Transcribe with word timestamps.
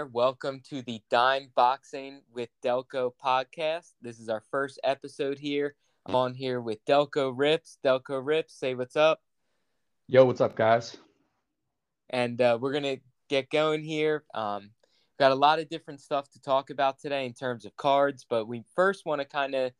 there. 0.00 0.06
Welcome 0.06 0.62
to 0.70 0.80
the 0.80 1.02
Dime 1.10 1.50
Boxing 1.54 2.22
with 2.32 2.48
Delco 2.64 3.12
podcast. 3.22 3.92
This 4.00 4.18
is 4.18 4.30
our 4.30 4.42
first 4.50 4.80
episode 4.82 5.38
here. 5.38 5.74
I'm 6.06 6.14
on 6.14 6.32
here 6.32 6.62
with 6.62 6.82
Delco 6.86 7.34
Rips. 7.36 7.76
Delco 7.84 8.24
Rips, 8.24 8.54
say 8.54 8.74
what's 8.74 8.96
up. 8.96 9.20
Yo, 10.08 10.24
what's 10.24 10.40
up, 10.40 10.56
guys? 10.56 10.96
And 12.08 12.40
uh, 12.40 12.56
we're 12.58 12.72
going 12.72 12.84
to 12.84 12.96
get 13.28 13.50
going 13.50 13.84
here. 13.84 14.24
Um, 14.32 14.70
got 15.18 15.32
a 15.32 15.34
lot 15.34 15.58
of 15.58 15.68
different 15.68 16.00
stuff 16.00 16.30
to 16.30 16.40
talk 16.40 16.70
about 16.70 16.98
today 16.98 17.26
in 17.26 17.34
terms 17.34 17.66
of 17.66 17.76
cards, 17.76 18.24
but 18.26 18.48
we 18.48 18.64
first 18.74 19.04
want 19.04 19.20
to 19.20 19.26
kind 19.26 19.54
of 19.54 19.70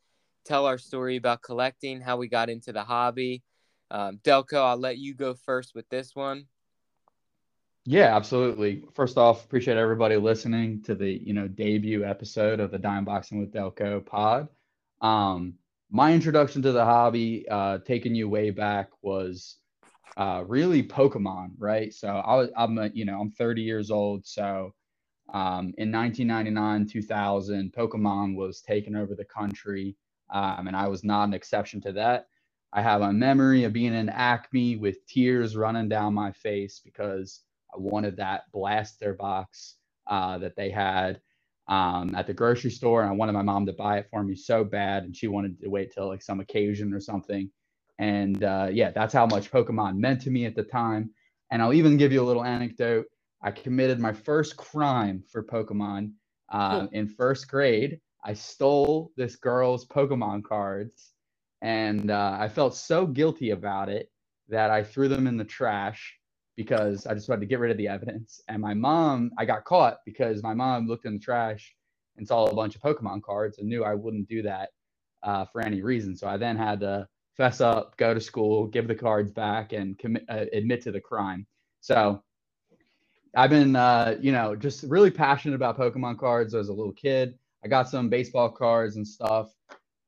tell 0.44 0.66
our 0.66 0.76
story 0.76 1.16
about 1.16 1.40
collecting, 1.40 1.98
how 1.98 2.18
we 2.18 2.28
got 2.28 2.50
into 2.50 2.74
the 2.74 2.84
hobby. 2.84 3.42
Um, 3.90 4.20
Delco, 4.22 4.62
I'll 4.62 4.76
let 4.76 4.98
you 4.98 5.14
go 5.14 5.32
first 5.32 5.74
with 5.74 5.88
this 5.88 6.14
one. 6.14 6.44
Yeah, 7.86 8.14
absolutely. 8.16 8.84
First 8.94 9.18
off, 9.18 9.44
appreciate 9.44 9.76
everybody 9.76 10.16
listening 10.16 10.82
to 10.84 10.94
the 10.94 11.10
you 11.10 11.32
know 11.34 11.48
debut 11.48 12.04
episode 12.04 12.60
of 12.60 12.70
the 12.70 12.78
Dime 12.78 13.04
Boxing 13.04 13.40
with 13.40 13.52
Delco 13.52 14.04
pod. 14.04 14.48
Um, 15.00 15.54
my 15.90 16.12
introduction 16.14 16.62
to 16.62 16.72
the 16.72 16.84
hobby, 16.84 17.46
uh, 17.50 17.78
taking 17.78 18.14
you 18.14 18.28
way 18.28 18.50
back, 18.50 18.90
was 19.02 19.56
uh, 20.16 20.44
really 20.46 20.82
Pokemon, 20.82 21.52
right? 21.58 21.92
So 21.94 22.08
I 22.08 22.36
was, 22.36 22.50
I'm 22.56 22.78
a, 22.78 22.90
you 22.94 23.04
know 23.06 23.20
I'm 23.20 23.30
30 23.32 23.62
years 23.62 23.90
old, 23.90 24.26
so 24.26 24.74
um, 25.32 25.74
in 25.78 25.92
1999, 25.92 26.86
2000, 26.88 27.72
Pokemon 27.72 28.36
was 28.36 28.60
taking 28.62 28.96
over 28.96 29.14
the 29.14 29.24
country, 29.24 29.96
um, 30.30 30.68
and 30.68 30.76
I 30.76 30.88
was 30.88 31.04
not 31.04 31.24
an 31.28 31.34
exception 31.34 31.80
to 31.82 31.92
that. 31.92 32.28
I 32.72 32.82
have 32.82 33.02
a 33.02 33.12
memory 33.12 33.64
of 33.64 33.72
being 33.72 33.94
in 33.94 34.08
Acme 34.10 34.76
with 34.76 35.06
tears 35.06 35.56
running 35.56 35.88
down 35.88 36.14
my 36.14 36.32
face 36.32 36.80
because 36.84 37.42
wanted 37.76 38.16
that 38.16 38.44
blaster 38.52 39.14
box 39.14 39.76
uh, 40.08 40.38
that 40.38 40.56
they 40.56 40.70
had 40.70 41.20
um, 41.68 42.14
at 42.16 42.26
the 42.26 42.34
grocery 42.34 42.70
store, 42.70 43.02
and 43.02 43.10
I 43.10 43.14
wanted 43.14 43.32
my 43.32 43.42
mom 43.42 43.66
to 43.66 43.72
buy 43.72 43.98
it 43.98 44.08
for 44.10 44.24
me 44.24 44.34
so 44.34 44.64
bad, 44.64 45.04
and 45.04 45.16
she 45.16 45.28
wanted 45.28 45.60
to 45.60 45.68
wait 45.68 45.92
till 45.92 46.08
like 46.08 46.22
some 46.22 46.40
occasion 46.40 46.92
or 46.92 47.00
something. 47.00 47.50
And 47.98 48.42
uh, 48.42 48.68
yeah, 48.72 48.90
that's 48.90 49.14
how 49.14 49.26
much 49.26 49.50
Pokemon 49.50 49.96
meant 49.98 50.22
to 50.22 50.30
me 50.30 50.46
at 50.46 50.56
the 50.56 50.64
time. 50.64 51.10
And 51.52 51.62
I'll 51.62 51.74
even 51.74 51.96
give 51.96 52.12
you 52.12 52.22
a 52.22 52.24
little 52.26 52.44
anecdote. 52.44 53.06
I 53.42 53.50
committed 53.50 54.00
my 54.00 54.12
first 54.12 54.56
crime 54.56 55.22
for 55.30 55.44
Pokemon 55.44 56.12
uh, 56.50 56.86
in 56.92 57.08
first 57.08 57.48
grade. 57.48 58.00
I 58.24 58.34
stole 58.34 59.12
this 59.16 59.36
girl's 59.36 59.86
Pokemon 59.86 60.44
cards, 60.44 61.12
and 61.62 62.10
uh, 62.10 62.36
I 62.38 62.48
felt 62.48 62.74
so 62.74 63.06
guilty 63.06 63.50
about 63.50 63.88
it 63.88 64.10
that 64.48 64.70
I 64.70 64.82
threw 64.82 65.08
them 65.08 65.26
in 65.26 65.36
the 65.36 65.44
trash 65.44 66.19
because 66.60 67.06
I 67.06 67.14
just 67.14 67.26
wanted 67.26 67.40
to 67.40 67.46
get 67.46 67.58
rid 67.58 67.70
of 67.70 67.78
the 67.78 67.88
evidence. 67.88 68.42
And 68.48 68.60
my 68.60 68.74
mom, 68.74 69.30
I 69.38 69.46
got 69.46 69.64
caught 69.64 70.00
because 70.04 70.42
my 70.42 70.52
mom 70.52 70.86
looked 70.86 71.06
in 71.06 71.14
the 71.14 71.18
trash 71.18 71.74
and 72.18 72.28
saw 72.28 72.44
a 72.44 72.54
bunch 72.54 72.76
of 72.76 72.82
Pokemon 72.82 73.22
cards 73.22 73.56
and 73.58 73.66
knew 73.66 73.82
I 73.82 73.94
wouldn't 73.94 74.28
do 74.28 74.42
that 74.42 74.68
uh, 75.22 75.46
for 75.46 75.62
any 75.62 75.80
reason. 75.80 76.14
So 76.14 76.28
I 76.28 76.36
then 76.36 76.58
had 76.58 76.80
to 76.80 77.08
fess 77.34 77.62
up, 77.62 77.96
go 77.96 78.12
to 78.12 78.20
school, 78.20 78.66
give 78.66 78.88
the 78.88 78.94
cards 78.94 79.32
back, 79.32 79.72
and 79.72 79.98
commit, 79.98 80.26
uh, 80.28 80.44
admit 80.52 80.82
to 80.82 80.92
the 80.92 81.00
crime. 81.00 81.46
So 81.80 82.22
I've 83.34 83.48
been, 83.48 83.74
uh, 83.74 84.18
you 84.20 84.32
know, 84.32 84.54
just 84.54 84.82
really 84.82 85.10
passionate 85.10 85.54
about 85.54 85.78
Pokemon 85.78 86.18
cards 86.18 86.54
as 86.54 86.68
a 86.68 86.74
little 86.74 86.92
kid. 86.92 87.38
I 87.64 87.68
got 87.68 87.88
some 87.88 88.10
baseball 88.10 88.50
cards 88.50 88.96
and 88.96 89.08
stuff. 89.08 89.54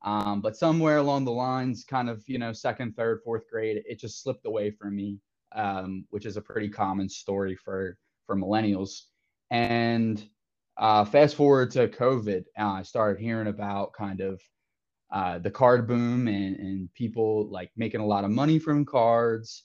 Um, 0.05 0.43
but 0.43 0.55
somewhere 0.55 0.99
along 0.99 1.25
the 1.25 1.33
lines, 1.33 1.83
kind 1.83 2.11
of, 2.11 2.23
you 2.27 2.39
know, 2.39 2.53
second, 2.53 2.95
third, 2.95 3.23
fourth 3.25 3.49
grade, 3.49 3.83
it 3.89 3.99
just 3.99 4.23
slipped 4.23 4.45
away 4.45 4.71
from 4.71 4.95
me 4.97 5.19
um, 5.55 6.05
which 6.11 6.27
is 6.27 6.37
a 6.37 6.43
pretty 6.43 6.69
common 6.69 7.09
story 7.09 7.57
for 7.57 7.97
for 8.27 8.37
millennials. 8.37 9.03
And 9.51 10.25
uh, 10.79 11.05
fast 11.05 11.37
forward 11.37 11.71
to 11.73 11.89
COVID, 11.89 12.45
uh, 12.59 12.71
I 12.71 12.83
started 12.83 13.21
hearing 13.21 13.49
about 13.49 13.93
kind 13.93 14.21
of 14.21 14.41
uh, 15.13 15.39
the 15.39 15.51
card 15.51 15.87
boom 15.87 16.27
and, 16.27 16.57
and 16.57 16.95
people 16.95 17.49
like 17.51 17.71
making 17.77 18.01
a 18.01 18.07
lot 18.07 18.25
of 18.25 18.31
money 18.31 18.59
from 18.59 18.85
cards 18.85 19.65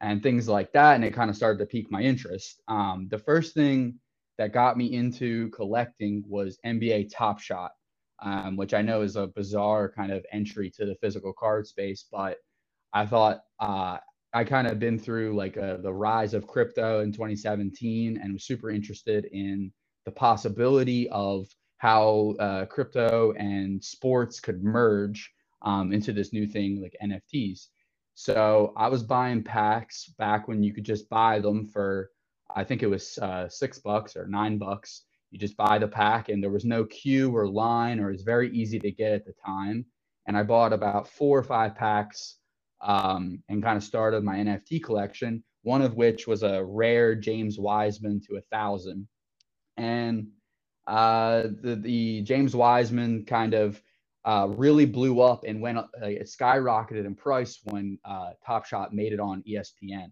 and 0.00 0.22
things 0.22 0.48
like 0.48 0.72
that. 0.72 0.96
And 0.96 1.04
it 1.04 1.14
kind 1.14 1.30
of 1.30 1.36
started 1.36 1.58
to 1.60 1.66
pique 1.66 1.90
my 1.90 2.02
interest. 2.02 2.60
Um, 2.66 3.06
the 3.10 3.18
first 3.18 3.54
thing 3.54 3.98
that 4.38 4.52
got 4.52 4.76
me 4.76 4.92
into 4.94 5.50
collecting 5.50 6.24
was 6.26 6.58
NBA 6.66 7.10
Top 7.12 7.40
Shot, 7.40 7.72
um, 8.20 8.56
which 8.56 8.74
I 8.74 8.82
know 8.82 9.02
is 9.02 9.16
a 9.16 9.28
bizarre 9.28 9.90
kind 9.90 10.10
of 10.10 10.26
entry 10.32 10.70
to 10.70 10.86
the 10.86 10.96
physical 10.96 11.32
card 11.32 11.66
space, 11.66 12.06
but 12.10 12.38
I 12.92 13.06
thought 13.06 13.40
uh, 13.60 13.98
I 14.34 14.44
kind 14.44 14.66
of 14.66 14.78
been 14.78 14.98
through 14.98 15.34
like 15.34 15.56
uh, 15.56 15.78
the 15.78 15.92
rise 15.92 16.34
of 16.34 16.46
crypto 16.46 17.00
in 17.00 17.12
2017 17.12 18.18
and 18.22 18.32
was 18.32 18.44
super 18.44 18.70
interested 18.70 19.24
in 19.26 19.72
the 20.04 20.12
possibility 20.12 21.08
of 21.10 21.46
how 21.78 22.34
uh, 22.38 22.66
crypto 22.66 23.32
and 23.38 23.82
sports 23.82 24.40
could 24.40 24.62
merge 24.62 25.32
um, 25.62 25.92
into 25.92 26.12
this 26.12 26.32
new 26.32 26.46
thing 26.46 26.82
like 26.82 26.96
NFTs. 27.02 27.68
So 28.14 28.72
I 28.76 28.88
was 28.88 29.02
buying 29.02 29.42
packs 29.42 30.06
back 30.18 30.48
when 30.48 30.62
you 30.62 30.74
could 30.74 30.84
just 30.84 31.08
buy 31.08 31.38
them 31.38 31.64
for, 31.66 32.10
I 32.54 32.64
think 32.64 32.82
it 32.82 32.88
was 32.88 33.16
uh, 33.18 33.48
six 33.48 33.78
bucks 33.78 34.16
or 34.16 34.26
nine 34.26 34.58
bucks. 34.58 35.04
You 35.30 35.38
just 35.38 35.56
buy 35.56 35.78
the 35.78 35.88
pack 35.88 36.28
and 36.28 36.42
there 36.42 36.50
was 36.50 36.64
no 36.64 36.84
queue 36.84 37.34
or 37.34 37.46
line 37.46 38.00
or 38.00 38.10
it's 38.10 38.22
very 38.22 38.50
easy 38.50 38.78
to 38.80 38.90
get 38.90 39.12
at 39.12 39.24
the 39.24 39.34
time. 39.44 39.86
And 40.26 40.36
I 40.36 40.42
bought 40.42 40.72
about 40.72 41.08
four 41.08 41.38
or 41.38 41.44
five 41.44 41.74
packs 41.76 42.37
um, 42.80 43.42
and 43.48 43.62
kind 43.62 43.76
of 43.76 43.84
started 43.84 44.24
my 44.24 44.36
NFT 44.36 44.82
collection. 44.82 45.44
One 45.62 45.82
of 45.82 45.96
which 45.96 46.26
was 46.26 46.42
a 46.42 46.64
rare 46.64 47.14
James 47.14 47.58
Wiseman 47.58 48.20
to 48.28 48.36
a 48.36 48.42
thousand, 48.52 49.08
and 49.76 50.28
uh, 50.86 51.44
the 51.62 51.76
the 51.76 52.22
James 52.22 52.56
Wiseman 52.56 53.26
kind 53.26 53.54
of 53.54 53.82
uh, 54.24 54.48
really 54.50 54.86
blew 54.86 55.20
up 55.20 55.44
and 55.46 55.62
went 55.62 55.78
uh, 55.78 55.86
it 56.02 56.28
skyrocketed 56.28 57.06
in 57.06 57.14
price 57.16 57.60
when 57.64 57.98
uh, 58.04 58.30
Top 58.46 58.66
Shot 58.66 58.94
made 58.94 59.12
it 59.12 59.20
on 59.20 59.44
ESPN, 59.48 60.10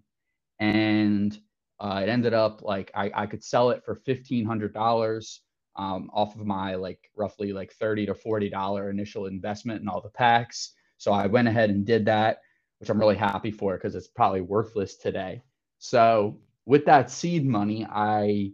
and 0.61 1.39
uh, 1.81 2.03
it 2.05 2.11
ended 2.11 2.35
up 2.35 2.63
like 2.63 2.91
I, 2.95 3.11
I 3.15 3.27
could 3.27 3.45
sell 3.45 3.71
it 3.71 3.85
for 3.85 3.97
fifteen 3.97 4.47
hundred 4.47 4.75
dollars 4.75 5.43
um, 5.77 6.11
off 6.15 6.37
of 6.37 6.47
my 6.47 6.75
like 6.77 7.11
roughly 7.17 7.53
like 7.53 7.73
thirty 7.75 8.07
to 8.07 8.15
forty 8.15 8.51
dollar 8.51 8.91
initial 8.91 9.27
investment 9.27 9.83
in 9.83 9.89
all 9.89 10.03
the 10.03 10.11
packs. 10.11 10.75
So 10.99 11.13
I 11.13 11.27
went 11.29 11.49
ahead 11.49 11.71
and 11.71 11.87
did 11.87 12.07
that 12.07 12.39
which 12.79 12.91
I'm 12.91 12.99
really 12.99 13.17
happy 13.17 13.51
for 13.51 13.75
because 13.77 13.95
it's 13.95 14.09
probably 14.09 14.41
worthless 14.41 14.97
today. 14.97 15.43
So 15.79 16.39
with 16.67 16.85
that 16.87 17.11
seed 17.11 17.47
money, 17.47 17.87
I, 17.89 18.51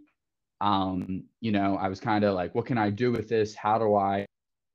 um, 0.61 1.25
you 1.41 1.51
know, 1.51 1.77
I 1.77 1.89
was 1.89 1.99
kind 1.99 2.23
of 2.23 2.35
like, 2.35 2.55
what 2.55 2.65
can 2.65 2.77
I 2.77 2.89
do 2.89 3.11
with 3.11 3.27
this? 3.27 3.55
How 3.55 3.77
do 3.77 3.95
I 3.95 4.25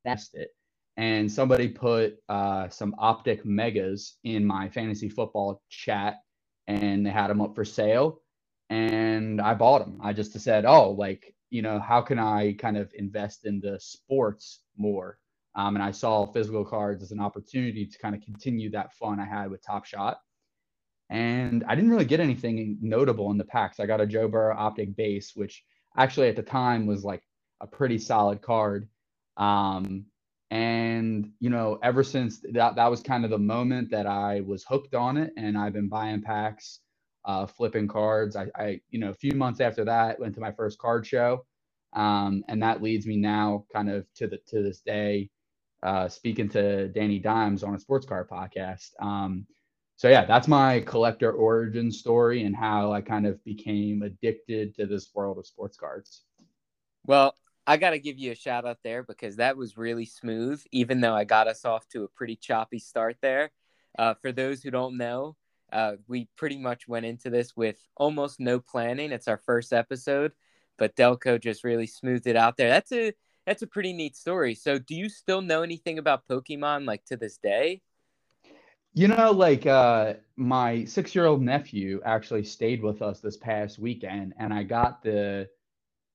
invest 0.05 0.35
it? 0.35 0.51
And 0.97 1.31
somebody 1.31 1.69
put 1.69 2.17
uh, 2.29 2.69
some 2.69 2.95
optic 2.99 3.45
megas 3.45 4.17
in 4.25 4.45
my 4.45 4.69
fantasy 4.69 5.09
football 5.09 5.63
chat, 5.69 6.17
and 6.67 7.07
they 7.07 7.11
had 7.11 7.29
them 7.29 7.41
up 7.41 7.55
for 7.55 7.65
sale, 7.65 8.21
and 8.69 9.41
I 9.41 9.55
bought 9.55 9.79
them. 9.79 10.01
I 10.03 10.13
just 10.13 10.39
said, 10.41 10.65
oh, 10.65 10.91
like, 10.91 11.35
you 11.51 11.63
know, 11.63 11.79
how 11.79 12.03
can 12.03 12.19
I 12.19 12.55
kind 12.55 12.77
of 12.77 12.93
invest 12.95 13.47
in 13.47 13.61
the 13.61 13.79
sports 13.81 14.61
more? 14.77 15.19
Um, 15.59 15.75
and 15.75 15.83
I 15.83 15.91
saw 15.91 16.25
physical 16.25 16.65
cards 16.65 17.03
as 17.03 17.11
an 17.11 17.19
opportunity 17.19 17.85
to 17.85 17.99
kind 17.99 18.15
of 18.15 18.23
continue 18.23 18.71
that 18.71 18.95
fun 18.95 19.19
I 19.19 19.25
had 19.25 19.51
with 19.51 19.61
Top 19.67 19.85
Shot. 19.85 20.19
And 21.11 21.65
I 21.67 21.75
didn't 21.75 21.91
really 21.91 22.05
get 22.05 22.21
anything 22.21 22.79
notable 22.81 23.33
in 23.33 23.39
the 23.39 23.45
packs. 23.45 23.81
I 23.81 23.87
got 23.87 24.01
a 24.01 24.07
Joe 24.07 24.29
Burrow 24.29 24.57
Optic 24.57 24.95
base, 24.95 25.33
which 25.35 25.65
actually 25.97 26.29
at 26.29 26.37
the 26.37 26.45
time 26.45 26.87
was 26.87 27.03
like 27.03 27.25
a 27.61 27.67
pretty 27.67 27.99
solid 27.99 28.41
card. 28.41 28.89
Um, 29.37 30.05
and 30.53 31.33
you 31.41 31.51
know, 31.51 31.81
ever 31.83 32.05
since 32.05 32.41
that, 32.53 32.77
that 32.77 32.89
was 32.89 33.03
kind 33.03 33.25
of 33.25 33.31
the 33.31 33.39
moment 33.39 33.91
that 33.91 34.07
I 34.07 34.43
was 34.47 34.65
hooked 34.65 34.95
on 34.95 35.17
it, 35.17 35.33
and 35.37 35.59
I've 35.59 35.73
been 35.73 35.89
buying 35.89 36.23
packs, 36.23 36.79
uh, 37.25 37.47
flipping 37.47 37.89
cards. 37.89 38.37
I, 38.37 38.47
I, 38.55 38.81
you 38.91 39.01
know, 39.01 39.11
a 39.11 39.15
few 39.15 39.33
months 39.33 39.61
after 39.61 39.85
that, 39.87 40.21
went 40.21 40.35
to 40.37 40.41
my 40.41 40.53
first 40.53 40.79
card 40.79 41.05
show, 41.05 41.45
um, 41.95 42.45
and 42.49 42.63
that 42.63 42.81
leads 42.81 43.07
me 43.07 43.17
now, 43.17 43.65
kind 43.73 43.91
of 43.91 44.07
to 44.15 44.29
the 44.29 44.39
to 44.49 44.63
this 44.63 44.81
day, 44.81 45.29
uh, 45.83 46.09
speaking 46.09 46.49
to 46.51 46.89
Danny 46.89 47.19
Dimes 47.19 47.63
on 47.63 47.75
a 47.75 47.79
sports 47.79 48.07
car 48.07 48.27
podcast. 48.31 48.91
Um, 49.01 49.47
so 49.97 50.09
yeah, 50.09 50.25
that's 50.25 50.47
my 50.49 50.81
collector 50.81 51.33
origin 51.33 51.91
story 51.91 52.45
and 52.45 52.55
how 52.55 52.93
I 52.93 53.01
kind 53.01 53.27
of 53.27 53.43
became 53.45 54.03
addicted 54.03 54.75
to 54.77 54.87
this 54.87 55.11
world 55.15 55.39
of 55.39 55.47
sports 55.47 55.77
cards. 55.77 56.23
Well, 57.05 57.35
I 57.67 57.77
got 57.77 57.91
to 57.91 57.99
give 57.99 58.19
you 58.19 58.33
a 58.33 58.37
shout 58.37 58.65
out 58.65 58.79
there 58.83 59.03
because 59.03 59.37
that 59.37 59.57
was 59.57 59.77
really 59.77 60.07
smooth, 60.07 60.63
even 60.73 61.01
though 61.01 61.15
I 61.15 61.25
got 61.25 61.49
us 61.49 61.65
off 61.65 61.89
to 61.89 62.05
a 62.05 62.09
pretty 62.09 62.37
choppy 62.37 62.79
start 62.79 63.17
there. 63.21 63.51
Uh, 63.99 64.15
for 64.15 64.33
those 64.33 64.63
who 64.63 64.71
don't 64.71 64.97
know, 64.97 65.37
uh, 65.73 65.95
we 66.07 66.29
pretty 66.37 66.59
much 66.59 66.89
went 66.89 67.05
into 67.05 67.29
this 67.29 67.57
with 67.57 67.79
almost 67.97 68.41
no 68.41 68.61
planning. 68.61 69.13
It's 69.13 69.29
our 69.29 69.37
first 69.37 69.73
episode, 69.73 70.33
but 70.79 70.97
Delco 70.97 71.41
just 71.41 71.65
really 71.65 71.87
smoothed 71.87 72.27
it 72.27 72.37
out 72.37 72.57
there. 72.57 72.69
That's 72.69 72.93
a 72.93 73.13
that's 73.49 73.63
a 73.63 73.67
pretty 73.67 73.95
neat 73.95 74.15
story. 74.15 74.55
So, 74.55 74.79
do 74.79 74.95
you 74.95 75.09
still 75.09 75.41
know 75.41 75.63
anything 75.63 75.99
about 75.99 76.29
Pokemon 76.29 76.85
like 76.85 77.05
to 77.07 77.17
this 77.17 77.39
day? 77.39 77.81
You 78.93 79.09
know, 79.09 79.31
like 79.31 79.67
uh, 79.67 80.15
my 80.37 80.85
six 80.85 81.15
year 81.15 81.25
old 81.25 81.41
nephew 81.41 82.01
actually 82.05 82.45
stayed 82.45 82.83
with 82.83 83.01
us 83.01 83.21
this 83.21 83.39
past 83.39 83.79
weekend, 83.79 84.35
and 84.39 84.53
I 84.53 84.65
got 84.65 85.03
the 85.03 85.49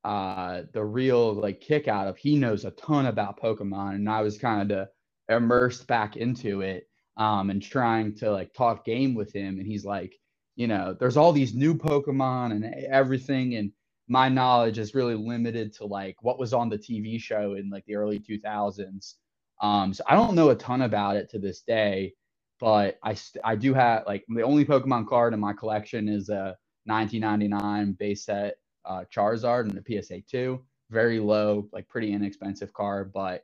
uh, 0.04 0.64
the 0.74 0.84
real 0.84 1.34
like 1.34 1.60
kick 1.60 1.88
out 1.88 2.08
of 2.08 2.18
he 2.18 2.36
knows 2.36 2.66
a 2.66 2.72
ton 2.72 3.08
about 3.08 3.42
Pokemon, 3.42 3.96
and 3.96 4.08
I 4.08 4.22
was 4.22 4.38
kind 4.38 4.72
of 4.72 4.90
immersed 5.28 5.88
back 5.88 6.18
into 6.18 6.62
it 6.62 6.88
um, 7.18 7.50
and 7.50 7.64
trying 7.64 8.14
to 8.18 8.32
like 8.32 8.54
talk 8.54 8.86
game 8.86 9.16
with 9.16 9.34
him, 9.34 9.58
and 9.58 9.66
he's 9.66 9.86
like, 9.86 10.14
you 10.56 10.68
know, 10.68 10.96
there's 11.00 11.18
all 11.18 11.34
these 11.34 11.56
new 11.56 11.74
Pokemon 11.74 12.52
and 12.52 12.66
everything, 12.66 13.56
and 13.56 13.72
my 14.10 14.30
knowledge 14.30 14.80
is 14.80 14.96
really 14.96 15.16
limited 15.16 15.74
to 15.76 15.86
like 15.86 16.18
what 16.22 16.40
was 16.40 16.54
on 16.54 16.70
the 16.70 16.78
TV 16.80 17.20
show 17.22 17.56
in 17.56 17.70
like 17.70 17.86
the 17.86 17.96
early 17.96 18.20
2000s. 18.20 19.16
Um, 19.62 19.94
so 19.94 20.04
I 20.08 20.16
don't 20.16 20.36
know 20.36 20.50
a 20.52 20.56
ton 20.56 20.84
about 20.84 21.18
it 21.18 21.30
to 21.32 21.40
this 21.40 21.62
day, 21.62 22.14
but 22.60 23.00
I 23.04 23.14
st- 23.16 23.44
I 23.46 23.56
do 23.56 23.74
have 23.74 24.06
like 24.08 24.26
the 24.30 24.44
only 24.44 24.66
Pokemon 24.66 25.08
card 25.08 25.34
in 25.34 25.40
my 25.42 25.54
collection 25.54 26.10
is 26.10 26.30
a 26.30 26.58
1999 26.86 27.94
base 27.94 28.26
set 28.26 28.56
uh, 28.86 29.04
Charizard 29.14 29.70
and 29.70 29.80
the 29.82 30.02
PSA 30.02 30.22
two. 30.30 30.64
Very 30.90 31.20
low, 31.20 31.68
like 31.72 31.88
pretty 31.90 32.14
inexpensive 32.14 32.74
card, 32.74 33.12
but 33.14 33.44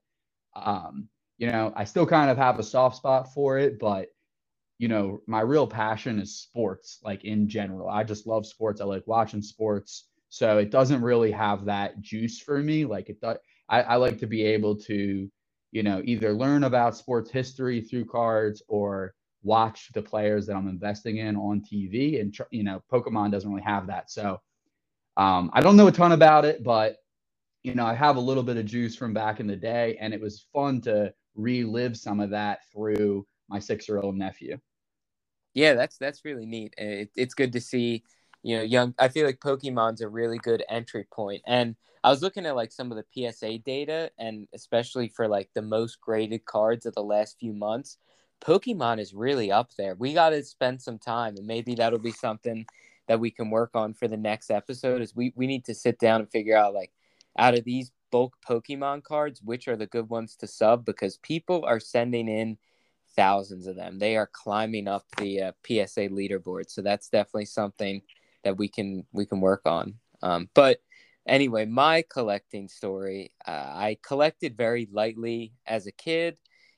um, 0.55 1.09
you 1.37 1.47
know 1.51 1.73
I 1.75 1.85
still 1.85 2.05
kind 2.07 2.31
of 2.31 2.37
have 2.37 2.59
a 2.59 2.63
soft 2.63 2.97
spot 2.97 3.33
for 3.33 3.59
it. 3.59 3.79
But 3.79 4.09
you 4.79 4.89
know 4.89 5.21
my 5.27 5.41
real 5.41 5.67
passion 5.67 6.19
is 6.19 6.37
sports, 6.41 6.99
like 7.03 7.25
in 7.25 7.49
general. 7.49 7.89
I 7.89 8.03
just 8.05 8.27
love 8.27 8.47
sports. 8.47 8.81
I 8.81 8.85
like 8.85 9.07
watching 9.07 9.43
sports. 9.43 10.08
So 10.29 10.57
it 10.59 10.69
doesn't 10.71 11.01
really 11.01 11.31
have 11.31 11.65
that 11.65 12.01
juice 12.01 12.39
for 12.39 12.61
me. 12.61 12.85
Like 12.85 13.09
it 13.09 13.19
does. 13.19 13.37
I, 13.67 13.81
I 13.81 13.95
like 13.95 14.17
to 14.19 14.27
be 14.27 14.43
able 14.43 14.75
to, 14.75 15.29
you 15.71 15.83
know, 15.83 16.01
either 16.05 16.33
learn 16.33 16.63
about 16.63 16.95
sports 16.95 17.29
history 17.29 17.81
through 17.81 18.05
cards 18.05 18.61
or 18.67 19.13
watch 19.43 19.89
the 19.93 20.01
players 20.01 20.45
that 20.47 20.55
I'm 20.55 20.67
investing 20.67 21.17
in 21.17 21.35
on 21.35 21.61
TV. 21.61 22.21
And 22.21 22.35
you 22.51 22.63
know, 22.63 22.81
Pokemon 22.91 23.31
doesn't 23.31 23.49
really 23.49 23.63
have 23.63 23.87
that. 23.87 24.11
So 24.11 24.39
um, 25.17 25.49
I 25.53 25.61
don't 25.61 25.77
know 25.77 25.87
a 25.87 25.91
ton 25.91 26.11
about 26.11 26.45
it, 26.45 26.63
but 26.63 26.97
you 27.63 27.75
know, 27.75 27.85
I 27.85 27.93
have 27.93 28.15
a 28.15 28.21
little 28.21 28.43
bit 28.43 28.57
of 28.57 28.65
juice 28.65 28.95
from 28.95 29.13
back 29.13 29.39
in 29.39 29.47
the 29.47 29.55
day, 29.55 29.97
and 29.99 30.13
it 30.13 30.21
was 30.21 30.45
fun 30.53 30.79
to 30.81 31.13
relive 31.35 31.97
some 31.97 32.19
of 32.19 32.29
that 32.29 32.59
through 32.71 33.27
my 33.49 33.59
six-year-old 33.59 34.15
nephew. 34.15 34.57
Yeah, 35.53 35.73
that's 35.73 35.97
that's 35.97 36.23
really 36.23 36.45
neat. 36.45 36.73
It, 36.77 37.09
it's 37.17 37.33
good 37.33 37.51
to 37.53 37.59
see 37.59 38.03
you 38.43 38.57
know, 38.57 38.63
young. 38.63 38.93
I 38.97 39.07
feel 39.09 39.25
like 39.25 39.39
Pokemon's 39.39 40.01
a 40.01 40.09
really 40.09 40.37
good 40.37 40.63
entry. 40.69 41.05
And 41.45 41.75
I 42.03 42.09
was 42.09 42.21
looking 42.21 42.45
at 42.45 42.55
like 42.55 42.71
some 42.71 42.91
of 42.91 42.97
the 42.97 43.31
PSA 43.31 43.59
data, 43.59 44.11
and 44.17 44.47
especially 44.53 45.09
for 45.09 45.27
like 45.27 45.49
the 45.53 45.61
most 45.61 45.99
graded 45.99 46.45
cards 46.45 46.85
of 46.85 46.95
the 46.95 47.03
last 47.03 47.37
few 47.39 47.53
months, 47.53 47.97
Pokemon 48.41 48.99
is 48.99 49.13
really 49.13 49.51
up 49.51 49.71
there. 49.77 49.95
We 49.95 50.13
got 50.13 50.29
to 50.29 50.43
spend 50.43 50.81
some 50.81 50.97
time, 50.97 51.35
and 51.37 51.45
maybe 51.45 51.75
that'll 51.75 51.99
be 51.99 52.11
something 52.11 52.65
that 53.07 53.19
we 53.19 53.31
can 53.31 53.49
work 53.49 53.71
on 53.73 53.93
for 53.93 54.07
the 54.07 54.17
next 54.17 54.49
episode. 54.49 55.01
Is 55.01 55.15
we 55.15 55.33
we 55.35 55.47
need 55.47 55.65
to 55.65 55.75
sit 55.75 55.99
down 55.99 56.21
and 56.21 56.31
figure 56.31 56.55
out 56.55 56.73
like 56.73 56.91
out 57.37 57.57
of 57.57 57.65
these 57.65 57.91
bulk 58.11 58.37
Pokemon 58.47 59.03
cards, 59.03 59.41
which 59.41 59.67
are 59.67 59.75
the 59.75 59.87
good 59.87 60.09
ones 60.09 60.35
to 60.37 60.47
sub 60.47 60.85
because 60.85 61.17
people 61.17 61.65
are 61.65 61.79
sending 61.79 62.29
in 62.29 62.57
thousands 63.15 63.67
of 63.67 63.75
them. 63.75 63.99
They 63.99 64.15
are 64.15 64.29
climbing 64.31 64.87
up 64.87 65.05
the 65.17 65.41
uh, 65.41 65.51
PSA 65.65 66.09
leaderboard, 66.09 66.69
so 66.69 66.81
that's 66.81 67.09
definitely 67.09 67.45
something 67.45 68.01
that 68.43 68.57
we 68.57 68.67
can 68.67 69.05
we 69.11 69.25
can 69.25 69.41
work 69.41 69.61
on. 69.65 69.95
Um, 70.21 70.49
but 70.53 70.79
anyway, 71.27 71.65
my 71.65 72.03
collecting 72.09 72.67
story. 72.67 73.31
Uh, 73.45 73.51
I 73.51 73.97
collected 74.03 74.57
very 74.57 74.87
lightly 74.91 75.53
as 75.65 75.87
a 75.87 75.91
kid, 75.91 76.37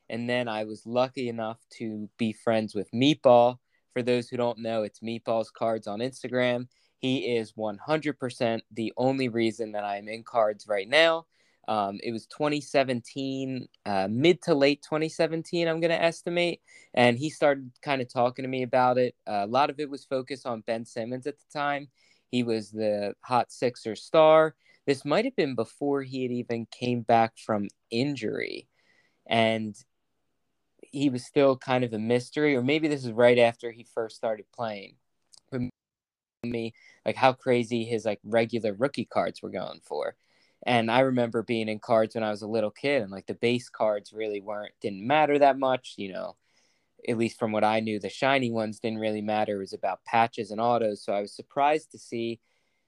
and 0.10 0.30
then 0.30 0.48
I 0.48 0.66
was 0.66 0.86
lucky 0.86 1.30
enough 1.30 1.60
to 1.78 2.10
be 2.18 2.34
friends 2.34 2.76
with 2.76 2.92
Meatball. 2.92 3.58
For 3.94 4.04
those 4.04 4.30
who 4.30 4.38
don't 4.38 4.60
know, 4.60 4.84
it's 4.84 5.00
Meatball's 5.00 5.52
cards 5.52 5.88
on 5.88 6.00
Instagram. 6.00 6.68
He 6.98 7.36
is 7.36 7.54
100% 7.54 8.62
the 8.72 8.94
only 8.96 9.28
reason 9.28 9.72
that 9.72 9.84
I'm 9.84 10.08
in 10.08 10.24
cards 10.24 10.68
right 10.68 10.88
now. 10.88 11.26
Um, 11.68 12.00
it 12.04 12.12
was 12.12 12.26
2017, 12.28 13.68
uh, 13.86 14.08
mid 14.10 14.42
to 14.44 14.56
late 14.56 14.82
2017, 14.82 15.68
I'm 15.68 15.80
going 15.80 15.92
to 15.92 16.02
estimate. 16.02 16.62
And 16.94 17.18
he 17.18 17.30
started 17.30 17.72
kind 17.82 18.02
of 18.02 18.12
talking 18.12 18.44
to 18.44 18.50
me 18.50 18.64
about 18.64 18.98
it. 18.98 19.16
Uh, 19.28 19.42
a 19.44 19.48
lot 19.48 19.70
of 19.70 19.80
it 19.80 19.90
was 19.90 20.06
focused 20.06 20.46
on 20.46 20.62
Ben 20.62 20.86
Simmons 20.86 21.28
at 21.28 21.38
the 21.38 21.46
time. 21.54 21.88
He 22.32 22.44
was 22.44 22.72
the 22.72 23.14
hot 23.22 23.52
Sixer 23.52 23.96
star. 23.96 24.56
This 24.88 25.06
might 25.06 25.26
have 25.26 25.36
been 25.36 25.56
before 25.56 26.02
he 26.02 26.24
had 26.24 26.32
even 26.32 26.66
came 26.72 27.02
back 27.02 27.38
from 27.38 27.68
injury. 27.92 28.68
And 29.28 29.76
he 30.82 31.10
was 31.10 31.26
still 31.26 31.58
kind 31.58 31.84
of 31.84 31.94
a 31.94 32.00
mystery, 32.00 32.56
or 32.56 32.62
maybe 32.62 32.88
this 32.88 33.06
is 33.06 33.12
right 33.12 33.38
after 33.38 33.72
he 33.72 33.84
first 33.84 34.16
started 34.16 34.46
playing. 34.54 34.96
Me, 36.44 36.74
like 37.06 37.16
how 37.16 37.34
crazy 37.34 37.86
his 37.86 38.04
like 38.04 38.20
regular 38.24 38.74
rookie 38.74 39.06
cards 39.06 39.44
were 39.44 39.52
going 39.52 39.80
for. 39.84 40.16
And 40.64 40.92
I 40.92 41.02
remember 41.02 41.44
being 41.44 41.70
in 41.70 41.80
cards 41.80 42.16
when 42.16 42.24
I 42.24 42.30
was 42.30 42.44
a 42.44 42.48
little 42.48 42.72
kid, 42.72 43.02
and 43.02 43.12
like 43.12 43.26
the 43.26 43.34
base 43.34 43.70
cards 43.70 44.14
really 44.14 44.42
weren't 44.42 44.74
didn't 44.82 45.06
matter 45.06 45.40
that 45.40 45.58
much, 45.58 45.96
you 45.98 46.14
know. 46.14 46.36
At 47.08 47.18
least 47.18 47.40
from 47.40 47.52
what 47.52 47.64
I 47.64 47.80
knew, 47.80 48.00
the 48.00 48.10
shiny 48.10 48.52
ones 48.52 48.80
didn't 48.80 49.00
really 49.00 49.24
matter. 49.24 49.56
It 49.56 49.60
was 49.60 49.74
about 49.74 50.06
patches 50.06 50.52
and 50.52 50.62
autos. 50.62 51.04
So 51.04 51.14
I 51.14 51.22
was 51.22 51.36
surprised 51.36 51.92
to 51.92 51.98
see 51.98 52.40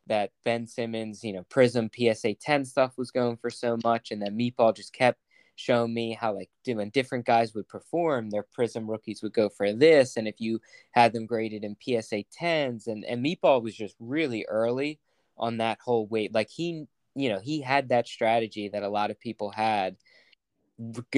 that 0.07 0.31
Ben 0.45 0.67
Simmons, 0.67 1.23
you 1.23 1.33
know, 1.33 1.43
Prism 1.49 1.89
PSA 1.95 2.35
10 2.35 2.65
stuff 2.65 2.97
was 2.97 3.09
going 3.09 3.37
for 3.37 3.49
so 3.49 3.77
much, 3.83 4.11
and 4.11 4.21
then 4.21 4.37
Meatball 4.37 4.75
just 4.75 4.93
kept 4.93 5.19
showing 5.55 5.93
me 5.93 6.13
how 6.19 6.33
like 6.33 6.49
when 6.65 6.89
different 6.89 7.25
guys 7.25 7.53
would 7.53 7.67
perform, 7.67 8.29
their 8.29 8.43
Prism 8.43 8.89
rookies 8.89 9.23
would 9.23 9.33
go 9.33 9.49
for 9.49 9.73
this, 9.73 10.17
and 10.17 10.27
if 10.27 10.39
you 10.39 10.59
had 10.91 11.13
them 11.13 11.25
graded 11.25 11.63
in 11.63 11.77
PSA 11.81 12.23
10s, 12.39 12.87
and 12.87 13.03
and 13.05 13.25
Meatball 13.25 13.63
was 13.63 13.75
just 13.75 13.95
really 13.99 14.45
early 14.47 14.99
on 15.37 15.57
that 15.57 15.79
whole 15.79 16.05
weight. 16.07 16.33
Like 16.33 16.49
he 16.49 16.87
you 17.15 17.29
know, 17.29 17.39
he 17.39 17.61
had 17.61 17.89
that 17.89 18.07
strategy 18.07 18.69
that 18.69 18.83
a 18.83 18.89
lot 18.89 19.11
of 19.11 19.19
people 19.19 19.51
had 19.51 19.95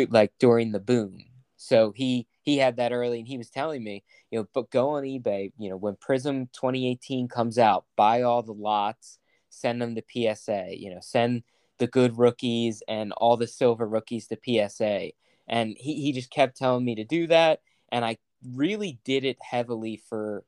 like 0.09 0.33
during 0.39 0.71
the 0.71 0.79
boom. 0.79 1.23
So 1.57 1.91
he 1.95 2.27
he 2.41 2.57
had 2.57 2.77
that 2.77 2.91
early 2.91 3.19
and 3.19 3.27
he 3.27 3.37
was 3.37 3.49
telling 3.49 3.83
me, 3.83 4.03
you 4.29 4.39
know, 4.39 4.47
but 4.53 4.69
go 4.69 4.89
on 4.91 5.03
eBay, 5.03 5.51
you 5.57 5.69
know, 5.69 5.77
when 5.77 5.95
Prism 5.95 6.47
2018 6.53 7.27
comes 7.27 7.57
out, 7.57 7.85
buy 7.95 8.21
all 8.21 8.43
the 8.43 8.53
lots, 8.53 9.17
send 9.49 9.81
them 9.81 9.95
to 9.95 10.03
PSA, 10.35 10.77
you 10.77 10.93
know, 10.93 10.99
send 11.01 11.43
the 11.77 11.87
good 11.87 12.17
rookies 12.17 12.83
and 12.87 13.13
all 13.13 13.37
the 13.37 13.47
silver 13.47 13.87
rookies 13.87 14.27
to 14.27 14.37
PSA. 14.69 15.11
And 15.47 15.75
he, 15.79 16.01
he 16.01 16.11
just 16.11 16.29
kept 16.29 16.57
telling 16.57 16.85
me 16.85 16.95
to 16.95 17.03
do 17.03 17.27
that. 17.27 17.61
And 17.91 18.05
I 18.05 18.17
really 18.53 18.99
did 19.03 19.25
it 19.25 19.37
heavily 19.41 20.01
for 20.09 20.43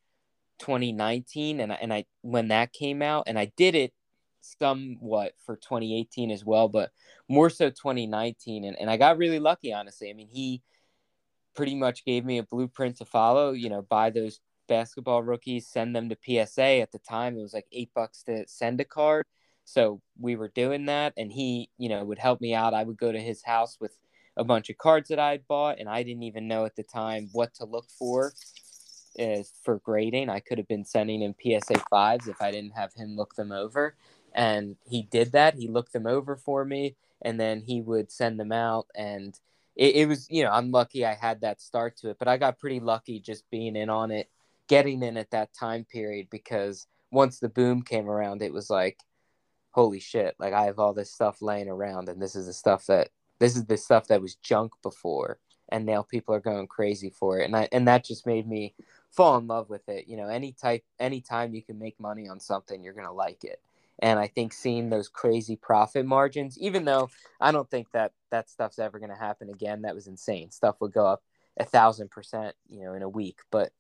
2019 0.59 1.59
and 1.59 1.71
I, 1.71 1.75
and 1.75 1.93
I 1.93 2.05
when 2.21 2.47
that 2.47 2.73
came 2.73 3.01
out 3.01 3.25
and 3.27 3.37
I 3.37 3.51
did 3.57 3.75
it 3.75 3.93
somewhat 4.59 5.33
for 5.45 5.55
2018 5.55 6.31
as 6.31 6.45
well, 6.45 6.67
but 6.67 6.91
more 7.27 7.49
so 7.49 7.69
2019. 7.69 8.65
And, 8.65 8.77
and 8.79 8.89
I 8.89 8.97
got 8.97 9.17
really 9.17 9.39
lucky, 9.39 9.73
honestly. 9.73 10.09
I 10.09 10.13
mean, 10.13 10.29
he 10.31 10.61
pretty 11.55 11.75
much 11.75 12.05
gave 12.05 12.23
me 12.23 12.37
a 12.37 12.43
blueprint 12.43 12.97
to 12.97 13.05
follow, 13.05 13.51
you 13.51 13.69
know, 13.69 13.81
buy 13.81 14.09
those 14.09 14.39
basketball 14.67 15.23
rookies, 15.23 15.67
send 15.67 15.95
them 15.95 16.09
to 16.09 16.17
PSA. 16.23 16.81
At 16.81 16.91
the 16.91 16.99
time, 16.99 17.37
it 17.37 17.41
was 17.41 17.53
like 17.53 17.67
eight 17.71 17.89
bucks 17.95 18.23
to 18.23 18.47
send 18.47 18.79
a 18.79 18.85
card. 18.85 19.25
So 19.65 20.01
we 20.19 20.35
were 20.35 20.49
doing 20.49 20.85
that, 20.85 21.13
and 21.17 21.31
he, 21.31 21.69
you 21.77 21.89
know, 21.89 22.03
would 22.05 22.19
help 22.19 22.39
me 22.39 22.53
out. 22.53 22.73
I 22.73 22.83
would 22.83 22.97
go 22.97 23.11
to 23.11 23.19
his 23.19 23.43
house 23.43 23.77
with 23.81 23.97
a 24.37 24.43
bunch 24.43 24.69
of 24.69 24.77
cards 24.77 25.09
that 25.09 25.19
I 25.19 25.39
bought, 25.39 25.79
and 25.79 25.89
I 25.89 26.03
didn't 26.03 26.23
even 26.23 26.47
know 26.47 26.63
at 26.63 26.75
the 26.75 26.83
time 26.83 27.29
what 27.33 27.53
to 27.55 27.65
look 27.65 27.89
for 27.89 28.33
is 29.17 29.51
for 29.63 29.79
grading. 29.79 30.29
I 30.29 30.39
could 30.39 30.57
have 30.57 30.67
been 30.67 30.85
sending 30.85 31.21
him 31.21 31.35
PSA 31.41 31.79
fives 31.89 32.27
if 32.27 32.41
I 32.41 32.51
didn't 32.51 32.77
have 32.77 32.93
him 32.93 33.15
look 33.15 33.35
them 33.35 33.51
over 33.51 33.95
and 34.37 34.77
he 34.87 35.01
did 35.01 35.33
that. 35.33 35.55
He 35.55 35.67
looked 35.67 35.91
them 35.91 36.07
over 36.07 36.37
for 36.37 36.63
me 36.63 36.95
and 37.21 37.39
then 37.39 37.61
he 37.61 37.81
would 37.81 38.11
send 38.11 38.39
them 38.39 38.51
out 38.51 38.87
and 38.95 39.39
it, 39.75 39.95
it, 39.95 40.07
was 40.07 40.27
you 40.29 40.43
know 40.43 40.51
i'm 40.51 40.71
lucky 40.71 41.05
i 41.05 41.13
had 41.13 41.41
that 41.41 41.61
start 41.61 41.95
to 41.97 42.09
it 42.09 42.17
but 42.19 42.27
i 42.27 42.37
got 42.37 42.59
pretty 42.59 42.79
lucky 42.79 43.19
just 43.19 43.49
being 43.49 43.75
in 43.75 43.89
on 43.89 44.11
it 44.11 44.29
getting 44.67 45.01
in 45.03 45.17
at 45.17 45.31
that 45.31 45.53
time 45.53 45.85
period 45.85 46.27
because 46.29 46.87
once 47.11 47.39
the 47.39 47.49
boom 47.49 47.81
came 47.81 48.09
around 48.09 48.41
it 48.41 48.53
was 48.53 48.69
like 48.69 48.99
holy 49.71 49.99
shit 49.99 50.35
like 50.39 50.53
i 50.53 50.63
have 50.63 50.79
all 50.79 50.93
this 50.93 51.11
stuff 51.11 51.41
laying 51.41 51.69
around 51.69 52.09
and 52.09 52.21
this 52.21 52.35
is 52.35 52.47
the 52.47 52.53
stuff 52.53 52.85
that 52.85 53.09
this 53.39 53.55
is 53.55 53.65
the 53.65 53.77
stuff 53.77 54.07
that 54.07 54.21
was 54.21 54.35
junk 54.35 54.71
before 54.81 55.39
and 55.69 55.85
now 55.85 56.01
people 56.01 56.33
are 56.33 56.39
going 56.39 56.67
crazy 56.67 57.09
for 57.09 57.39
it 57.39 57.45
and 57.45 57.55
i 57.55 57.67
and 57.71 57.87
that 57.87 58.03
just 58.03 58.25
made 58.25 58.47
me 58.47 58.73
fall 59.11 59.37
in 59.37 59.47
love 59.47 59.69
with 59.69 59.87
it 59.87 60.07
you 60.07 60.17
know 60.17 60.27
any 60.27 60.51
type 60.51 60.83
anytime 60.99 61.53
you 61.53 61.61
can 61.61 61.77
make 61.77 61.99
money 61.99 62.27
on 62.27 62.39
something 62.39 62.83
you're 62.83 62.93
going 62.93 63.05
to 63.05 63.11
like 63.11 63.43
it 63.43 63.61
and 63.99 64.19
I 64.19 64.27
think 64.27 64.53
seeing 64.53 64.89
those 64.89 65.09
crazy 65.09 65.55
profit 65.55 66.05
margins, 66.05 66.57
even 66.59 66.85
though 66.85 67.09
I 67.41 67.51
don't 67.51 67.69
think 67.69 67.91
that 67.91 68.13
that 68.31 68.49
stuff's 68.49 68.79
ever 68.79 68.99
going 68.99 69.11
to 69.11 69.15
happen 69.15 69.49
again, 69.49 69.81
that 69.81 69.95
was 69.95 70.07
insane. 70.07 70.51
Stuff 70.51 70.75
would 70.81 70.93
go 70.93 71.05
up 71.05 71.23
a 71.59 71.65
thousand 71.65 72.11
percent, 72.11 72.55
you 72.69 72.83
know, 72.83 72.93
in 72.93 73.01
a 73.01 73.09
week. 73.09 73.39
But 73.51 73.71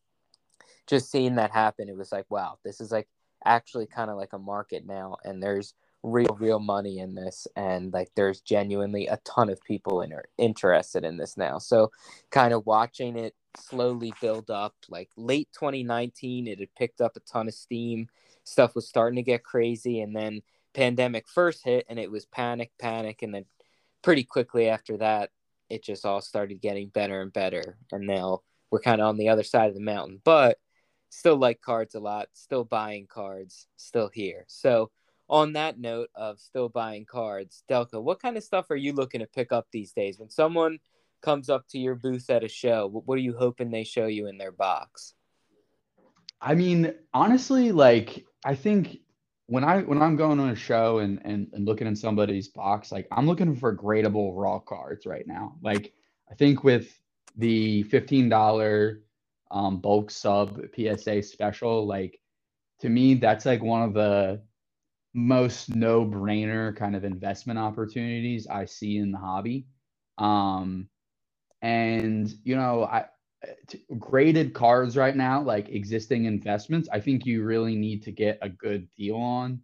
just 0.87 1.11
seeing 1.11 1.35
that 1.35 1.51
happen, 1.51 1.89
it 1.89 1.97
was 1.97 2.11
like, 2.11 2.25
wow, 2.29 2.57
this 2.63 2.81
is 2.81 2.91
like 2.91 3.07
actually 3.45 3.85
kind 3.85 4.09
of 4.09 4.17
like 4.17 4.33
a 4.33 4.39
market 4.39 4.85
now, 4.85 5.17
and 5.23 5.41
there's 5.41 5.73
real, 6.03 6.35
real 6.39 6.59
money 6.59 6.99
in 6.99 7.13
this, 7.13 7.47
and 7.55 7.93
like 7.93 8.09
there's 8.15 8.41
genuinely 8.41 9.07
a 9.07 9.17
ton 9.17 9.49
of 9.49 9.63
people 9.63 10.01
in 10.01 10.13
interested 10.37 11.03
in 11.03 11.17
this 11.17 11.37
now. 11.37 11.57
So, 11.59 11.91
kind 12.31 12.53
of 12.53 12.65
watching 12.65 13.17
it 13.17 13.35
slowly 13.55 14.13
build 14.21 14.49
up, 14.49 14.75
like 14.89 15.09
late 15.17 15.49
2019, 15.53 16.47
it 16.47 16.59
had 16.59 16.75
picked 16.75 17.01
up 17.01 17.15
a 17.15 17.21
ton 17.21 17.47
of 17.47 17.53
steam 17.53 18.07
stuff 18.47 18.75
was 18.75 18.87
starting 18.87 19.17
to 19.17 19.23
get 19.23 19.43
crazy 19.43 19.99
and 19.99 20.15
then 20.15 20.41
pandemic 20.73 21.27
first 21.27 21.63
hit 21.65 21.85
and 21.89 21.99
it 21.99 22.09
was 22.09 22.25
panic, 22.25 22.71
panic, 22.79 23.21
and 23.21 23.33
then 23.33 23.45
pretty 24.01 24.23
quickly 24.23 24.69
after 24.69 24.97
that, 24.97 25.31
it 25.69 25.83
just 25.83 26.05
all 26.05 26.21
started 26.21 26.61
getting 26.61 26.87
better 26.87 27.21
and 27.21 27.33
better. 27.33 27.77
And 27.91 28.07
now 28.07 28.41
we're 28.71 28.79
kind 28.79 29.01
of 29.01 29.07
on 29.07 29.17
the 29.17 29.29
other 29.29 29.43
side 29.43 29.67
of 29.67 29.75
the 29.75 29.81
mountain, 29.81 30.21
but 30.23 30.57
still 31.09 31.35
like 31.35 31.61
cards 31.61 31.95
a 31.95 31.99
lot, 31.99 32.29
still 32.33 32.63
buying 32.63 33.05
cards, 33.07 33.67
still 33.75 34.09
here. 34.13 34.45
So, 34.47 34.91
on 35.29 35.51
that 35.53 35.77
note 35.77 36.09
of 36.15 36.39
still 36.39 36.69
buying 36.69 37.03
cards, 37.03 37.63
Delco, 37.69 38.01
what 38.01 38.21
kind 38.21 38.37
of 38.37 38.43
stuff 38.45 38.71
are 38.71 38.77
you 38.77 38.93
looking 38.93 39.19
to 39.19 39.27
pick 39.27 39.51
up 39.51 39.67
these 39.73 39.91
days? 39.91 40.17
When 40.17 40.29
someone 40.29 40.79
comes 41.21 41.49
up 41.49 41.67
to 41.69 41.77
your 41.77 41.95
booth 41.95 42.29
at 42.29 42.45
a 42.45 42.47
show, 42.47 42.87
what 42.87 43.15
are 43.15 43.21
you 43.21 43.35
hoping 43.37 43.69
they 43.69 43.83
show 43.83 44.05
you 44.05 44.27
in 44.27 44.37
their 44.37 44.53
box? 44.53 45.15
I 46.41 46.55
mean, 46.55 46.93
honestly, 47.13 47.71
like 47.71 48.25
I 48.47 48.55
think 48.55 48.99
when 49.47 49.65
I 49.65 49.81
when 49.81 50.01
I'm 50.01 50.15
going 50.15 50.39
on 50.39 50.49
a 50.49 50.55
show 50.55 50.99
and 50.99 51.19
and, 51.25 51.49
and 51.51 51.65
looking 51.65 51.85
in 51.85 51.97
somebody's 51.97 52.47
box, 52.47 52.93
like 52.93 53.05
I'm 53.11 53.27
looking 53.27 53.55
for 53.57 53.75
gradable 53.75 54.31
raw 54.35 54.59
cards 54.59 55.05
right 55.05 55.27
now. 55.27 55.57
Like 55.61 55.93
I 56.31 56.35
think 56.35 56.63
with 56.63 56.97
the 57.35 57.83
fifteen 57.83 58.29
dollar 58.29 59.01
um, 59.51 59.81
bulk 59.81 60.11
sub 60.11 60.61
PSA 60.73 61.23
special, 61.23 61.85
like 61.85 62.21
to 62.79 62.87
me 62.89 63.15
that's 63.15 63.45
like 63.45 63.61
one 63.61 63.81
of 63.83 63.93
the 63.93 64.41
most 65.13 65.75
no 65.75 66.05
brainer 66.05 66.73
kind 66.73 66.95
of 66.95 67.03
investment 67.03 67.59
opportunities 67.59 68.47
I 68.47 68.63
see 68.63 68.97
in 68.97 69.11
the 69.11 69.17
hobby. 69.17 69.67
Um, 70.19 70.87
and 71.61 72.33
you 72.45 72.55
know, 72.55 72.85
I 72.85 73.07
graded 73.99 74.53
cards 74.53 74.97
right 74.97 75.15
now, 75.15 75.41
like 75.41 75.69
existing 75.69 76.25
investments, 76.25 76.89
I 76.91 76.99
think 76.99 77.25
you 77.25 77.43
really 77.43 77.75
need 77.75 78.03
to 78.03 78.11
get 78.11 78.39
a 78.41 78.49
good 78.49 78.87
deal 78.95 79.17
on. 79.17 79.61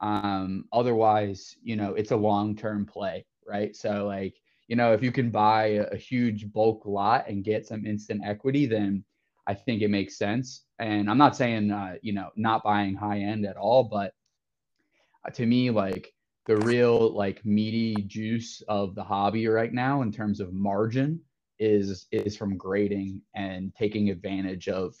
Um, 0.00 0.64
otherwise, 0.72 1.56
you 1.62 1.76
know, 1.76 1.94
it's 1.94 2.12
a 2.12 2.16
long 2.16 2.56
term 2.56 2.86
play, 2.86 3.26
right? 3.46 3.74
So, 3.74 4.06
like, 4.06 4.36
you 4.68 4.76
know, 4.76 4.92
if 4.92 5.02
you 5.02 5.10
can 5.10 5.30
buy 5.30 5.66
a, 5.66 5.82
a, 5.92 5.96
huge 5.96 6.52
bulk 6.52 6.84
lot 6.86 7.28
and 7.28 7.42
get 7.42 7.66
some 7.66 7.84
instant 7.84 8.22
equity, 8.24 8.66
then 8.66 9.04
I 9.46 9.54
think 9.54 9.82
it 9.82 9.88
makes 9.88 10.16
sense. 10.16 10.64
And 10.78 11.10
I'm 11.10 11.18
not 11.18 11.36
saying, 11.36 11.72
uh, 11.72 11.96
you 12.00 12.12
know, 12.12 12.30
not 12.36 12.62
buying 12.62 12.94
high 12.94 13.20
end 13.20 13.44
at 13.44 13.56
all, 13.56 13.84
but 13.84 14.12
uh, 15.26 15.30
to 15.30 15.46
me, 15.46 15.70
like, 15.70 16.12
the 16.46 16.56
real 16.58 17.14
like 17.14 17.44
meaty 17.44 17.94
juice 18.06 18.62
of 18.68 18.94
the 18.94 19.04
hobby 19.04 19.46
right 19.46 19.72
now 19.72 20.00
in 20.00 20.10
terms 20.10 20.40
of 20.40 20.54
margin 20.54 21.20
is 21.58 22.06
is 22.12 22.36
from 22.36 22.56
grading 22.56 23.22
and 23.34 23.74
taking 23.74 24.10
advantage 24.10 24.68
of 24.68 24.94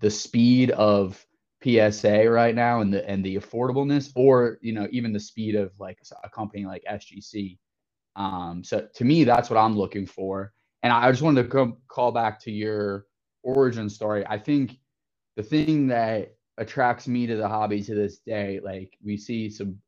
the 0.00 0.10
speed 0.10 0.70
of 0.72 1.24
PSA 1.64 2.28
right 2.30 2.54
now 2.54 2.80
and 2.80 2.92
the 2.92 3.08
and 3.08 3.24
the 3.24 3.36
affordableness, 3.36 4.12
or 4.16 4.58
you 4.62 4.72
know 4.72 4.88
even 4.92 5.12
the 5.12 5.20
speed 5.20 5.54
of 5.54 5.72
like 5.78 5.98
a 6.24 6.30
company 6.30 6.66
like 6.66 6.84
SGC. 6.90 7.58
Um, 8.16 8.62
so 8.64 8.88
to 8.94 9.04
me, 9.04 9.24
that's 9.24 9.50
what 9.50 9.58
I'm 9.58 9.76
looking 9.76 10.06
for. 10.06 10.52
And 10.82 10.92
I 10.92 11.10
just 11.10 11.22
wanted 11.22 11.44
to 11.44 11.48
come, 11.48 11.78
call 11.88 12.12
back 12.12 12.40
to 12.42 12.50
your 12.52 13.06
origin 13.42 13.88
story. 13.88 14.26
I 14.26 14.38
think 14.38 14.78
the 15.36 15.42
thing 15.42 15.88
that 15.88 16.34
attracts 16.58 17.08
me 17.08 17.26
to 17.26 17.36
the 17.36 17.48
hobby 17.48 17.82
to 17.82 17.94
this 17.94 18.18
day, 18.18 18.60
like 18.62 18.96
we 19.04 19.16
see 19.16 19.50
some 19.50 19.78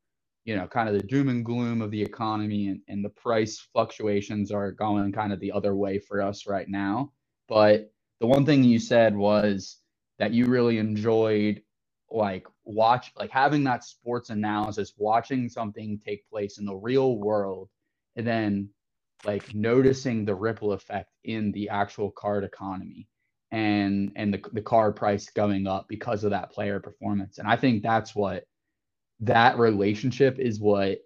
you 0.45 0.55
know, 0.57 0.67
kind 0.67 0.89
of 0.89 0.95
the 0.95 1.03
doom 1.07 1.29
and 1.29 1.45
gloom 1.45 1.81
of 1.81 1.91
the 1.91 2.01
economy 2.01 2.69
and, 2.69 2.81
and 2.89 3.05
the 3.05 3.09
price 3.09 3.59
fluctuations 3.73 4.51
are 4.51 4.71
going 4.71 5.11
kind 5.13 5.33
of 5.33 5.39
the 5.41 5.53
other 5.53 5.75
way 5.75 5.99
for 5.99 6.21
us 6.21 6.47
right 6.47 6.69
now. 6.69 7.11
But 7.49 7.91
the 8.21 8.27
one 8.27 8.45
thing 8.45 8.63
you 8.63 8.79
said 8.79 9.15
was 9.17 9.79
that 10.19 10.33
you 10.33 10.47
really 10.47 10.79
enjoyed 10.79 11.61
like 12.11 12.47
watch 12.65 13.11
like 13.17 13.31
having 13.31 13.63
that 13.65 13.83
sports 13.85 14.31
analysis, 14.31 14.93
watching 14.97 15.49
something 15.49 15.99
take 16.05 16.29
place 16.29 16.59
in 16.59 16.65
the 16.65 16.75
real 16.75 17.17
world, 17.19 17.69
and 18.17 18.27
then 18.27 18.69
like 19.25 19.53
noticing 19.55 20.25
the 20.25 20.35
ripple 20.35 20.73
effect 20.73 21.11
in 21.25 21.51
the 21.53 21.69
actual 21.69 22.11
card 22.11 22.43
economy 22.45 23.07
and 23.51 24.11
and 24.15 24.33
the, 24.33 24.41
the 24.53 24.61
card 24.61 24.95
price 24.95 25.29
going 25.31 25.67
up 25.67 25.87
because 25.89 26.23
of 26.23 26.31
that 26.31 26.51
player 26.51 26.79
performance. 26.79 27.39
And 27.39 27.47
I 27.47 27.57
think 27.57 27.83
that's 27.83 28.15
what 28.15 28.45
that 29.21 29.57
relationship 29.57 30.39
is 30.39 30.59
what 30.59 30.99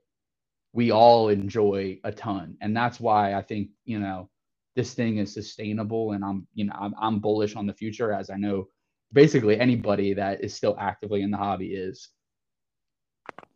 we 0.73 0.91
all 0.91 1.29
enjoy 1.29 1.99
a 2.03 2.11
ton. 2.11 2.57
And 2.61 2.75
that's 2.75 2.99
why 2.99 3.33
I 3.33 3.41
think, 3.41 3.69
you 3.85 3.99
know, 3.99 4.29
this 4.75 4.93
thing 4.93 5.17
is 5.17 5.33
sustainable 5.33 6.11
and 6.11 6.23
I'm, 6.23 6.47
you 6.53 6.65
know, 6.65 6.75
I'm, 6.79 6.93
I'm 6.99 7.19
bullish 7.19 7.55
on 7.55 7.65
the 7.65 7.73
future 7.73 8.13
as 8.13 8.29
I 8.29 8.35
know 8.35 8.67
basically 9.11 9.59
anybody 9.59 10.13
that 10.13 10.43
is 10.43 10.53
still 10.53 10.75
actively 10.79 11.21
in 11.21 11.31
the 11.31 11.37
hobby 11.37 11.73
is. 11.73 12.09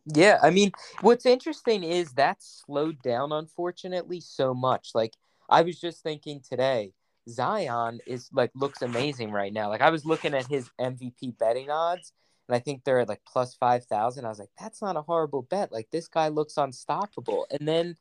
Yeah, 0.06 0.38
I 0.42 0.50
mean, 0.50 0.72
what's 1.00 1.24
interesting 1.24 1.82
is 1.82 2.12
that 2.12 2.38
slowed 2.40 3.00
down 3.02 3.32
unfortunately 3.32 4.20
so 4.20 4.52
much. 4.52 4.90
Like 4.94 5.14
I 5.48 5.62
was 5.62 5.80
just 5.80 6.02
thinking 6.02 6.42
today, 6.46 6.92
Zion 7.28 8.00
is 8.06 8.28
like 8.32 8.50
looks 8.54 8.82
amazing 8.82 9.30
right 9.30 9.52
now. 9.52 9.70
Like 9.70 9.80
I 9.80 9.90
was 9.90 10.04
looking 10.04 10.34
at 10.34 10.46
his 10.46 10.68
MVP 10.78 11.38
betting 11.38 11.70
odds 11.70 12.12
and 12.48 12.54
I 12.54 12.58
think 12.58 12.84
they're 12.84 13.00
at 13.00 13.08
like 13.08 13.22
plus 13.26 13.54
5,000. 13.54 14.24
I 14.24 14.28
was 14.28 14.38
like, 14.38 14.50
that's 14.58 14.82
not 14.82 14.96
a 14.96 15.02
horrible 15.02 15.42
bet. 15.42 15.72
Like, 15.72 15.88
this 15.90 16.08
guy 16.08 16.28
looks 16.28 16.56
unstoppable. 16.56 17.46
And 17.50 17.66
then 17.66 17.96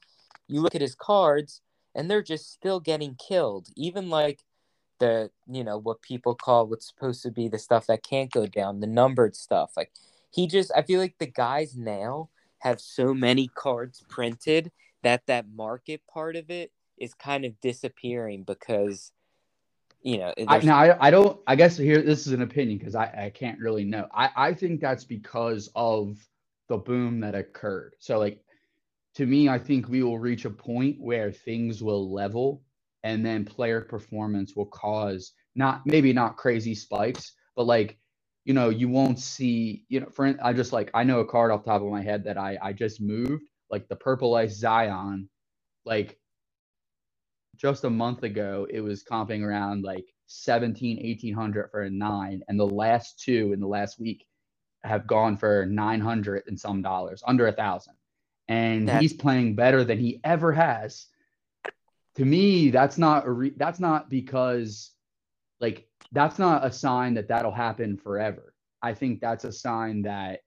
you 0.47 0.61
look 0.61 0.75
at 0.75 0.81
his 0.81 0.95
cards, 0.95 1.61
and 1.95 2.09
they're 2.09 2.23
just 2.23 2.51
still 2.51 2.79
getting 2.79 3.15
killed. 3.15 3.67
Even 3.75 4.09
like 4.09 4.43
the, 4.99 5.29
you 5.47 5.63
know, 5.63 5.77
what 5.77 6.01
people 6.01 6.35
call 6.35 6.67
what's 6.67 6.87
supposed 6.87 7.23
to 7.23 7.31
be 7.31 7.47
the 7.47 7.59
stuff 7.59 7.87
that 7.87 8.03
can't 8.03 8.31
go 8.31 8.45
down, 8.47 8.79
the 8.79 8.87
numbered 8.87 9.35
stuff. 9.35 9.71
Like, 9.77 9.91
he 10.31 10.47
just, 10.47 10.71
I 10.75 10.81
feel 10.81 10.99
like 10.99 11.15
the 11.19 11.27
guys 11.27 11.75
now 11.77 12.29
have 12.59 12.81
so 12.81 13.13
many 13.13 13.47
cards 13.47 14.03
printed 14.09 14.71
that 15.03 15.27
that 15.27 15.45
market 15.53 16.01
part 16.11 16.35
of 16.35 16.49
it 16.49 16.71
is 16.97 17.13
kind 17.13 17.45
of 17.45 17.59
disappearing 17.61 18.43
because 18.43 19.11
you 20.03 20.17
know 20.19 20.33
I, 20.47 20.59
now 20.59 20.77
I, 20.77 21.07
I 21.07 21.11
don't 21.11 21.39
i 21.47 21.55
guess 21.55 21.77
here 21.77 22.01
this 22.01 22.27
is 22.27 22.33
an 22.33 22.41
opinion 22.43 22.77
because 22.77 22.95
I, 22.95 23.05
I 23.25 23.31
can't 23.33 23.59
really 23.59 23.85
know. 23.85 24.07
I, 24.13 24.29
I 24.35 24.53
think 24.53 24.81
that's 24.81 25.05
because 25.05 25.69
of 25.75 26.17
the 26.69 26.77
boom 26.77 27.19
that 27.21 27.35
occurred. 27.35 27.95
So 27.99 28.19
like 28.19 28.39
to 29.15 29.25
me 29.25 29.49
i 29.49 29.59
think 29.59 29.87
we 29.89 30.03
will 30.03 30.19
reach 30.19 30.45
a 30.45 30.49
point 30.49 30.97
where 30.99 31.31
things 31.31 31.83
will 31.83 32.11
level 32.13 32.63
and 33.03 33.25
then 33.25 33.45
player 33.45 33.81
performance 33.81 34.55
will 34.55 34.67
cause 34.67 35.33
not 35.55 35.81
maybe 35.85 36.13
not 36.13 36.37
crazy 36.37 36.75
spikes 36.75 37.33
but 37.55 37.65
like 37.65 37.97
you 38.45 38.53
know 38.53 38.69
you 38.69 38.89
won't 38.89 39.19
see 39.19 39.85
you 39.89 39.99
know 39.99 40.09
for 40.11 40.35
i 40.43 40.53
just 40.53 40.73
like 40.73 40.91
i 40.93 41.03
know 41.03 41.19
a 41.21 41.25
card 41.25 41.51
off 41.51 41.63
the 41.63 41.71
top 41.71 41.81
of 41.81 41.89
my 41.89 42.03
head 42.03 42.23
that 42.23 42.37
i 42.37 42.57
i 42.61 42.73
just 42.73 43.01
moved 43.01 43.43
like 43.71 43.87
the 43.89 43.95
purple 43.95 44.35
ice 44.35 44.55
zion 44.55 45.29
like 45.85 46.19
just 47.63 47.85
a 47.85 47.89
month 47.89 48.23
ago, 48.23 48.67
it 48.69 48.81
was 48.81 49.03
comping 49.03 49.41
around 49.41 49.85
like 49.85 50.05
17, 50.27 50.97
1800 50.97 51.71
for 51.71 51.83
a 51.83 51.89
nine. 51.89 52.43
And 52.49 52.59
the 52.59 52.67
last 52.67 53.19
two 53.19 53.53
in 53.53 53.61
the 53.61 53.67
last 53.67 53.99
week 53.99 54.25
have 54.83 55.07
gone 55.07 55.37
for 55.37 55.65
900 55.65 56.43
and 56.47 56.59
some 56.59 56.81
dollars, 56.81 57.23
under 57.25 57.47
a 57.47 57.53
thousand. 57.53 57.93
And 58.49 58.89
that's... 58.89 59.01
he's 59.01 59.13
playing 59.13 59.55
better 59.55 59.85
than 59.85 59.97
he 59.97 60.19
ever 60.25 60.51
has. 60.51 61.05
To 62.15 62.25
me, 62.25 62.69
that's 62.69 62.97
not 62.97 63.25
a 63.25 63.31
re- 63.31 63.53
that's 63.55 63.79
not 63.79 64.09
because 64.09 64.91
like 65.61 65.87
that's 66.11 66.37
not 66.37 66.65
a 66.65 66.71
sign 66.71 67.13
that 67.13 67.29
that'll 67.29 67.51
happen 67.51 67.97
forever. 67.97 68.53
I 68.81 68.93
think 68.93 69.21
that's 69.21 69.45
a 69.45 69.51
sign 69.51 70.01
that 70.01 70.41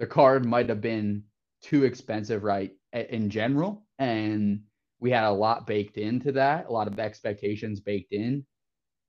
the 0.00 0.06
card 0.06 0.46
might 0.46 0.70
have 0.70 0.80
been 0.80 1.24
too 1.60 1.84
expensive, 1.84 2.42
right, 2.42 2.72
in 2.92 3.28
general, 3.28 3.84
and 3.98 4.62
we 5.02 5.10
had 5.10 5.24
a 5.24 5.30
lot 5.32 5.66
baked 5.66 5.98
into 5.98 6.32
that, 6.32 6.66
a 6.68 6.72
lot 6.72 6.86
of 6.86 6.98
expectations 7.00 7.80
baked 7.80 8.12
in. 8.12 8.46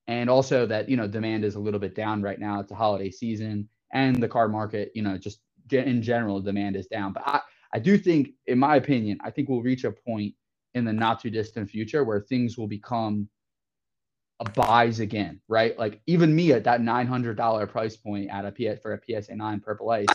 And 0.08 0.28
also 0.28 0.66
that, 0.66 0.88
you 0.88 0.96
know, 0.96 1.06
demand 1.08 1.44
is 1.44 1.54
a 1.54 1.60
little 1.60 1.80
bit 1.80 1.94
down 1.94 2.20
right 2.20 2.38
now. 2.40 2.60
It's 2.60 2.72
a 2.72 2.76
holiday 2.76 3.10
season 3.10 3.68
and 3.92 4.22
the 4.22 4.28
car 4.28 4.48
market, 4.48 4.90
you 4.94 5.02
know, 5.02 5.16
just 5.16 5.40
in 5.70 6.02
general, 6.02 6.40
demand 6.40 6.76
is 6.76 6.88
down. 6.88 7.12
But 7.12 7.22
I, 7.26 7.40
I 7.72 7.78
do 7.78 7.96
think, 7.96 8.30
in 8.48 8.58
my 8.58 8.76
opinion, 8.76 9.18
I 9.24 9.30
think 9.30 9.48
we'll 9.48 9.62
reach 9.62 9.84
a 9.84 9.92
point 9.92 10.34
in 10.74 10.84
the 10.84 10.92
not 10.92 11.20
too 11.20 11.30
distant 11.30 11.70
future 11.70 12.04
where 12.04 12.20
things 12.20 12.58
will 12.58 12.66
become 12.68 13.28
a 14.40 14.50
buys 14.50 15.00
again, 15.00 15.40
right? 15.48 15.78
Like 15.78 16.00
even 16.06 16.34
me 16.34 16.52
at 16.52 16.64
that 16.64 16.80
$900 16.80 17.70
price 17.70 17.96
point 17.96 18.30
at 18.30 18.44
a 18.44 18.50
PS 18.52 18.82
for 18.82 18.94
a 18.94 19.22
PSA 19.22 19.36
9 19.36 19.60
purple 19.60 19.90
ice 19.90 20.06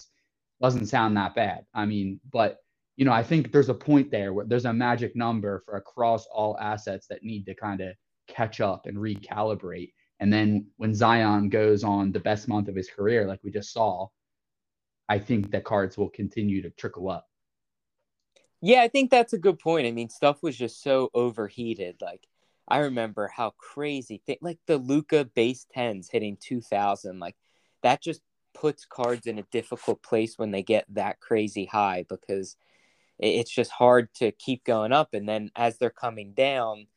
doesn't 0.61 0.87
sound 0.87 1.17
that 1.17 1.35
bad. 1.35 1.65
I 1.73 1.85
mean, 1.85 2.19
but 2.31 2.59
you 2.99 3.05
know, 3.05 3.13
I 3.13 3.23
think 3.23 3.53
there's 3.53 3.69
a 3.69 3.73
point 3.73 4.11
there 4.11 4.33
where 4.33 4.45
there's 4.45 4.65
a 4.65 4.73
magic 4.73 5.15
number 5.15 5.63
for 5.65 5.77
across 5.77 6.25
all 6.25 6.57
assets 6.59 7.07
that 7.07 7.23
need 7.23 7.45
to 7.45 7.55
kind 7.55 7.79
of 7.79 7.95
catch 8.27 8.59
up 8.59 8.87
and 8.87 8.97
recalibrate. 8.97 9.93
And 10.19 10.33
then 10.33 10.67
when 10.75 10.93
Zion 10.93 11.47
goes 11.47 11.85
on 11.85 12.11
the 12.11 12.19
best 12.19 12.49
month 12.49 12.67
of 12.67 12.75
his 12.75 12.89
career, 12.89 13.25
like 13.25 13.39
we 13.41 13.51
just 13.51 13.71
saw, 13.71 14.07
I 15.07 15.17
think 15.17 15.49
that 15.51 15.63
cards 15.63 15.97
will 15.97 16.09
continue 16.09 16.61
to 16.61 16.71
trickle 16.71 17.09
up. 17.09 17.25
Yeah, 18.59 18.81
I 18.81 18.89
think 18.89 19.11
that's 19.11 19.31
a 19.31 19.37
good 19.37 19.59
point. 19.59 19.87
I 19.87 19.91
mean, 19.91 20.09
stuff 20.09 20.43
was 20.43 20.57
just 20.57 20.83
so 20.83 21.09
overheated. 21.13 22.01
Like, 22.01 22.27
I 22.67 22.79
remember 22.79 23.29
how 23.33 23.51
crazy, 23.51 24.21
th- 24.27 24.39
like 24.41 24.59
the 24.67 24.77
Luka 24.77 25.23
base 25.23 25.65
tens 25.71 26.09
hitting 26.09 26.35
2000, 26.41 27.17
like 27.17 27.37
that 27.81 28.01
just 28.01 28.19
puts 28.53 28.83
cards 28.83 29.25
in 29.25 29.39
a 29.39 29.47
difficult 29.53 30.03
place 30.03 30.37
when 30.37 30.51
they 30.51 30.63
get 30.63 30.83
that 30.89 31.21
crazy 31.21 31.63
high 31.63 32.05
because 32.09 32.57
it's 33.19 33.51
just 33.51 33.71
hard 33.71 34.13
to 34.15 34.31
keep 34.31 34.63
going 34.63 34.93
up. 34.93 35.13
And 35.13 35.27
then 35.27 35.51
as 35.55 35.77
they're 35.77 35.89
coming 35.89 36.33
down 36.33 36.87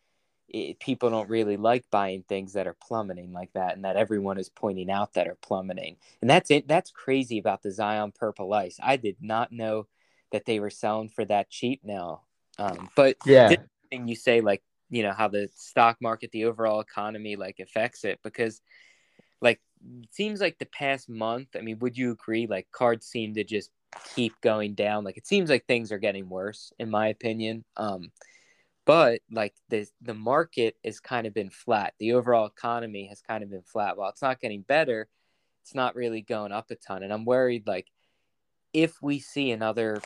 it, 0.48 0.78
people 0.80 1.10
don't 1.10 1.30
really 1.30 1.56
like 1.56 1.84
buying 1.90 2.24
things 2.28 2.52
that 2.52 2.66
are 2.66 2.76
plummeting 2.86 3.32
like 3.32 3.52
that 3.54 3.74
and 3.74 3.84
that 3.84 3.96
everyone 3.96 4.38
is 4.38 4.48
pointing 4.48 4.90
out 4.90 5.14
that 5.14 5.26
are 5.26 5.38
plummeting. 5.42 5.96
And 6.20 6.30
that's 6.30 6.50
it 6.50 6.68
that's 6.68 6.90
crazy 6.90 7.38
about 7.38 7.62
the 7.62 7.72
zion 7.72 8.12
purple 8.12 8.52
ice. 8.52 8.78
I 8.82 8.96
did 8.96 9.16
not 9.20 9.50
know 9.52 9.86
that 10.30 10.44
they 10.44 10.60
were 10.60 10.70
selling 10.70 11.08
for 11.08 11.24
that 11.24 11.50
cheap 11.50 11.80
now. 11.84 12.22
Um, 12.58 12.90
but 12.96 13.16
yeah. 13.24 13.54
you 13.90 14.14
say 14.14 14.40
like 14.40 14.62
you 14.90 15.02
know 15.02 15.12
how 15.12 15.28
the 15.28 15.48
stock 15.54 15.96
market 16.00 16.30
the 16.32 16.44
overall 16.44 16.80
economy 16.80 17.36
like 17.36 17.58
affects 17.60 18.04
it 18.04 18.20
because 18.22 18.60
like 19.40 19.60
it 20.02 20.14
seems 20.14 20.40
like 20.40 20.58
the 20.58 20.66
past 20.66 21.08
month 21.08 21.48
i 21.56 21.60
mean 21.60 21.78
would 21.80 21.96
you 21.96 22.12
agree 22.12 22.46
like 22.46 22.68
cards 22.70 23.06
seem 23.06 23.34
to 23.34 23.42
just 23.42 23.70
keep 24.14 24.40
going 24.40 24.74
down. 24.74 25.04
Like 25.04 25.16
it 25.16 25.26
seems 25.26 25.50
like 25.50 25.66
things 25.66 25.92
are 25.92 25.98
getting 25.98 26.28
worse 26.28 26.72
in 26.78 26.90
my 26.90 27.08
opinion. 27.08 27.64
Um 27.76 28.10
but 28.84 29.20
like 29.30 29.54
the 29.68 29.86
the 30.00 30.14
market 30.14 30.76
has 30.84 31.00
kind 31.00 31.26
of 31.26 31.34
been 31.34 31.50
flat. 31.50 31.94
The 31.98 32.14
overall 32.14 32.46
economy 32.46 33.06
has 33.08 33.20
kind 33.20 33.42
of 33.42 33.50
been 33.50 33.62
flat. 33.62 33.96
While 33.96 34.10
it's 34.10 34.22
not 34.22 34.40
getting 34.40 34.62
better 34.62 35.08
it's 35.62 35.74
not 35.74 35.94
really 35.94 36.22
going 36.22 36.52
up 36.52 36.70
a 36.70 36.74
ton. 36.74 37.02
And 37.02 37.12
i'm 37.12 37.24
worried 37.24 37.66
like 37.66 37.86
if 38.72 39.00
we 39.02 39.18
see 39.18 39.50
another 39.50 40.00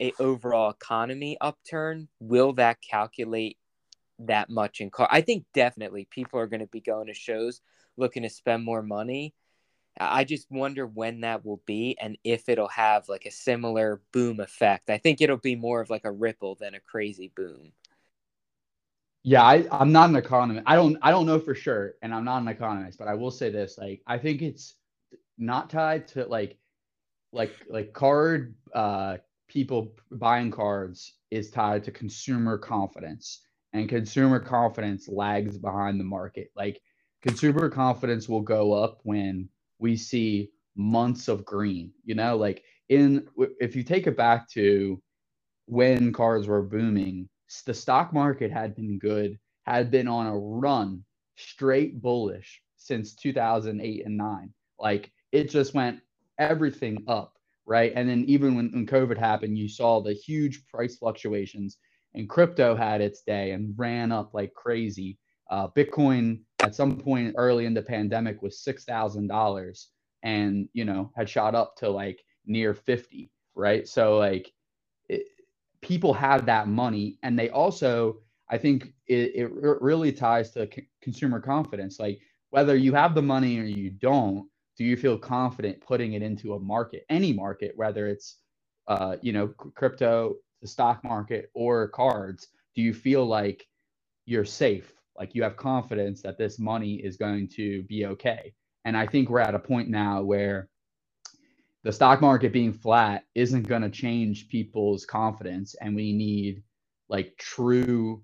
a 0.00 0.12
overall 0.18 0.70
economy 0.70 1.36
upturn 1.40 2.08
will 2.20 2.52
that 2.54 2.78
calculate 2.80 3.58
that 4.20 4.50
much 4.50 4.80
in 4.80 4.90
car? 4.90 5.08
I 5.10 5.20
think 5.20 5.44
definitely 5.54 6.06
people 6.10 6.40
are 6.40 6.46
going 6.46 6.60
to 6.60 6.66
be 6.66 6.80
going 6.80 7.06
to 7.06 7.14
shows 7.14 7.60
looking 7.96 8.22
to 8.22 8.30
spend 8.30 8.64
more 8.64 8.82
money 8.82 9.34
i 10.00 10.24
just 10.24 10.50
wonder 10.50 10.86
when 10.86 11.20
that 11.20 11.44
will 11.44 11.62
be 11.66 11.96
and 12.00 12.16
if 12.24 12.48
it'll 12.48 12.68
have 12.68 13.08
like 13.08 13.26
a 13.26 13.30
similar 13.30 14.00
boom 14.12 14.40
effect 14.40 14.90
i 14.90 14.98
think 14.98 15.20
it'll 15.20 15.36
be 15.36 15.56
more 15.56 15.80
of 15.80 15.90
like 15.90 16.04
a 16.04 16.10
ripple 16.10 16.56
than 16.56 16.74
a 16.74 16.80
crazy 16.80 17.32
boom 17.36 17.72
yeah, 19.22 19.42
I, 19.42 19.66
I'm 19.70 19.92
not 19.92 20.08
an 20.08 20.16
economist. 20.16 20.64
I 20.66 20.76
don't 20.76 20.96
I 21.02 21.10
don't 21.10 21.26
know 21.26 21.38
for 21.38 21.54
sure, 21.54 21.92
and 22.00 22.14
I'm 22.14 22.24
not 22.24 22.40
an 22.40 22.48
economist, 22.48 22.98
but 22.98 23.06
I 23.06 23.12
will 23.12 23.30
say 23.30 23.50
this: 23.50 23.76
like, 23.76 24.00
I 24.06 24.16
think 24.16 24.40
it's 24.40 24.76
not 25.36 25.68
tied 25.68 26.06
to 26.08 26.24
like 26.26 26.58
like 27.32 27.52
like 27.68 27.92
card 27.92 28.54
uh 28.74 29.16
people 29.48 29.94
buying 30.12 30.50
cards 30.50 31.14
is 31.30 31.50
tied 31.50 31.84
to 31.84 31.90
consumer 31.90 32.58
confidence 32.58 33.40
and 33.72 33.88
consumer 33.88 34.38
confidence 34.38 35.08
lags 35.08 35.58
behind 35.58 35.98
the 35.98 36.04
market 36.04 36.50
like 36.56 36.80
consumer 37.22 37.68
confidence 37.68 38.28
will 38.28 38.42
go 38.42 38.72
up 38.72 39.00
when 39.04 39.48
we 39.80 39.96
see 39.96 40.50
months 40.76 41.28
of 41.28 41.44
green 41.46 41.92
you 42.04 42.14
know 42.16 42.36
like 42.36 42.64
in 42.90 43.26
if 43.60 43.76
you 43.76 43.84
take 43.84 44.06
it 44.08 44.16
back 44.16 44.48
to 44.50 44.98
when 45.66 46.12
cars 46.12 46.46
were 46.46 46.62
booming 46.62 47.28
the 47.66 47.74
stock 47.74 48.12
market 48.12 48.50
had 48.50 48.74
been 48.74 48.98
good, 48.98 49.38
had 49.64 49.90
been 49.90 50.08
on 50.08 50.26
a 50.26 50.36
run 50.38 51.04
straight 51.36 52.00
bullish 52.00 52.62
since 52.76 53.14
2008 53.14 54.06
and 54.06 54.16
9. 54.16 54.54
Like 54.78 55.12
it 55.32 55.50
just 55.50 55.74
went 55.74 56.00
everything 56.38 57.04
up, 57.08 57.34
right? 57.66 57.92
And 57.94 58.08
then 58.08 58.24
even 58.26 58.54
when, 58.56 58.70
when 58.72 58.86
COVID 58.86 59.18
happened, 59.18 59.58
you 59.58 59.68
saw 59.68 60.00
the 60.00 60.12
huge 60.14 60.66
price 60.68 60.96
fluctuations 60.96 61.78
and 62.14 62.28
crypto 62.28 62.74
had 62.74 63.00
its 63.00 63.22
day 63.22 63.52
and 63.52 63.74
ran 63.76 64.12
up 64.12 64.34
like 64.34 64.52
crazy. 64.54 65.18
Uh, 65.50 65.68
Bitcoin 65.68 66.40
at 66.62 66.74
some 66.74 66.98
point 66.98 67.34
early 67.38 67.66
in 67.66 67.74
the 67.74 67.82
pandemic 67.82 68.42
was 68.42 68.58
$6,000 68.66 69.86
and, 70.22 70.68
you 70.72 70.84
know, 70.84 71.12
had 71.16 71.28
shot 71.28 71.54
up 71.54 71.76
to 71.76 71.88
like 71.88 72.22
near 72.46 72.74
50, 72.74 73.30
right? 73.54 73.88
So 73.88 74.18
like 74.18 74.52
it, 75.08 75.26
people 75.82 76.12
have 76.12 76.46
that 76.46 76.68
money 76.68 77.18
and 77.22 77.38
they 77.38 77.50
also 77.50 78.20
i 78.50 78.58
think 78.58 78.92
it, 79.06 79.34
it 79.34 79.50
really 79.52 80.12
ties 80.12 80.50
to 80.50 80.68
c- 80.74 80.88
consumer 81.02 81.40
confidence 81.40 81.98
like 81.98 82.20
whether 82.50 82.76
you 82.76 82.92
have 82.92 83.14
the 83.14 83.22
money 83.22 83.58
or 83.58 83.64
you 83.64 83.90
don't 83.90 84.48
do 84.76 84.84
you 84.84 84.96
feel 84.96 85.18
confident 85.18 85.80
putting 85.80 86.14
it 86.14 86.22
into 86.22 86.54
a 86.54 86.60
market 86.60 87.04
any 87.08 87.32
market 87.32 87.72
whether 87.76 88.08
it's 88.08 88.38
uh, 88.88 89.16
you 89.22 89.32
know 89.32 89.48
crypto 89.48 90.34
the 90.62 90.68
stock 90.68 91.02
market 91.04 91.50
or 91.54 91.88
cards 91.88 92.48
do 92.74 92.82
you 92.82 92.92
feel 92.92 93.24
like 93.24 93.66
you're 94.26 94.44
safe 94.44 94.99
like 95.20 95.34
you 95.34 95.42
have 95.42 95.56
confidence 95.56 96.22
that 96.22 96.38
this 96.38 96.58
money 96.58 96.94
is 96.94 97.18
going 97.18 97.46
to 97.46 97.82
be 97.84 98.06
okay. 98.06 98.54
And 98.86 98.96
i 98.96 99.06
think 99.06 99.28
we're 99.28 99.40
at 99.40 99.54
a 99.54 99.58
point 99.58 99.90
now 99.90 100.22
where 100.22 100.68
the 101.84 101.92
stock 101.92 102.20
market 102.20 102.52
being 102.52 102.72
flat 102.72 103.24
isn't 103.34 103.68
going 103.68 103.82
to 103.82 103.90
change 103.90 104.48
people's 104.48 105.04
confidence 105.04 105.74
and 105.80 105.94
we 105.94 106.12
need 106.12 106.62
like 107.08 107.36
true 107.38 108.22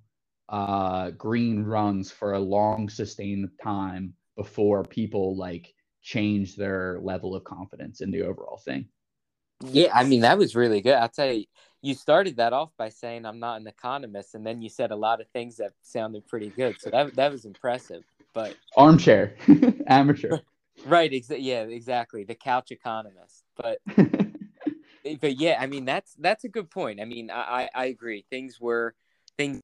uh, 0.49 1.11
green 1.11 1.65
runs 1.65 2.11
for 2.11 2.33
a 2.33 2.39
long 2.39 2.89
sustained 2.89 3.49
time 3.63 4.15
before 4.37 4.83
people 4.83 5.37
like 5.37 5.75
change 6.03 6.57
their 6.57 7.01
level 7.03 7.35
of 7.35 7.45
confidence 7.45 8.01
in 8.01 8.11
the 8.11 8.23
overall 8.23 8.61
thing. 8.65 8.87
Yeah 9.65 9.91
i 9.95 10.05
mean 10.05 10.21
that 10.21 10.39
was 10.39 10.57
really 10.57 10.81
good. 10.81 10.95
I'll 10.95 11.09
tell 11.09 11.33
you 11.33 11.45
you 11.87 11.95
started 11.95 12.37
that 12.37 12.53
off 12.53 12.71
by 12.77 12.89
saying 12.89 13.25
i'm 13.25 13.39
not 13.39 13.61
an 13.61 13.67
economist 13.67 14.35
and 14.35 14.47
then 14.47 14.61
you 14.61 14.69
said 14.69 14.91
a 14.91 14.97
lot 14.97 15.21
of 15.21 15.29
things 15.29 15.57
that 15.57 15.73
sounded 15.83 16.27
pretty 16.27 16.51
good 16.51 16.77
so 16.79 16.91
that, 16.91 17.15
that 17.15 17.31
was 17.31 17.45
impressive 17.45 18.03
but 18.35 18.57
armchair 18.77 19.35
amateur 19.87 20.39
right 20.87 21.13
exa- 21.13 21.39
yeah 21.41 21.63
exactly 21.63 22.25
the 22.25 22.35
couch 22.35 22.71
economist 22.71 23.45
but 23.57 23.79
but 25.21 25.39
yeah, 25.39 25.57
I 25.61 25.67
mean 25.67 25.85
that's 25.85 26.15
that's 26.19 26.45
a 26.45 26.49
good 26.49 26.71
point. 26.71 27.01
I 27.01 27.05
mean, 27.05 27.31
I 27.31 27.69
I 27.75 27.87
agree. 27.87 28.25
Things 28.31 28.61
were 28.61 28.95
things 29.37 29.61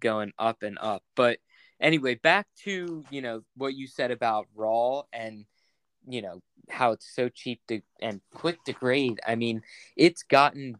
going 0.00 0.32
up 0.38 0.62
and 0.62 0.78
up. 0.80 1.02
But 1.14 1.38
anyway, 1.80 2.16
back 2.16 2.46
to 2.64 3.04
you 3.10 3.22
know 3.22 3.42
what 3.56 3.74
you 3.74 3.86
said 3.86 4.10
about 4.10 4.46
raw 4.54 5.02
and 5.12 5.44
you 6.06 6.22
know 6.22 6.40
how 6.70 6.92
it's 6.92 7.14
so 7.14 7.28
cheap 7.28 7.60
to 7.68 7.80
and 8.00 8.20
quick 8.34 8.62
to 8.64 8.72
grade. 8.72 9.20
I 9.26 9.34
mean, 9.34 9.62
it's 9.96 10.22
gotten 10.22 10.76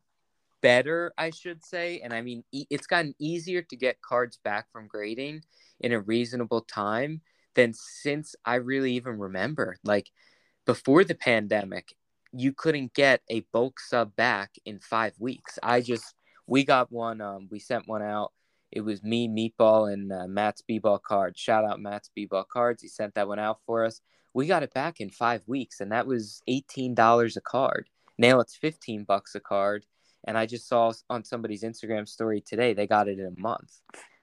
better, 0.61 1.13
I 1.19 1.31
should 1.31 1.65
say, 1.65 2.01
and 2.01 2.13
I 2.13 2.23
mean 2.23 2.45
it's 2.53 2.87
gotten 2.87 3.15
easier 3.19 3.63
to 3.63 3.77
get 3.77 4.03
cards 4.03 4.39
back 4.43 4.71
from 4.73 4.87
grading 4.87 5.43
in 5.81 5.93
a 5.93 6.01
reasonable 6.01 6.63
time 6.63 7.21
than 7.55 7.73
since 7.75 8.35
I 8.45 8.57
really 8.57 8.93
even 8.93 9.19
remember. 9.19 9.77
Like 9.85 10.11
before 10.67 11.05
the 11.05 11.15
pandemic, 11.15 11.95
you 12.33 12.53
couldn't 12.53 12.95
get 12.95 13.23
a 13.31 13.41
bulk 13.53 13.81
sub 13.81 14.15
back 14.17 14.51
in 14.65 14.79
five 14.81 15.15
weeks. 15.19 15.59
I 15.63 15.81
just 15.81 16.15
we 16.47 16.65
got 16.65 16.91
one. 16.93 17.21
Um, 17.21 17.49
we 17.51 17.59
sent 17.59 17.89
one 17.89 18.03
out. 18.03 18.33
It 18.71 18.83
was 18.83 19.03
me, 19.03 19.29
Meatball, 19.29 19.93
and 19.93 20.13
uh, 20.13 20.27
Matt's 20.27 20.61
B-ball 20.61 20.99
cards. 20.99 21.41
Shout 21.41 21.65
out 21.65 21.81
Matt's 21.81 22.11
B-ball 22.15 22.45
cards. 22.45 22.83
He 22.83 22.89
sent 22.89 23.15
that 23.15 23.29
one 23.29 23.39
out 23.39 23.61
for 23.65 23.85
us. 23.85 24.03
We 24.35 24.47
got 24.47 24.63
it 24.63 24.75
back 24.75 25.01
in 25.01 25.09
five 25.09 25.43
weeks, 25.47 25.81
and 25.81 25.91
that 25.91 26.07
was 26.07 26.43
eighteen 26.47 26.95
dollars 26.95 27.37
a 27.37 27.41
card. 27.41 27.89
Now 28.19 28.41
it's 28.41 28.57
fifteen 28.57 29.05
bucks 29.05 29.35
a 29.35 29.41
card. 29.41 29.87
And 30.27 30.37
I 30.37 30.47
just 30.47 30.69
saw 30.69 30.93
on 31.09 31.25
somebody's 31.25 31.63
Instagram 31.63 32.09
story 32.09 32.41
today 32.41 32.75
they 32.75 32.87
got 32.87 33.09
it 33.09 33.19
in 33.19 33.35
a 33.37 33.41
month. 33.41 33.73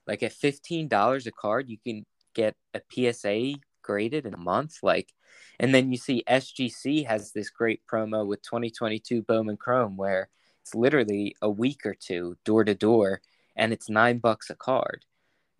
Like 0.08 0.24
at 0.24 0.34
fifteen 0.34 0.88
dollars 0.88 1.28
a 1.28 1.32
card, 1.32 1.70
you 1.70 1.78
can 1.78 2.06
get 2.34 2.56
a 2.74 2.82
PSA 2.92 3.56
graded 3.82 4.26
in 4.26 4.34
a 4.34 4.38
month. 4.38 4.78
Like 4.84 5.14
and 5.60 5.74
then 5.74 5.92
you 5.92 5.98
see 5.98 6.24
SGC 6.28 7.08
has 7.08 7.32
this 7.32 7.50
great 7.50 7.82
promo 7.92 8.26
with 8.26 8.42
2022 8.42 9.22
Bowman 9.24 9.58
Chrome 9.58 9.98
where 9.98 10.30
it's 10.62 10.76
literally 10.76 11.36
a 11.42 11.50
week 11.50 11.86
or 11.86 11.96
two 11.96 12.38
door 12.44 12.64
to 12.64 12.76
door 12.76 13.22
and 13.56 13.72
it's 13.72 13.90
nine 13.90 14.18
bucks 14.18 14.50
a 14.50 14.56
card. 14.56 15.06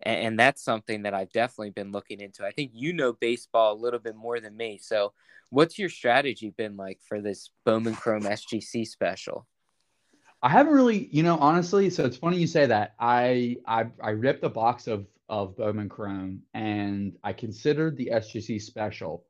And 0.02 0.38
that's 0.38 0.62
something 0.62 1.02
that 1.02 1.14
I've 1.14 1.32
definitely 1.32 1.70
been 1.70 1.90
looking 1.90 2.20
into. 2.20 2.44
I 2.44 2.50
think 2.50 2.72
you 2.74 2.92
know 2.92 3.14
baseball 3.14 3.72
a 3.72 3.80
little 3.82 3.98
bit 3.98 4.14
more 4.14 4.38
than 4.40 4.54
me. 4.54 4.78
So, 4.80 5.14
what's 5.48 5.78
your 5.78 5.88
strategy 5.88 6.50
been 6.50 6.76
like 6.76 7.00
for 7.08 7.22
this 7.22 7.50
Bowman 7.64 7.94
Chrome 7.94 8.24
SGC 8.24 8.86
special? 8.86 9.46
I 10.42 10.50
haven't 10.50 10.74
really, 10.74 11.08
you 11.12 11.22
know, 11.22 11.38
honestly. 11.38 11.90
So 11.90 12.04
it's 12.04 12.18
funny 12.18 12.38
you 12.38 12.46
say 12.48 12.66
that. 12.66 12.94
I 13.00 13.58
I, 13.66 13.86
I 14.02 14.10
ripped 14.10 14.44
a 14.44 14.50
box 14.50 14.86
of 14.88 15.06
of 15.28 15.56
Bowman 15.56 15.88
Chrome 15.88 16.42
and 16.54 17.16
I 17.24 17.32
considered 17.34 17.96
the 17.96 18.10
SGC 18.14 18.62
special 18.62 19.24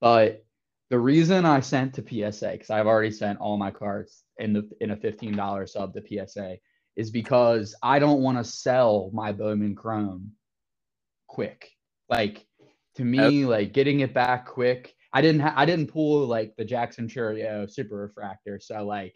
but 0.00 0.46
the 0.90 1.00
reason 1.00 1.46
I 1.46 1.60
sent 1.60 1.94
to 1.96 2.02
PSA, 2.02 2.50
because 2.52 2.70
I've 2.70 2.88
already 2.88 3.12
sent 3.12 3.40
all 3.40 3.58
my 3.58 3.72
cards 3.72 4.24
in 4.38 4.54
the 4.54 4.70
in 4.80 4.92
a 4.92 4.96
$15 4.98 5.70
sub 5.70 5.94
to 5.94 6.02
PSA, 6.28 6.58
is 6.96 7.10
because 7.12 7.76
I 7.82 8.00
don't 8.00 8.22
want 8.22 8.38
to 8.38 8.44
sell 8.44 9.10
my 9.14 9.32
Bowman 9.32 9.76
Chrome 9.76 10.32
quick. 11.28 11.70
Like 12.10 12.46
to 12.96 13.04
me, 13.04 13.20
okay. 13.20 13.46
like 13.46 13.74
getting 13.74 14.00
it 14.00 14.14
back 14.14 14.46
quick. 14.46 14.94
I 15.14 15.22
didn't 15.22 15.42
ha- 15.42 15.54
I 15.56 15.66
didn't 15.66 15.88
pull 15.92 16.26
like 16.26 16.54
the 16.58 16.66
Jackson 16.66 17.08
Chourio 17.08 17.70
super 17.70 17.96
refractor. 17.98 18.60
So 18.60 18.84
like 18.86 19.14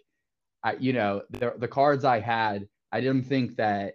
I 0.64 0.74
you 0.74 0.92
know, 0.92 1.22
the 1.30 1.54
the 1.58 1.68
cards 1.68 2.04
I 2.04 2.20
had, 2.20 2.68
I 2.92 3.00
didn't 3.00 3.26
think 3.26 3.56
that 3.56 3.94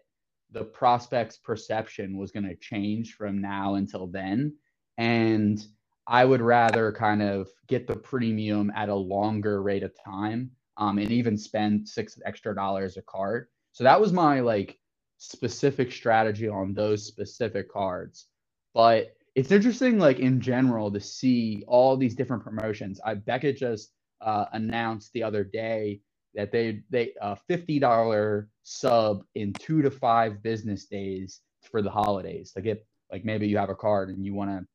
the 0.51 0.63
prospect's 0.63 1.37
perception 1.37 2.17
was 2.17 2.31
gonna 2.31 2.55
change 2.55 3.13
from 3.15 3.41
now 3.41 3.75
until 3.75 4.07
then. 4.07 4.55
And 4.97 5.63
I 6.07 6.23
would 6.23 6.41
rather 6.41 6.91
kind 6.91 7.21
of 7.21 7.49
get 7.67 7.85
the 7.85 7.95
premium 7.95 8.71
at 8.75 8.89
a 8.89 8.95
longer 8.95 9.61
rate 9.61 9.83
of 9.83 9.91
time 10.03 10.51
um, 10.77 10.99
and 10.99 11.11
even 11.11 11.37
spend 11.37 11.87
six 11.87 12.17
extra 12.25 12.55
dollars 12.55 12.97
a 12.97 13.01
card. 13.01 13.47
So 13.73 13.83
that 13.83 13.99
was 13.99 14.13
my 14.13 14.39
like 14.39 14.79
specific 15.17 15.91
strategy 15.91 16.47
on 16.47 16.73
those 16.73 17.05
specific 17.05 17.71
cards. 17.71 18.27
But 18.73 19.15
it's 19.35 19.51
interesting, 19.51 19.99
like 19.99 20.19
in 20.19 20.39
general, 20.39 20.91
to 20.91 20.99
see 20.99 21.63
all 21.67 21.97
these 21.97 22.15
different 22.15 22.43
promotions. 22.43 22.99
I 23.05 23.15
Beckett 23.15 23.57
just 23.57 23.91
uh, 24.21 24.45
announced 24.53 25.11
the 25.13 25.23
other 25.23 25.43
day 25.43 26.01
that 26.37 26.51
they 26.51 26.83
they 26.89 27.13
a 27.21 27.25
uh, 27.25 27.35
fifty 27.47 27.79
dollar 27.79 28.47
sub 28.63 29.23
in 29.35 29.51
two 29.53 29.81
to 29.81 29.91
five 29.91 30.41
business 30.41 30.85
days 30.85 31.41
for 31.69 31.81
the 31.81 31.89
holidays. 31.89 32.53
Like 32.55 32.67
if 32.67 32.77
like 33.11 33.25
maybe 33.25 33.47
you 33.47 33.57
have 33.57 33.71
a 33.71 33.75
card 33.75 34.09
and 34.09 34.23
you 34.23 34.33
want 34.33 34.51
to 34.51 34.65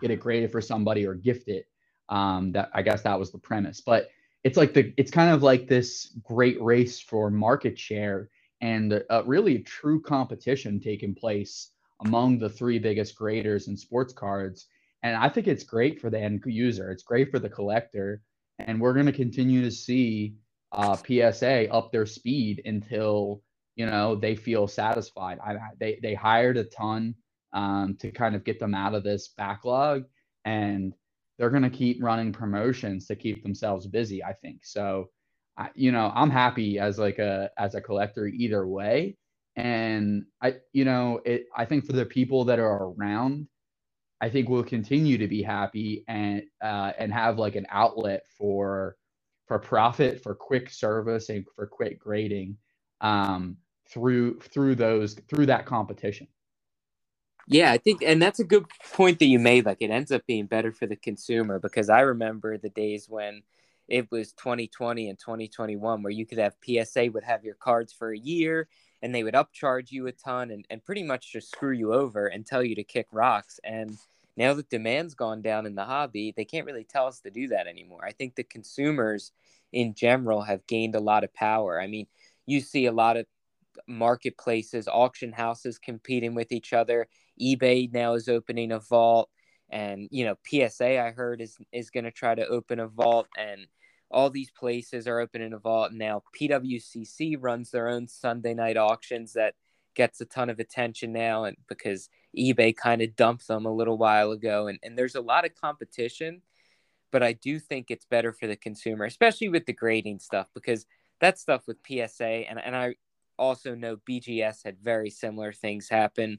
get 0.00 0.10
it 0.10 0.20
graded 0.20 0.50
for 0.50 0.60
somebody 0.60 1.06
or 1.06 1.14
gift 1.14 1.48
it. 1.48 1.66
Um, 2.08 2.52
that 2.52 2.70
I 2.72 2.82
guess 2.82 3.02
that 3.02 3.18
was 3.18 3.32
the 3.32 3.38
premise, 3.38 3.80
but 3.80 4.08
it's 4.44 4.56
like 4.56 4.72
the 4.72 4.94
it's 4.96 5.10
kind 5.10 5.34
of 5.34 5.42
like 5.42 5.66
this 5.66 6.16
great 6.22 6.60
race 6.62 7.00
for 7.00 7.30
market 7.30 7.78
share 7.78 8.30
and 8.60 9.02
a 9.10 9.22
really 9.24 9.58
true 9.58 10.00
competition 10.00 10.80
taking 10.80 11.14
place 11.14 11.72
among 12.04 12.38
the 12.38 12.48
three 12.48 12.78
biggest 12.78 13.16
graders 13.16 13.68
in 13.68 13.76
sports 13.76 14.12
cards. 14.12 14.66
And 15.02 15.16
I 15.16 15.28
think 15.28 15.46
it's 15.46 15.64
great 15.64 16.00
for 16.00 16.10
the 16.10 16.20
end 16.20 16.42
user. 16.46 16.90
It's 16.90 17.02
great 17.02 17.30
for 17.30 17.38
the 17.40 17.50
collector, 17.50 18.22
and 18.60 18.80
we're 18.80 18.94
going 18.94 19.06
to 19.06 19.12
continue 19.12 19.62
to 19.62 19.70
see 19.70 20.36
uh, 20.76 20.96
PSA 20.96 21.70
up 21.72 21.92
their 21.92 22.06
speed 22.06 22.62
until 22.66 23.42
you 23.76 23.86
know 23.86 24.16
they 24.16 24.36
feel 24.36 24.68
satisfied. 24.68 25.40
I, 25.46 25.56
they 25.80 26.00
they 26.02 26.14
hired 26.14 26.58
a 26.58 26.64
ton 26.64 27.16
um, 27.54 27.96
to 28.00 28.12
kind 28.12 28.36
of 28.36 28.44
get 28.44 28.60
them 28.60 28.74
out 28.74 28.94
of 28.94 29.04
this 29.04 29.30
backlog. 29.38 30.04
And 30.46 30.94
they're 31.38 31.50
going 31.50 31.64
to 31.64 31.70
keep 31.70 32.02
running 32.04 32.32
promotions 32.32 33.08
to 33.08 33.16
keep 33.16 33.44
themselves 33.44 33.88
busy, 33.88 34.24
I 34.24 34.34
think. 34.34 34.66
So, 34.66 35.10
I, 35.58 35.70
you 35.76 35.92
know, 35.92 36.12
I'm 36.14 36.30
happy 36.30 36.80
as 36.80 36.98
like 37.00 37.20
a 37.20 37.50
as 37.58 37.76
a 37.76 37.82
collector 37.82 38.28
either 38.28 38.68
way. 38.68 39.18
And 39.56 40.26
I, 40.42 40.56
you 40.74 40.86
know, 40.86 41.20
it. 41.26 41.46
I 41.56 41.66
think 41.66 41.86
for 41.86 41.94
the 41.94 42.06
people 42.06 42.46
that 42.46 42.60
are 42.60 42.88
around, 42.90 43.48
I 44.20 44.30
think 44.30 44.48
we'll 44.50 44.64
continue 44.64 45.18
to 45.18 45.28
be 45.28 45.42
happy 45.42 46.04
and 46.08 46.44
uh, 46.62 46.92
and 46.98 47.12
have 47.12 47.38
like 47.38 47.56
an 47.56 47.66
outlet 47.70 48.24
for 48.38 48.96
for 49.46 49.58
profit, 49.58 50.22
for 50.22 50.34
quick 50.34 50.70
service, 50.70 51.28
and 51.28 51.44
for 51.54 51.66
quick 51.66 51.98
grading 51.98 52.56
um, 53.00 53.56
through 53.88 54.40
through 54.40 54.74
those 54.74 55.14
through 55.28 55.46
that 55.46 55.66
competition. 55.66 56.26
Yeah, 57.48 57.70
I 57.70 57.78
think, 57.78 58.02
and 58.02 58.20
that's 58.20 58.40
a 58.40 58.44
good 58.44 58.66
point 58.92 59.20
that 59.20 59.26
you 59.26 59.38
made. 59.38 59.66
Like, 59.66 59.78
it 59.80 59.90
ends 59.90 60.10
up 60.10 60.26
being 60.26 60.46
better 60.46 60.72
for 60.72 60.86
the 60.86 60.96
consumer 60.96 61.60
because 61.60 61.88
I 61.88 62.00
remember 62.00 62.58
the 62.58 62.70
days 62.70 63.06
when 63.08 63.42
it 63.88 64.10
was 64.10 64.32
2020 64.32 65.08
and 65.08 65.18
2021 65.18 66.02
where 66.02 66.10
you 66.10 66.26
could 66.26 66.38
have 66.38 66.56
PSA 66.64 67.06
would 67.12 67.22
have 67.22 67.44
your 67.44 67.54
cards 67.54 67.92
for 67.92 68.12
a 68.12 68.18
year 68.18 68.68
and 69.00 69.14
they 69.14 69.22
would 69.22 69.34
upcharge 69.34 69.92
you 69.92 70.08
a 70.08 70.12
ton 70.12 70.50
and, 70.50 70.66
and 70.70 70.84
pretty 70.84 71.04
much 71.04 71.32
just 71.32 71.52
screw 71.52 71.72
you 71.72 71.92
over 71.92 72.26
and 72.26 72.44
tell 72.44 72.64
you 72.64 72.74
to 72.74 72.82
kick 72.82 73.06
rocks. 73.12 73.60
And 73.62 73.96
now 74.36 74.54
that 74.54 74.70
demand's 74.70 75.14
gone 75.14 75.42
down 75.42 75.66
in 75.66 75.74
the 75.74 75.84
hobby, 75.84 76.32
they 76.36 76.44
can't 76.44 76.66
really 76.66 76.84
tell 76.84 77.06
us 77.06 77.20
to 77.20 77.30
do 77.30 77.48
that 77.48 77.66
anymore. 77.66 78.04
I 78.04 78.12
think 78.12 78.34
the 78.34 78.44
consumers 78.44 79.32
in 79.72 79.94
general 79.94 80.42
have 80.42 80.66
gained 80.66 80.94
a 80.94 81.00
lot 81.00 81.24
of 81.24 81.34
power. 81.34 81.80
I 81.80 81.86
mean, 81.86 82.06
you 82.44 82.60
see 82.60 82.86
a 82.86 82.92
lot 82.92 83.16
of 83.16 83.26
marketplaces, 83.88 84.88
auction 84.88 85.32
houses 85.32 85.78
competing 85.78 86.34
with 86.34 86.52
each 86.52 86.72
other. 86.72 87.08
eBay 87.40 87.92
now 87.92 88.14
is 88.14 88.28
opening 88.28 88.72
a 88.72 88.78
vault, 88.78 89.30
and 89.70 90.08
you 90.10 90.24
know 90.24 90.36
PSA 90.46 91.00
I 91.00 91.10
heard 91.10 91.40
is 91.40 91.58
is 91.72 91.90
going 91.90 92.04
to 92.04 92.10
try 92.10 92.34
to 92.34 92.46
open 92.46 92.80
a 92.80 92.86
vault, 92.86 93.26
and 93.36 93.66
all 94.10 94.30
these 94.30 94.50
places 94.50 95.06
are 95.06 95.20
opening 95.20 95.52
a 95.52 95.58
vault 95.58 95.92
now. 95.92 96.22
PWCC 96.38 97.36
runs 97.40 97.70
their 97.70 97.88
own 97.88 98.06
Sunday 98.06 98.54
night 98.54 98.76
auctions 98.76 99.32
that 99.32 99.54
gets 99.96 100.20
a 100.20 100.26
ton 100.26 100.50
of 100.50 100.60
attention 100.60 101.12
now, 101.12 101.44
and 101.44 101.56
because 101.68 102.08
eBay 102.36 102.76
kind 102.76 103.02
of 103.02 103.16
dumped 103.16 103.48
them 103.48 103.66
a 103.66 103.74
little 103.74 103.98
while 103.98 104.30
ago, 104.30 104.68
and 104.68 104.78
and 104.82 104.96
there's 104.96 105.16
a 105.16 105.20
lot 105.20 105.44
of 105.44 105.54
competition. 105.54 106.42
But 107.10 107.22
I 107.22 107.32
do 107.32 107.58
think 107.58 107.90
it's 107.90 108.04
better 108.04 108.32
for 108.32 108.46
the 108.46 108.56
consumer, 108.56 109.04
especially 109.04 109.48
with 109.48 109.66
the 109.66 109.72
grading 109.72 110.18
stuff, 110.20 110.48
because 110.54 110.86
that 111.20 111.38
stuff 111.38 111.66
with 111.66 111.78
PSA, 111.86 112.24
and, 112.24 112.60
and 112.62 112.76
I, 112.76 112.96
also 113.38 113.74
know 113.74 113.96
BGS 114.08 114.64
had 114.64 114.78
very 114.78 115.10
similar 115.10 115.52
things 115.52 115.88
happen 115.88 116.38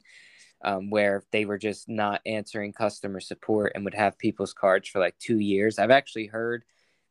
um, 0.63 0.89
where 0.89 1.23
they 1.31 1.45
were 1.45 1.57
just 1.57 1.87
not 1.87 2.21
answering 2.25 2.73
customer 2.73 3.19
support 3.19 3.73
and 3.75 3.83
would 3.85 3.93
have 3.93 4.17
people's 4.17 4.53
cards 4.53 4.89
for 4.89 4.99
like 4.99 5.17
two 5.19 5.39
years. 5.39 5.77
I've 5.77 5.91
actually 5.91 6.27
heard 6.27 6.63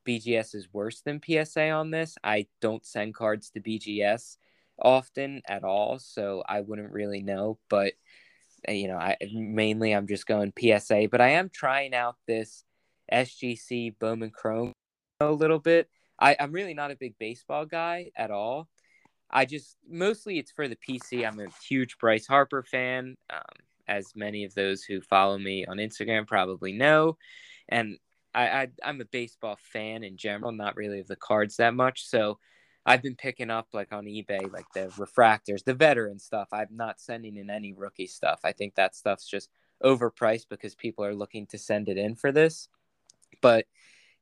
BGS 0.07 0.55
is 0.55 0.73
worse 0.73 1.01
than 1.01 1.21
PSA 1.25 1.71
on 1.71 1.91
this. 1.91 2.17
I 2.25 2.47
don't 2.61 2.85
send 2.85 3.15
cards 3.15 3.51
to 3.51 3.61
BGS 3.61 4.37
often 4.79 5.43
at 5.49 5.65
all, 5.65 5.99
so 5.99 6.43
I 6.49 6.61
wouldn't 6.61 6.93
really 6.93 7.23
know. 7.23 7.59
But 7.69 7.95
uh, 8.69 8.73
you 8.73 8.89
know, 8.89 8.97
I 8.97 9.17
mainly 9.33 9.93
I'm 9.93 10.07
just 10.07 10.27
going 10.27 10.53
PSA, 10.59 11.09
but 11.11 11.21
I 11.21 11.31
am 11.31 11.49
trying 11.49 11.95
out 11.95 12.17
this 12.27 12.65
SGC 13.12 13.99
Bowman 13.99 14.31
Chrome 14.31 14.73
a 15.21 15.31
little 15.31 15.59
bit. 15.59 15.89
I, 16.19 16.37
I'm 16.39 16.53
really 16.53 16.75
not 16.75 16.91
a 16.91 16.97
big 16.97 17.19
baseball 17.19 17.67
guy 17.67 18.11
at 18.17 18.31
all. 18.31 18.69
I 19.31 19.45
just 19.45 19.77
mostly 19.89 20.39
it's 20.39 20.53
for 20.53 20.69
the 20.69 20.77
PC. 20.77 21.27
I'm 21.27 21.41
a 21.41 21.47
huge 21.69 21.99
Bryce 21.99 22.27
Harper 22.27 22.62
fan, 22.62 23.17
um, 23.31 23.43
as 23.89 24.12
many 24.15 24.45
of 24.45 24.55
those 24.55 24.83
who 24.83 25.01
follow 25.01 25.39
me 25.39 25.67
on 25.67 25.79
Instagram 25.79 26.27
probably 26.27 26.73
know, 26.73 27.17
and 27.69 27.99
I, 28.35 28.49
I 28.49 28.69
I'm 28.85 29.01
a 29.01 29.07
baseball 29.07 29.59
fan 29.73 30.05
in 30.05 30.17
general, 30.17 30.53
not 30.53 30.77
really 30.77 31.01
of 31.01 31.09
the 31.09 31.17
cards 31.17 31.57
that 31.57 31.75
much. 31.75 32.07
So 32.07 32.39
I've 32.87 33.03
been 33.03 33.16
picking 33.16 33.51
up 33.51 33.68
like 33.72 33.92
on 33.92 34.05
eBay, 34.05 34.53
like 34.53 34.66
the 34.72 34.87
refractors, 34.96 35.64
the 35.64 35.75
veteran 35.75 36.18
stuff. 36.18 36.49
I'm 36.53 36.68
not 36.70 37.01
sending 37.01 37.37
in 37.37 37.51
any 37.51 37.72
rookie 37.72 38.07
stuff. 38.07 38.40
I 38.44 38.53
think 38.53 38.77
that 38.77 38.94
stuff's 38.94 39.29
just 39.29 39.51
overpriced 39.85 40.49
because 40.49 40.75
people 40.75 41.05
are 41.05 41.14
looking 41.14 41.46
to 41.49 41.59
send 41.59 41.88
it 41.88 41.99
in 41.99 42.14
for 42.14 42.33
this. 42.33 42.68
But 43.42 43.66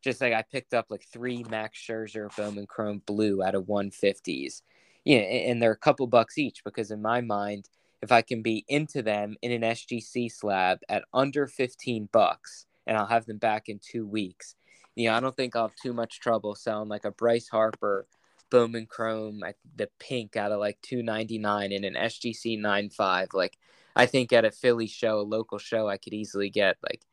just 0.03 0.21
like 0.21 0.33
I 0.33 0.43
picked 0.43 0.75
up 0.75 0.87
like 0.91 1.05
three 1.05 1.45
Max 1.51 1.79
Scherzer 1.79 2.35
Bowman 2.37 2.67
Chrome 2.67 3.03
Blue 3.07 3.43
out 3.43 3.55
of 3.55 3.65
150s 3.65 4.63
yeah, 5.05 5.19
and 5.19 5.63
they're 5.63 5.71
a 5.71 5.77
couple 5.77 6.07
bucks 6.07 6.39
each 6.39 6.65
because 6.65 6.91
in 6.91 7.03
my 7.03 7.21
mind, 7.21 7.69
if 8.03 8.11
I 8.11 8.23
can 8.23 8.43
be 8.43 8.65
into 8.69 9.03
them 9.03 9.37
in 9.43 9.53
an 9.53 9.63
SGC 9.63 10.33
slab 10.33 10.79
at 10.89 11.05
under 11.13 11.47
15 11.47 12.09
bucks 12.11 12.67
and 12.87 12.97
I'll 12.97 13.07
have 13.07 13.27
them 13.27 13.39
back 13.39 13.69
in 13.69 13.79
two 13.79 14.07
weeks, 14.07 14.57
you 14.95 15.09
know, 15.09 15.15
I 15.15 15.21
don't 15.21 15.37
think 15.37 15.55
I'll 15.55 15.69
have 15.69 15.77
too 15.77 15.93
much 15.93 16.21
trouble 16.21 16.55
selling 16.55 16.89
like 16.89 17.05
a 17.05 17.11
Bryce 17.11 17.49
Harper 17.49 18.07
Bowman 18.55 18.87
Chrome, 18.87 19.43
the 19.75 19.89
pink 19.99 20.37
out 20.37 20.53
of 20.53 20.61
like 20.61 20.79
299 20.83 21.73
in 21.73 21.83
an 21.83 21.95
SGC 21.95 22.61
95. 22.61 23.31
Like, 23.33 23.59
I 23.97 24.07
think 24.07 24.33
at 24.33 24.45
a 24.45 24.53
Philly 24.53 24.87
show, 24.87 25.19
a 25.19 25.23
local 25.23 25.59
show, 25.59 25.89
I 25.89 25.97
could 25.97 26.15
easily 26.15 26.51
get 26.51 26.77
like 26.81 27.05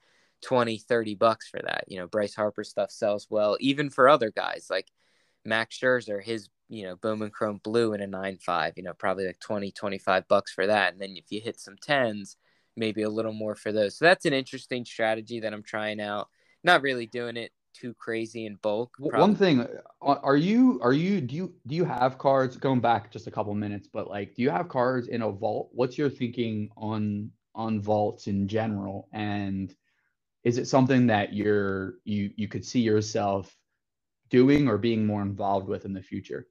20, 0.43 0.77
30 0.77 1.15
bucks 1.15 1.47
for 1.47 1.60
that. 1.60 1.86
You 1.88 1.97
know, 1.97 2.06
Bryce 2.06 2.36
Harper 2.36 2.63
stuff 2.63 2.91
sells 2.91 3.25
well, 3.32 3.58
even 3.60 3.89
for 3.89 4.08
other 4.08 4.30
guys 4.30 4.67
like 4.69 4.91
Max 5.43 5.80
Scherzer, 5.80 6.23
his 6.23 6.47
you 6.69 6.84
know, 6.84 6.95
Bowman 6.95 7.32
Chrome 7.32 7.60
Blue 7.63 7.93
in 7.93 8.01
a 8.01 8.08
9.5, 8.08 8.73
you 8.77 8.84
know, 8.84 8.93
probably 8.93 9.25
like 9.25 9.39
20, 9.39 9.71
25 9.71 10.27
bucks 10.27 10.54
for 10.54 10.67
that. 10.67 10.93
And 10.93 11.01
then 11.01 11.15
if 11.17 11.32
you 11.32 11.41
hit 11.41 11.60
some 11.60 11.75
10s, 11.75 12.36
maybe 12.77 13.01
a 13.01 13.10
little 13.10 13.34
more 13.34 13.56
for 13.56 13.71
those. 13.71 13.97
So 13.97 14.06
that's 14.06 14.25
an 14.25 14.34
interesting 14.34 14.86
strategy 14.86 15.39
that 15.39 15.54
I'm 15.54 15.63
trying 15.63 15.99
out. 15.99 16.30
Not 16.63 16.84
really 16.84 17.08
doing 17.08 17.36
it 17.36 17.51
too 17.73 17.93
crazy 17.95 18.45
in 18.45 18.55
bulk. 18.55 18.95
Probably. 18.97 19.19
One 19.19 19.36
thing, 19.36 19.62
uh, 19.62 20.15
are 20.23 20.36
you, 20.36 20.79
are 20.84 20.93
you, 20.93 21.21
do 21.21 21.36
you, 21.36 21.53
do 21.67 21.75
you 21.75 21.86
have 21.86 22.17
cards 22.17 22.57
going 22.57 22.79
back 22.79 23.12
just 23.12 23.27
a 23.27 23.31
couple 23.31 23.53
minutes, 23.53 23.88
but 23.91 24.07
like, 24.07 24.36
do 24.36 24.41
you 24.41 24.49
have 24.49 24.69
cards 24.69 25.07
in 25.07 25.21
a 25.21 25.31
vault? 25.31 25.69
What's 25.73 25.97
your 25.97 26.10
thinking 26.10 26.69
on, 26.77 27.31
on 27.55 27.81
vaults 27.81 28.27
in 28.27 28.47
general? 28.47 29.10
And 29.13 29.73
is 30.43 30.57
it 30.57 30.67
something 30.67 31.07
that 31.07 31.34
you're, 31.34 31.95
you, 32.03 32.31
you 32.36 32.47
could 32.47 32.65
see 32.65 32.81
yourself 32.81 33.55
doing 34.29 34.67
or 34.67 34.77
being 34.77 35.05
more 35.05 35.21
involved 35.21 35.67
with 35.67 35.86
in 35.86 35.93
the 35.93 36.01
future? 36.01 36.47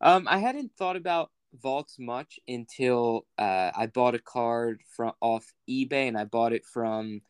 Um, 0.00 0.26
I 0.28 0.38
hadn't 0.38 0.72
thought 0.78 0.96
about 0.96 1.30
vaults 1.60 1.98
much 1.98 2.38
until 2.48 3.26
uh, 3.36 3.70
I 3.76 3.86
bought 3.86 4.14
a 4.14 4.18
card 4.18 4.80
from 4.96 5.12
off 5.20 5.52
eBay, 5.68 6.08
and 6.08 6.16
I 6.16 6.24
bought 6.24 6.52
it 6.52 6.64
from 6.64 7.20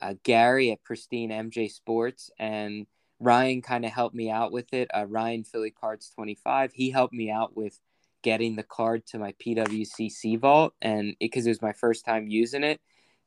uh, 0.00 0.14
Gary 0.22 0.70
at 0.72 0.82
Pristine 0.84 1.30
MJ 1.30 1.70
Sports, 1.70 2.30
and 2.38 2.86
Ryan 3.20 3.62
kind 3.62 3.84
of 3.84 3.92
helped 3.92 4.14
me 4.14 4.30
out 4.30 4.52
with 4.52 4.72
it. 4.72 4.88
Uh, 4.96 5.06
Ryan 5.06 5.44
Philly 5.44 5.70
Cards 5.70 6.10
twenty 6.14 6.34
five. 6.34 6.72
He 6.72 6.90
helped 6.90 7.14
me 7.14 7.30
out 7.30 7.56
with 7.56 7.78
getting 8.22 8.56
the 8.56 8.62
card 8.62 9.06
to 9.06 9.18
my 9.18 9.34
PWCC 9.44 10.38
vault, 10.38 10.74
and 10.82 11.14
because 11.20 11.46
it, 11.46 11.50
it 11.50 11.52
was 11.52 11.62
my 11.62 11.72
first 11.72 12.04
time 12.04 12.28
using 12.28 12.64
it. 12.64 12.80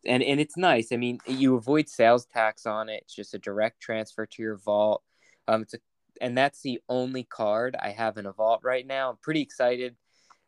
And, 0.04 0.24
and 0.24 0.40
it's 0.40 0.58
nice. 0.58 0.92
I 0.92 0.98
mean, 0.98 1.20
you 1.28 1.56
avoid 1.56 1.88
sales 1.88 2.26
tax 2.26 2.66
on 2.66 2.90
it. 2.90 3.04
It's 3.04 3.14
just 3.14 3.36
a 3.36 3.40
direct 3.40 3.80
transfer 3.80 4.26
to 4.26 4.42
your 4.42 4.58
vault. 4.58 5.04
Um, 5.48 5.62
it's 5.62 5.76
a 5.76 5.80
and 6.22 6.38
that's 6.38 6.62
the 6.62 6.80
only 6.88 7.24
card 7.24 7.76
I 7.82 7.90
have 7.90 8.18
in 8.18 8.26
a 8.26 8.32
vault 8.32 8.62
right 8.64 8.86
now. 8.86 9.10
I'm 9.10 9.18
pretty 9.18 9.42
excited 9.42 9.96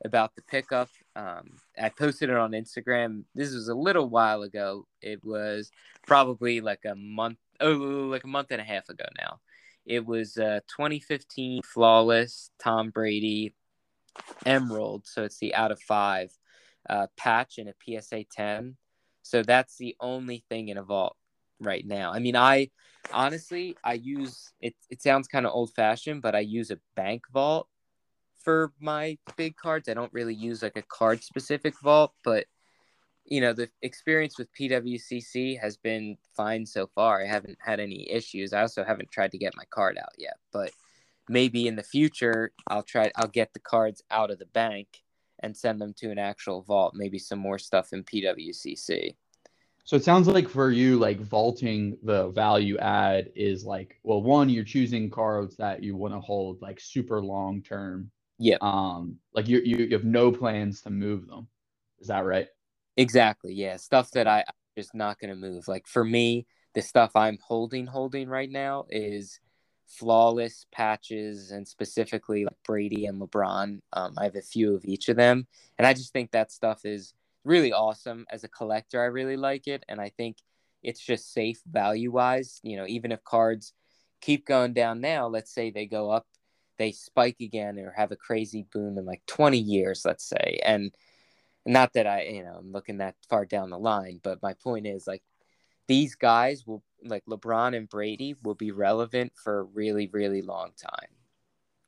about 0.05 0.35
the 0.35 0.41
pickup. 0.43 0.89
Um, 1.15 1.57
I 1.79 1.89
posted 1.89 2.29
it 2.29 2.35
on 2.35 2.51
Instagram. 2.51 3.23
This 3.35 3.53
was 3.53 3.67
a 3.67 3.75
little 3.75 4.09
while 4.09 4.41
ago. 4.41 4.87
It 5.01 5.23
was 5.23 5.71
probably 6.07 6.61
like 6.61 6.85
a 6.85 6.95
month, 6.95 7.37
oh, 7.59 7.73
like 7.73 8.23
a 8.23 8.27
month 8.27 8.51
and 8.51 8.61
a 8.61 8.65
half 8.65 8.89
ago 8.89 9.05
now. 9.17 9.39
It 9.85 10.05
was 10.05 10.37
uh, 10.37 10.61
2015 10.67 11.61
flawless 11.63 12.49
Tom 12.57 12.89
Brady 12.89 13.53
Emerald, 14.45 15.05
so 15.05 15.23
it's 15.23 15.37
the 15.39 15.53
out 15.53 15.71
of 15.71 15.81
five 15.81 16.31
uh, 16.89 17.07
patch 17.17 17.57
in 17.57 17.67
a 17.67 18.01
PSA 18.01 18.25
10. 18.31 18.77
So 19.21 19.43
that's 19.43 19.77
the 19.77 19.95
only 19.99 20.43
thing 20.49 20.69
in 20.69 20.77
a 20.77 20.83
vault 20.83 21.15
right 21.59 21.85
now. 21.85 22.11
I 22.11 22.19
mean, 22.19 22.35
I 22.35 22.69
honestly 23.11 23.75
I 23.83 23.93
use 23.93 24.51
it. 24.59 24.75
It 24.89 25.01
sounds 25.01 25.27
kind 25.27 25.45
of 25.45 25.53
old 25.53 25.73
fashioned, 25.73 26.21
but 26.21 26.35
I 26.35 26.39
use 26.39 26.71
a 26.71 26.79
bank 26.95 27.23
vault 27.31 27.67
for 28.43 28.73
my 28.79 29.17
big 29.37 29.55
cards. 29.55 29.89
I 29.89 29.93
don't 29.93 30.13
really 30.13 30.35
use 30.35 30.61
like 30.61 30.77
a 30.77 30.83
card 30.83 31.23
specific 31.23 31.79
vault, 31.81 32.13
but 32.23 32.45
you 33.25 33.39
know 33.41 33.53
the 33.53 33.69
experience 33.81 34.37
with 34.37 34.53
PWCC 34.53 35.59
has 35.59 35.77
been 35.77 36.17
fine 36.35 36.65
so 36.65 36.87
far. 36.87 37.23
I 37.23 37.27
haven't 37.27 37.57
had 37.63 37.79
any 37.79 38.09
issues. 38.09 38.53
I 38.53 38.61
also 38.61 38.83
haven't 38.83 39.11
tried 39.11 39.31
to 39.31 39.37
get 39.37 39.55
my 39.55 39.63
card 39.69 39.97
out 39.97 40.13
yet, 40.17 40.37
but 40.51 40.71
maybe 41.29 41.67
in 41.67 41.75
the 41.75 41.83
future 41.83 42.51
I'll 42.67 42.83
try. 42.83 43.11
I'll 43.15 43.27
get 43.27 43.53
the 43.53 43.59
cards 43.59 44.03
out 44.11 44.31
of 44.31 44.39
the 44.39 44.45
bank 44.47 44.87
and 45.39 45.55
send 45.55 45.79
them 45.81 45.93
to 45.97 46.11
an 46.11 46.19
actual 46.19 46.61
vault. 46.61 46.93
Maybe 46.95 47.19
some 47.19 47.39
more 47.39 47.59
stuff 47.59 47.93
in 47.93 48.03
PWCC. 48.03 49.15
So 49.85 49.97
it 49.97 50.03
sounds 50.03 50.27
like 50.29 50.47
for 50.47 50.71
you, 50.71 50.97
like 50.97 51.19
vaulting 51.19 51.97
the 52.03 52.29
value 52.29 52.77
add 52.77 53.29
is 53.35 53.65
like, 53.65 53.99
well, 54.03 54.21
one, 54.21 54.47
you're 54.47 54.63
choosing 54.63 55.09
cards 55.09 55.57
that 55.57 55.83
you 55.83 55.97
want 55.97 56.13
to 56.13 56.21
hold 56.21 56.61
like 56.61 56.79
super 56.79 57.21
long 57.21 57.61
term. 57.61 58.09
Yeah. 58.43 58.57
Um, 58.59 59.19
like 59.33 59.47
you, 59.47 59.61
you 59.63 59.77
you 59.77 59.91
have 59.91 60.03
no 60.03 60.29
plans 60.29 60.81
to 60.81 60.89
move 60.89 61.27
them. 61.27 61.47
Is 61.99 62.07
that 62.07 62.25
right? 62.25 62.47
Exactly. 62.97 63.53
Yeah. 63.53 63.77
Stuff 63.77 64.11
that 64.11 64.27
I, 64.27 64.39
I'm 64.39 64.53
just 64.77 64.93
not 64.93 65.17
going 65.17 65.29
to 65.29 65.35
move. 65.37 65.69
Like 65.69 65.87
for 65.87 66.03
me, 66.03 66.45
the 66.75 66.81
stuff 66.81 67.11
I'm 67.15 67.37
holding, 67.41 67.87
holding 67.87 68.27
right 68.27 68.51
now 68.51 68.85
is 68.89 69.39
flawless 69.87 70.65
patches 70.73 71.51
and 71.51 71.65
specifically 71.65 72.43
like 72.43 72.57
Brady 72.65 73.05
and 73.05 73.21
LeBron. 73.21 73.79
Um, 73.93 74.13
I 74.17 74.25
have 74.25 74.35
a 74.35 74.41
few 74.41 74.75
of 74.75 74.83
each 74.83 75.07
of 75.07 75.15
them. 75.15 75.47
And 75.77 75.87
I 75.87 75.93
just 75.93 76.11
think 76.11 76.31
that 76.31 76.51
stuff 76.51 76.83
is 76.83 77.13
really 77.45 77.71
awesome 77.71 78.25
as 78.29 78.43
a 78.43 78.49
collector. 78.49 79.01
I 79.01 79.05
really 79.05 79.37
like 79.37 79.67
it, 79.67 79.85
and 79.87 80.01
I 80.01 80.09
think 80.09 80.37
it's 80.81 80.99
just 80.99 81.33
safe 81.33 81.61
value 81.65 82.11
wise. 82.11 82.59
You 82.61 82.75
know, 82.75 82.87
even 82.87 83.13
if 83.13 83.23
cards 83.23 83.73
keep 84.19 84.45
going 84.45 84.73
down 84.73 84.99
now, 84.99 85.27
let's 85.27 85.53
say 85.53 85.71
they 85.71 85.85
go 85.85 86.09
up, 86.11 86.25
they 86.77 86.91
spike 86.91 87.37
again, 87.41 87.77
or 87.79 87.91
have 87.91 88.11
a 88.11 88.15
crazy 88.17 88.65
boom 88.71 88.97
in 88.97 89.05
like 89.05 89.23
20 89.27 89.57
years, 89.57 90.03
let's 90.05 90.25
say, 90.25 90.59
and 90.65 90.93
not 91.65 91.93
that 91.93 92.07
I, 92.07 92.23
you 92.23 92.43
know, 92.43 92.57
I'm 92.59 92.71
looking 92.71 92.97
that 92.97 93.15
far 93.29 93.45
down 93.45 93.69
the 93.69 93.79
line, 93.79 94.19
but 94.23 94.41
my 94.41 94.53
point 94.53 94.85
is 94.85 95.07
like 95.07 95.23
these 95.87 96.15
guys 96.15 96.65
will 96.65 96.83
like 97.03 97.23
LeBron 97.25 97.75
and 97.75 97.89
Brady 97.89 98.35
will 98.43 98.55
be 98.55 98.71
relevant 98.71 99.33
for 99.35 99.59
a 99.59 99.63
really, 99.63 100.09
really 100.11 100.41
long 100.41 100.71
time. 100.77 101.09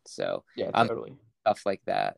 So 0.06 0.44
yeah, 0.56 0.72
totally 0.72 1.12
um, 1.12 1.20
stuff 1.42 1.66
like 1.66 1.82
that. 1.86 2.18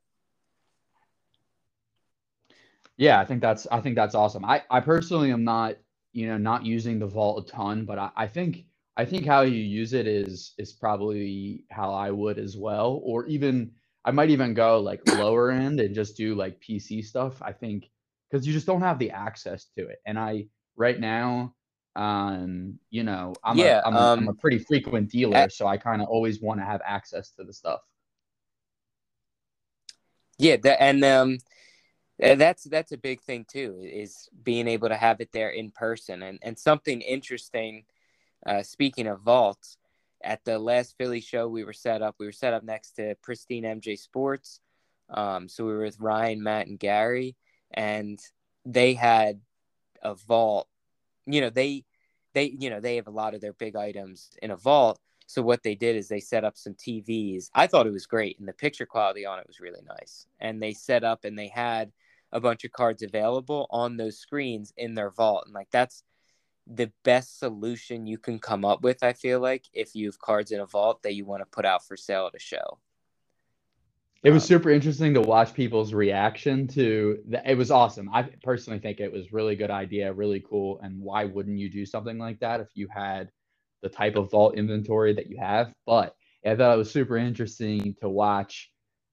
Yeah, 2.98 3.20
I 3.20 3.26
think 3.26 3.42
that's 3.42 3.68
I 3.72 3.80
think 3.80 3.96
that's 3.96 4.16
awesome. 4.16 4.44
I 4.44 4.64
I 4.70 4.80
personally 4.80 5.32
am 5.32 5.44
not 5.44 5.78
you 6.14 6.28
know 6.28 6.38
not 6.38 6.66
using 6.66 7.00
the 7.00 7.08
vault 7.08 7.48
a 7.48 7.52
ton, 7.52 7.86
but 7.86 8.00
I, 8.00 8.10
I 8.16 8.28
think 8.28 8.66
I 8.98 9.06
think 9.06 9.26
how 9.26 9.42
you 9.42 9.62
use 9.62 9.94
it 9.94 10.08
is 10.08 10.54
is 10.58 10.74
probably 10.74 11.64
how 11.70 11.94
I 11.94 12.12
would 12.12 12.40
as 12.40 12.58
well, 12.58 13.00
or 13.04 13.26
even 13.28 13.72
I 14.04 14.12
might 14.12 14.32
even 14.32 14.54
go 14.54 14.80
like 14.80 15.02
lower 15.18 15.52
end 15.52 15.80
and 15.80 15.96
just 15.96 16.18
do 16.18 16.36
like 16.36 16.60
PC 16.62 17.06
stuff. 17.06 17.42
I 17.42 17.54
think 17.54 17.90
because 18.30 18.46
you 18.46 18.54
just 18.54 18.66
don't 18.66 18.82
have 18.82 19.00
the 19.00 19.12
access 19.12 19.66
to 19.78 19.88
it, 19.88 20.00
and 20.06 20.18
I 20.18 20.48
right 20.76 21.00
now 21.00 21.54
um 21.98 22.78
you 22.92 23.04
know 23.04 23.34
i'm 23.44 23.58
yeah, 23.58 23.82
a, 23.84 23.88
I'm, 23.88 23.96
um, 23.96 24.20
I'm 24.20 24.28
a 24.28 24.34
pretty 24.36 24.60
frequent 24.60 25.10
dealer 25.10 25.50
so 25.50 25.66
i 25.66 25.78
kind 25.78 26.00
of 26.02 26.08
always 26.08 26.40
want 26.40 26.60
to 26.60 26.66
have 26.66 26.80
access 26.86 27.32
to 27.32 27.44
the 27.44 27.52
stuff 27.52 27.82
yeah 30.38 30.58
and 30.80 31.04
um 31.04 31.40
that's 32.20 32.66
that's 32.66 32.92
a 32.92 32.98
big 32.98 33.20
thing 33.22 33.46
too 33.52 33.82
is 33.82 34.30
being 34.44 34.68
able 34.68 34.90
to 34.90 34.96
have 34.96 35.20
it 35.22 35.32
there 35.34 35.50
in 35.50 35.72
person 35.72 36.22
and 36.22 36.38
and 36.44 36.58
something 36.58 37.02
interesting 37.02 37.84
uh, 38.48 38.64
speaking 38.64 39.08
of 39.08 39.22
vaults 39.22 39.78
at 40.24 40.44
the 40.46 40.58
last 40.58 40.96
philly 40.98 41.22
show 41.22 41.48
we 41.48 41.64
were 41.64 41.74
set 41.74 42.02
up 42.02 42.16
we 42.20 42.26
were 42.26 42.32
set 42.32 42.54
up 42.54 42.64
next 42.64 42.92
to 42.92 43.16
pristine 43.22 43.64
mj 43.64 43.98
sports. 44.00 44.60
Um, 45.10 45.48
so 45.48 45.66
we 45.66 45.74
were 45.74 45.84
with 45.84 46.00
ryan 46.00 46.42
matt 46.42 46.68
and 46.68 46.80
gary 46.80 47.36
and 47.72 48.20
they 48.66 48.94
had 48.94 49.40
a 50.02 50.16
vault. 50.16 50.68
You 51.26 51.42
know 51.42 51.50
they 51.50 51.86
they 52.34 52.56
you 52.58 52.70
know 52.70 52.80
they 52.80 52.96
have 52.98 53.08
a 53.08 53.12
lot 53.12 53.34
of 53.34 53.42
their 53.42 53.54
big 53.54 53.76
items 53.76 54.30
in 54.42 54.52
a 54.52 54.58
vault. 54.58 55.00
So 55.28 55.42
what 55.42 55.64
they 55.64 55.76
did 55.76 55.98
is 55.98 56.08
they 56.08 56.22
set 56.22 56.46
up 56.46 56.56
some 56.56 56.74
tvs 56.74 57.50
i 57.54 57.68
thought 57.68 57.86
it 57.86 57.92
was 57.92 58.06
great 58.06 58.40
and 58.40 58.48
the 58.48 58.54
picture 58.54 58.86
quality 58.86 59.26
on 59.26 59.40
it 59.40 59.48
was 59.48 59.60
really 59.60 59.82
nice. 59.88 60.26
And 60.40 60.62
they 60.62 60.74
set 60.74 61.04
up 61.04 61.26
and 61.26 61.38
they 61.38 61.50
had 61.50 61.92
a 62.32 62.40
bunch 62.40 62.64
of 62.64 62.72
cards 62.72 63.04
available 63.04 63.68
on 63.70 63.98
those 63.98 64.18
screens 64.18 64.74
in 64.78 64.96
their 64.96 65.12
vault. 65.12 65.44
And 65.46 65.54
like 65.54 65.70
that's 65.72 66.04
the 66.70 66.92
best 67.04 67.40
solution 67.40 68.08
you 68.08 68.18
can 68.18 68.40
come 68.40 68.66
up 68.66 68.82
with, 68.82 69.04
I 69.04 69.14
feel 69.14 69.40
like, 69.40 69.66
if 69.74 69.96
you 69.96 70.08
have 70.08 70.20
cards 70.20 70.52
in 70.52 70.60
a 70.60 70.66
vault 70.66 71.02
that 71.04 71.16
you 71.16 71.26
want 71.26 71.42
to 71.42 71.46
put 71.46 71.66
out 71.66 71.86
for 71.86 71.96
sale 71.96 72.28
at 72.28 72.36
a 72.36 72.40
show. 72.40 72.80
It 74.24 74.32
was 74.32 74.44
um, 74.44 74.48
super 74.48 74.70
interesting 74.70 75.14
to 75.14 75.22
watch 75.22 75.54
people's 75.54 75.94
reaction 75.94 76.68
to 76.70 77.20
that. 77.30 77.50
It 77.50 77.58
was 77.58 77.72
awesome. 77.72 78.10
I 78.12 78.24
personally 78.44 78.80
think 78.80 79.00
it 79.00 79.12
was 79.12 79.32
really 79.32 79.56
good 79.56 79.72
idea, 79.72 80.12
really 80.12 80.44
cool. 80.48 80.80
And 80.82 81.00
why 81.00 81.26
wouldn't 81.26 81.60
you 81.60 81.70
do 81.70 81.86
something 81.86 82.18
like 82.18 82.40
that 82.40 82.60
if 82.60 82.70
you 82.74 82.88
had 82.94 83.32
the 83.82 83.90
type 83.90 84.16
of 84.16 84.32
vault 84.32 84.56
inventory 84.58 85.14
that 85.14 85.28
you 85.28 85.38
have? 85.38 85.72
But 85.86 86.16
I 86.46 86.56
thought 86.56 86.74
it 86.74 86.78
was 86.78 86.92
super 86.92 87.18
interesting 87.18 87.96
to 88.02 88.10
watch 88.10 88.72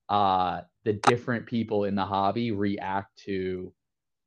uh, 0.08 0.62
the 0.84 0.94
different 0.94 1.46
people 1.46 1.84
in 1.84 1.94
the 1.94 2.04
hobby 2.04 2.50
react 2.52 3.16
to 3.24 3.72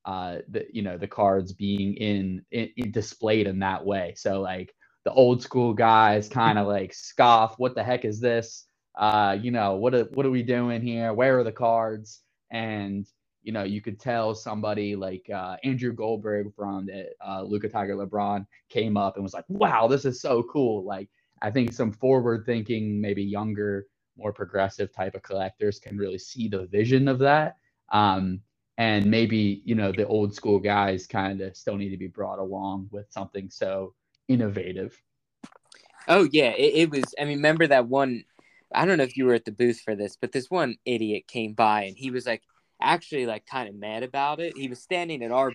uh, 0.07 0.37
the 0.47 0.65
you 0.71 0.81
know 0.81 0.97
the 0.97 1.07
cards 1.07 1.51
being 1.53 1.95
in, 1.95 2.41
in, 2.51 2.69
in 2.77 2.91
displayed 2.91 3.45
in 3.45 3.59
that 3.59 3.85
way. 3.85 4.13
So 4.15 4.41
like 4.41 4.73
the 5.03 5.11
old 5.11 5.43
school 5.43 5.73
guys 5.73 6.29
kind 6.29 6.57
of 6.57 6.65
like 6.77 6.93
scoff, 6.93 7.59
"What 7.59 7.75
the 7.75 7.83
heck 7.83 8.05
is 8.05 8.21
this? 8.21 8.65
Uh, 8.97 9.37
you 9.39 9.51
know 9.51 9.75
what 9.75 9.93
are, 9.93 10.05
what 10.13 10.25
are 10.25 10.31
we 10.31 10.43
doing 10.43 10.81
here? 10.81 11.13
Where 11.13 11.37
are 11.39 11.43
the 11.43 11.51
cards?" 11.51 12.21
And 12.51 13.05
you 13.43 13.51
know 13.51 13.63
you 13.63 13.81
could 13.81 13.99
tell 13.99 14.33
somebody 14.33 14.95
like 14.95 15.29
uh, 15.29 15.57
Andrew 15.65 15.93
Goldberg 15.93 16.55
from 16.55 16.85
the 16.85 17.09
uh, 17.27 17.43
Luka 17.43 17.67
Tiger 17.67 17.97
LeBron 17.97 18.47
came 18.69 18.95
up 18.95 19.17
and 19.17 19.23
was 19.23 19.33
like, 19.33 19.45
"Wow, 19.49 19.87
this 19.87 20.05
is 20.05 20.21
so 20.21 20.43
cool!" 20.43 20.85
Like 20.85 21.09
I 21.41 21.51
think 21.51 21.73
some 21.73 21.91
forward 21.91 22.45
thinking, 22.45 23.01
maybe 23.01 23.23
younger 23.23 23.87
more 24.17 24.33
progressive 24.33 24.91
type 24.93 25.15
of 25.15 25.21
collectors 25.21 25.79
can 25.79 25.97
really 25.97 26.17
see 26.17 26.47
the 26.47 26.65
vision 26.67 27.07
of 27.09 27.19
that. 27.19 27.57
Um, 27.91 28.41
and 28.77 29.05
maybe, 29.05 29.61
you 29.65 29.75
know, 29.75 29.91
the 29.91 30.07
old 30.07 30.35
school 30.35 30.59
guys 30.59 31.07
kind 31.07 31.41
of 31.41 31.57
still 31.57 31.75
need 31.75 31.89
to 31.89 31.97
be 31.97 32.07
brought 32.07 32.39
along 32.39 32.89
with 32.91 33.11
something 33.11 33.49
so 33.49 33.93
innovative. 34.27 35.01
Oh, 36.07 36.27
yeah. 36.31 36.51
It, 36.51 36.75
it 36.75 36.89
was, 36.91 37.03
I 37.19 37.25
mean, 37.25 37.37
remember 37.37 37.67
that 37.67 37.87
one, 37.87 38.23
I 38.73 38.85
don't 38.85 38.97
know 38.97 39.03
if 39.03 39.17
you 39.17 39.25
were 39.25 39.33
at 39.33 39.45
the 39.45 39.51
booth 39.51 39.81
for 39.81 39.95
this, 39.95 40.17
but 40.19 40.31
this 40.31 40.49
one 40.49 40.77
idiot 40.85 41.27
came 41.27 41.53
by 41.53 41.83
and 41.83 41.97
he 41.97 42.11
was 42.11 42.25
like, 42.25 42.43
actually, 42.81 43.25
like, 43.25 43.45
kind 43.45 43.67
of 43.67 43.75
mad 43.75 44.03
about 44.03 44.39
it. 44.39 44.55
He 44.55 44.67
was 44.67 44.81
standing 44.81 45.23
at 45.23 45.31
our 45.31 45.53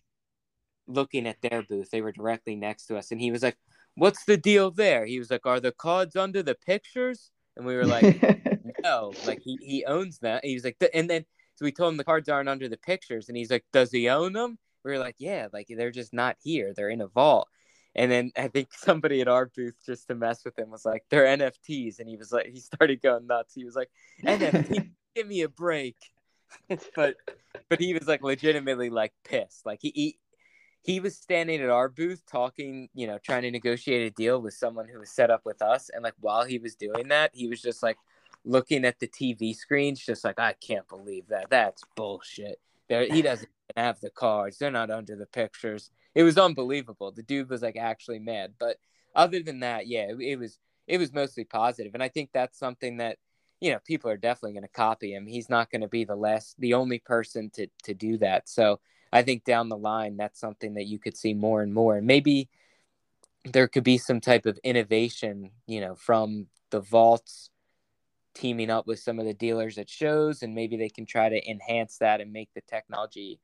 looking 0.87 1.27
at 1.27 1.41
their 1.43 1.63
booth. 1.63 1.91
They 1.91 2.03
were 2.03 2.13
directly 2.13 2.57
next 2.57 2.87
to 2.87 2.97
us. 2.97 3.11
And 3.11 3.21
he 3.21 3.31
was 3.31 3.43
like, 3.43 3.57
What's 3.95 4.25
the 4.25 4.39
deal 4.39 4.71
there? 4.71 5.05
He 5.05 5.19
was 5.19 5.31
like, 5.31 5.47
Are 5.47 5.61
the 5.61 5.73
cards 5.73 6.17
under 6.17 6.43
the 6.43 6.55
pictures? 6.55 7.31
And 7.57 7.67
we 7.67 7.77
were 7.77 7.87
like, 7.87 8.23
no, 8.83 9.13
like 9.27 9.43
he, 9.45 9.59
he 9.61 9.85
owns 9.85 10.19
that. 10.21 10.45
He 10.45 10.55
was 10.55 10.65
like, 10.65 10.83
and 10.95 11.09
then 11.09 11.25
so 11.55 11.65
we 11.65 11.73
told 11.73 11.93
him 11.93 11.97
the 11.97 12.05
cards 12.05 12.29
aren't 12.29 12.49
under 12.49 12.69
the 12.69 12.77
pictures, 12.77 13.29
and 13.29 13.37
he's 13.37 13.51
like, 13.51 13.65
does 13.73 13.91
he 13.91 14.09
own 14.09 14.33
them? 14.33 14.59
We 14.85 14.93
were 14.93 14.99
like, 14.99 15.17
yeah, 15.19 15.49
like 15.53 15.69
they're 15.69 15.91
just 15.91 16.13
not 16.13 16.37
here. 16.43 16.73
They're 16.75 16.89
in 16.89 17.01
a 17.01 17.09
vault. 17.09 17.49
And 17.95 18.11
then 18.11 18.33
I 18.37 18.49
think 18.49 18.69
somebody 18.73 19.21
at 19.21 19.29
our 19.29 19.47
booth 19.47 19.77
just 19.85 20.09
to 20.09 20.15
mess 20.15 20.45
with 20.45 20.59
him 20.59 20.71
was 20.71 20.85
like, 20.85 21.05
they're 21.11 21.27
NFTs, 21.27 21.99
and 21.99 22.09
he 22.09 22.17
was 22.17 22.33
like, 22.33 22.47
he 22.47 22.61
started 22.61 23.03
going 23.03 23.27
nuts. 23.27 23.55
He 23.55 23.65
was 23.65 23.77
like, 23.77 23.91
NFT, 24.25 24.91
give 25.15 25.27
me 25.27 25.43
a 25.43 25.49
break. 25.49 25.97
but 26.95 27.17
but 27.71 27.81
he 27.81 27.95
was 27.95 28.07
like 28.07 28.23
legitimately 28.23 28.91
like 28.91 29.13
pissed. 29.25 29.65
Like 29.65 29.79
he, 29.81 29.93
he 29.95 30.19
he 30.83 31.01
was 31.01 31.17
standing 31.17 31.61
at 31.61 31.71
our 31.71 31.89
booth 31.89 32.23
talking, 32.27 32.89
you 32.93 33.07
know, 33.07 33.19
trying 33.19 33.43
to 33.43 33.51
negotiate 33.51 34.11
a 34.11 34.15
deal 34.15 34.41
with 34.41 34.55
someone 34.55 34.89
who 34.89 34.99
was 34.99 35.11
set 35.11 35.31
up 35.31 35.43
with 35.45 35.63
us. 35.63 35.91
And 35.93 36.03
like 36.03 36.15
while 36.21 36.45
he 36.45 36.59
was 36.59 36.75
doing 36.75 37.09
that, 37.09 37.31
he 37.33 37.47
was 37.47 37.63
just 37.63 37.83
like, 37.83 37.97
looking 38.45 38.85
at 38.85 38.99
the 38.99 39.09
TV 39.09 39.55
screens, 39.55 40.05
just 40.05 40.25
like 40.25 40.39
I 40.39 40.55
can't 40.55 40.89
believe 40.89 41.29
that. 41.29 41.51
That's 41.51 41.83
bullshit. 41.97 42.61
There, 42.89 43.07
he 43.07 43.23
doesn't 43.23 43.49
have 43.77 44.01
the 44.01 44.11
cards. 44.11 44.59
They're 44.59 44.71
not 44.71 44.91
under 44.91 45.17
the 45.17 45.27
pictures. 45.27 45.91
It 46.15 46.25
was 46.25 46.37
unbelievable. 46.37 47.13
The 47.13 47.23
dude 47.23 47.49
was 47.49 47.63
like 47.63 47.77
actually 47.77 48.19
mad. 48.19 48.55
But 48.59 48.77
other 49.15 49.43
than 49.43 49.61
that, 49.61 49.87
yeah, 49.87 50.11
it, 50.11 50.17
it 50.21 50.37
was 50.39 50.59
it 50.87 50.99
was 50.99 51.13
mostly 51.13 51.45
positive, 51.45 51.95
and 51.95 52.03
I 52.03 52.09
think 52.09 52.31
that's 52.33 52.59
something 52.59 52.99
that 52.99 53.19
you 53.61 53.71
know, 53.71 53.79
people 53.85 54.11
are 54.11 54.17
definitely 54.17 54.55
going 54.55 54.65
to 54.65 54.69
copy 54.69 55.15
him. 55.15 55.25
He's 55.25 55.49
not 55.49 55.71
going 55.71 55.83
to 55.83 55.89
be 55.89 56.05
the 56.05 56.17
last, 56.17 56.57
the 56.59 56.75
only 56.75 56.99
person 56.99 57.49
to 57.55 57.69
to 57.85 57.95
do 57.95 58.19
that. 58.19 58.49
So 58.49 58.81
I 59.13 59.23
think 59.23 59.45
down 59.45 59.69
the 59.69 59.77
line, 59.77 60.17
that's 60.17 60.41
something 60.41 60.75
that 60.75 60.87
you 60.87 60.99
could 60.99 61.17
see 61.17 61.33
more 61.33 61.63
and 61.63 61.73
more, 61.73 61.97
and 61.97 62.07
maybe 62.07 62.49
there 63.45 63.69
could 63.69 63.85
be 63.85 63.99
some 63.99 64.21
type 64.21 64.47
of 64.47 64.59
innovation, 64.65 65.51
you 65.67 65.81
know, 65.81 65.95
from 65.95 66.47
the 66.71 66.81
vaults 66.81 67.51
teaming 68.35 68.71
up 68.71 68.87
with 68.87 68.99
some 68.99 69.19
of 69.19 69.27
the 69.27 69.35
dealers 69.35 69.79
at 69.79 69.89
shows, 69.89 70.43
and 70.43 70.55
maybe 70.55 70.77
they 70.77 70.89
can 70.89 71.07
try 71.07 71.29
to 71.29 71.51
enhance 71.51 71.99
that 71.99 72.21
and 72.21 72.33
make 72.33 72.51
the 72.55 72.63
technology 72.63 73.41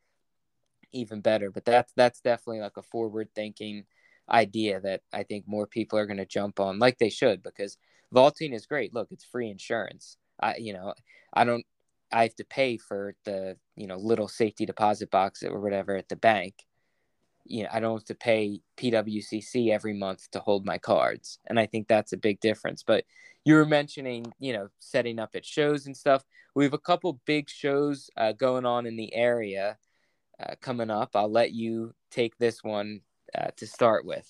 even 0.92 1.20
better. 1.20 1.51
But 1.51 1.64
that's 1.64 1.92
that's 1.94 2.20
definitely 2.20 2.61
like 2.61 2.77
a 2.77 2.83
forward 2.83 3.29
thinking 3.35 3.85
idea 4.31 4.81
that 4.81 5.03
I 5.12 5.22
think 5.22 5.44
more 5.46 5.66
people 5.66 5.98
are 5.98 6.07
going 6.07 6.18
to 6.18 6.27
jump 6.27 6.61
on, 6.61 6.79
like 6.79 6.98
they 6.98 7.11
should, 7.11 7.42
because 7.42 7.79
vaulting 8.12 8.53
is 8.53 8.66
great. 8.66 8.94
Look, 8.94 9.09
it's 9.11 9.24
free 9.24 9.51
insurance. 9.51 10.16
I, 10.40 10.57
you 10.57 10.72
know, 10.72 10.94
I 11.33 11.44
don't, 11.44 11.64
I 12.12 12.22
have 12.22 12.35
to 12.37 12.44
pay 12.44 12.77
for 12.77 13.14
the, 13.24 13.57
you 13.77 13.87
know, 13.87 13.96
little 13.96 14.29
safety 14.29 14.66
deposit 14.66 15.11
box 15.11 15.42
or 15.42 15.61
whatever 15.61 15.96
at 15.96 16.09
the 16.09 16.16
bank. 16.16 16.55
You 17.49 17.65
know, 17.65 17.71
I 17.73 17.81
don't 17.81 17.99
have 17.99 18.05
to 18.07 18.15
pay 18.15 18.61
PWCC 18.77 19.71
every 19.71 19.95
month 19.95 20.31
to 20.33 20.41
hold 20.41 20.65
my 20.65 20.79
cards. 20.79 21.39
And 21.47 21.59
I 21.59 21.67
think 21.67 21.89
that's 21.89 22.13
a 22.13 22.19
big 22.19 22.41
difference. 22.41 22.83
But 22.83 23.05
you 23.45 23.55
were 23.55 23.67
mentioning, 23.67 24.27
you 24.39 24.53
know, 24.53 24.69
setting 24.79 25.19
up 25.19 25.31
at 25.35 25.45
shows 25.45 25.87
and 25.87 25.97
stuff. 25.97 26.25
We 26.55 26.65
have 26.65 26.75
a 26.75 26.79
couple 26.79 27.21
big 27.25 27.49
shows 27.49 28.11
uh, 28.17 28.33
going 28.33 28.67
on 28.67 28.87
in 28.87 28.97
the 28.97 29.15
area 29.15 29.79
uh, 30.41 30.55
coming 30.61 30.91
up. 30.91 31.11
I'll 31.15 31.31
let 31.31 31.53
you 31.53 31.95
take 32.11 32.37
this 32.39 32.63
one 32.63 33.01
uh, 33.37 33.49
to 33.57 33.67
start 33.67 34.05
with. 34.05 34.29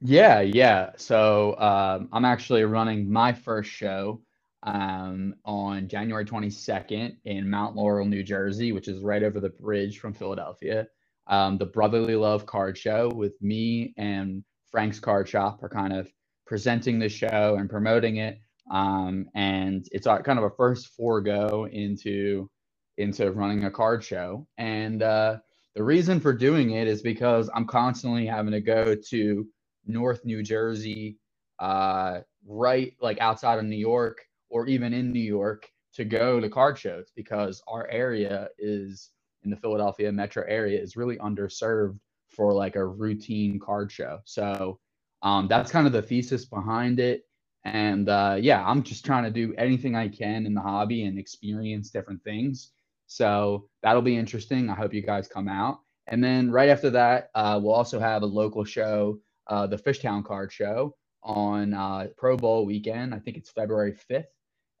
Yeah, 0.00 0.40
yeah. 0.40 0.90
So 0.96 1.58
um, 1.58 2.08
I'm 2.12 2.24
actually 2.24 2.64
running 2.64 3.10
my 3.10 3.32
first 3.32 3.70
show 3.70 4.20
um, 4.62 5.34
on 5.44 5.88
January 5.88 6.24
22nd 6.24 7.16
in 7.24 7.48
Mount 7.48 7.76
Laurel, 7.76 8.06
New 8.06 8.22
Jersey, 8.22 8.72
which 8.72 8.88
is 8.88 9.02
right 9.02 9.22
over 9.22 9.40
the 9.40 9.50
bridge 9.50 9.98
from 9.98 10.12
Philadelphia. 10.12 10.86
Um, 11.26 11.58
the 11.58 11.66
Brotherly 11.66 12.16
Love 12.16 12.46
Card 12.46 12.76
Show 12.76 13.10
with 13.14 13.40
me 13.40 13.94
and 13.96 14.44
Frank's 14.70 15.00
Card 15.00 15.28
Shop 15.28 15.62
are 15.62 15.68
kind 15.68 15.92
of 15.92 16.08
presenting 16.46 16.98
the 16.98 17.08
show 17.08 17.56
and 17.58 17.70
promoting 17.70 18.16
it. 18.16 18.38
Um, 18.70 19.26
and 19.34 19.86
it's 19.92 20.06
our, 20.06 20.22
kind 20.22 20.38
of 20.38 20.44
a 20.44 20.50
first 20.50 20.88
forego 20.96 21.66
into 21.70 22.50
into 22.96 23.32
running 23.32 23.64
a 23.64 23.70
card 23.70 24.04
show. 24.04 24.46
And 24.56 25.02
uh, 25.02 25.38
the 25.74 25.82
reason 25.82 26.20
for 26.20 26.32
doing 26.32 26.70
it 26.70 26.86
is 26.86 27.02
because 27.02 27.50
I'm 27.54 27.66
constantly 27.66 28.26
having 28.26 28.52
to 28.52 28.60
go 28.60 28.94
to 29.10 29.46
North 29.86 30.24
New 30.24 30.42
Jersey, 30.42 31.18
uh, 31.58 32.20
right 32.46 32.92
like 33.00 33.20
outside 33.20 33.58
of 33.58 33.64
New 33.64 33.76
York 33.76 34.18
or 34.50 34.66
even 34.66 34.92
in 34.92 35.12
New 35.12 35.20
York 35.20 35.68
to 35.94 36.04
go 36.04 36.40
to 36.40 36.48
card 36.48 36.78
shows 36.78 37.10
because 37.16 37.62
our 37.68 37.88
area 37.88 38.48
is 38.58 39.10
in 39.44 39.50
the 39.50 39.56
Philadelphia 39.56 40.10
metro 40.12 40.44
area 40.48 40.80
is 40.80 40.96
really 40.96 41.16
underserved 41.18 41.98
for 42.28 42.52
like 42.52 42.76
a 42.76 42.84
routine 42.86 43.58
card 43.58 43.90
show. 43.92 44.18
So 44.24 44.78
um, 45.22 45.48
that's 45.48 45.70
kind 45.70 45.86
of 45.86 45.92
the 45.92 46.02
thesis 46.02 46.44
behind 46.44 47.00
it. 47.00 47.22
And 47.64 48.08
uh, 48.08 48.36
yeah, 48.38 48.64
I'm 48.64 48.82
just 48.82 49.04
trying 49.04 49.24
to 49.24 49.30
do 49.30 49.54
anything 49.56 49.96
I 49.96 50.08
can 50.08 50.44
in 50.44 50.54
the 50.54 50.60
hobby 50.60 51.04
and 51.04 51.18
experience 51.18 51.90
different 51.90 52.22
things. 52.22 52.72
So 53.06 53.68
that'll 53.82 54.02
be 54.02 54.16
interesting. 54.16 54.68
I 54.68 54.74
hope 54.74 54.92
you 54.92 55.02
guys 55.02 55.28
come 55.28 55.48
out. 55.48 55.80
And 56.06 56.22
then 56.22 56.50
right 56.50 56.68
after 56.68 56.90
that, 56.90 57.30
uh, 57.34 57.58
we'll 57.62 57.74
also 57.74 57.98
have 57.98 58.22
a 58.22 58.26
local 58.26 58.64
show 58.64 59.18
uh, 59.46 59.66
the 59.66 59.76
Fishtown 59.76 60.24
Card 60.24 60.52
Show 60.52 60.94
on 61.22 61.74
uh, 61.74 62.08
Pro 62.16 62.36
Bowl 62.36 62.66
weekend. 62.66 63.14
I 63.14 63.18
think 63.18 63.36
it's 63.36 63.50
February 63.50 63.94
5th. 64.10 64.24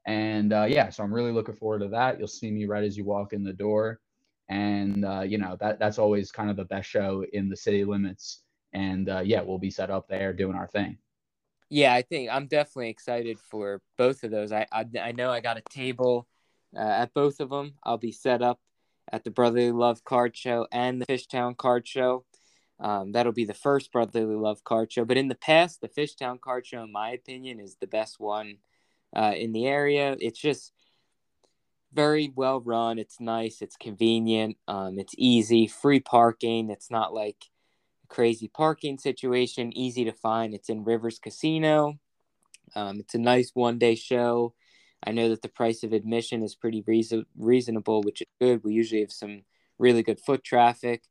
And 0.06 0.52
uh, 0.52 0.66
yeah, 0.68 0.90
so 0.90 1.02
I'm 1.02 1.12
really 1.12 1.32
looking 1.32 1.54
forward 1.54 1.80
to 1.80 1.88
that. 1.88 2.18
You'll 2.18 2.28
see 2.28 2.50
me 2.50 2.66
right 2.66 2.84
as 2.84 2.96
you 2.96 3.04
walk 3.04 3.32
in 3.32 3.42
the 3.42 3.52
door. 3.52 4.00
And, 4.48 5.04
uh, 5.04 5.22
you 5.22 5.38
know, 5.38 5.56
that 5.60 5.78
that's 5.78 5.98
always 5.98 6.30
kind 6.30 6.50
of 6.50 6.56
the 6.56 6.64
best 6.64 6.88
show 6.88 7.24
in 7.32 7.48
the 7.48 7.56
city 7.56 7.84
limits. 7.84 8.42
And 8.72 9.08
uh, 9.08 9.20
yeah, 9.20 9.40
we'll 9.40 9.58
be 9.58 9.70
set 9.70 9.90
up 9.90 10.08
there 10.08 10.32
doing 10.32 10.56
our 10.56 10.66
thing. 10.66 10.98
Yeah, 11.70 11.94
I 11.94 12.02
think 12.02 12.28
I'm 12.30 12.46
definitely 12.46 12.90
excited 12.90 13.38
for 13.38 13.80
both 13.96 14.22
of 14.22 14.30
those. 14.30 14.52
I, 14.52 14.66
I, 14.70 14.84
I 15.00 15.12
know 15.12 15.30
I 15.30 15.40
got 15.40 15.56
a 15.56 15.62
table 15.70 16.28
uh, 16.76 16.80
at 16.80 17.14
both 17.14 17.40
of 17.40 17.50
them. 17.50 17.74
I'll 17.82 17.98
be 17.98 18.12
set 18.12 18.42
up 18.42 18.60
at 19.10 19.24
the 19.24 19.30
Brotherly 19.30 19.72
Love 19.72 20.04
Card 20.04 20.36
Show 20.36 20.66
and 20.70 21.00
the 21.00 21.06
Fishtown 21.06 21.56
Card 21.56 21.88
Show. 21.88 22.24
Um, 22.80 23.12
that'll 23.12 23.32
be 23.32 23.44
the 23.44 23.54
first 23.54 23.92
Brotherly 23.92 24.34
Love 24.34 24.64
card 24.64 24.92
show. 24.92 25.04
But 25.04 25.16
in 25.16 25.28
the 25.28 25.34
past, 25.36 25.80
the 25.80 25.88
Fishtown 25.88 26.40
card 26.40 26.66
show, 26.66 26.82
in 26.82 26.92
my 26.92 27.10
opinion, 27.10 27.60
is 27.60 27.76
the 27.76 27.86
best 27.86 28.18
one 28.18 28.58
uh, 29.14 29.32
in 29.36 29.52
the 29.52 29.66
area. 29.66 30.16
It's 30.20 30.40
just 30.40 30.72
very 31.94 32.32
well 32.34 32.60
run. 32.60 32.98
It's 32.98 33.20
nice. 33.20 33.62
It's 33.62 33.76
convenient. 33.76 34.56
Um, 34.68 34.98
it's 34.98 35.14
easy. 35.16 35.66
Free 35.66 36.00
parking. 36.00 36.70
It's 36.70 36.90
not 36.90 37.14
like 37.14 37.36
a 38.04 38.14
crazy 38.14 38.48
parking 38.48 38.98
situation. 38.98 39.76
Easy 39.76 40.04
to 40.04 40.12
find. 40.12 40.54
It's 40.54 40.68
in 40.68 40.84
Rivers 40.84 41.18
Casino. 41.18 41.98
Um, 42.74 43.00
it's 43.00 43.14
a 43.14 43.18
nice 43.18 43.50
one 43.54 43.78
day 43.78 43.94
show. 43.94 44.54
I 45.06 45.12
know 45.12 45.28
that 45.28 45.42
the 45.42 45.48
price 45.48 45.82
of 45.82 45.92
admission 45.92 46.42
is 46.42 46.54
pretty 46.54 46.82
reason- 46.86 47.26
reasonable, 47.36 48.02
which 48.02 48.22
is 48.22 48.28
good. 48.40 48.64
We 48.64 48.72
usually 48.72 49.02
have 49.02 49.12
some 49.12 49.42
really 49.78 50.02
good 50.02 50.18
foot 50.18 50.42
traffic. 50.42 51.02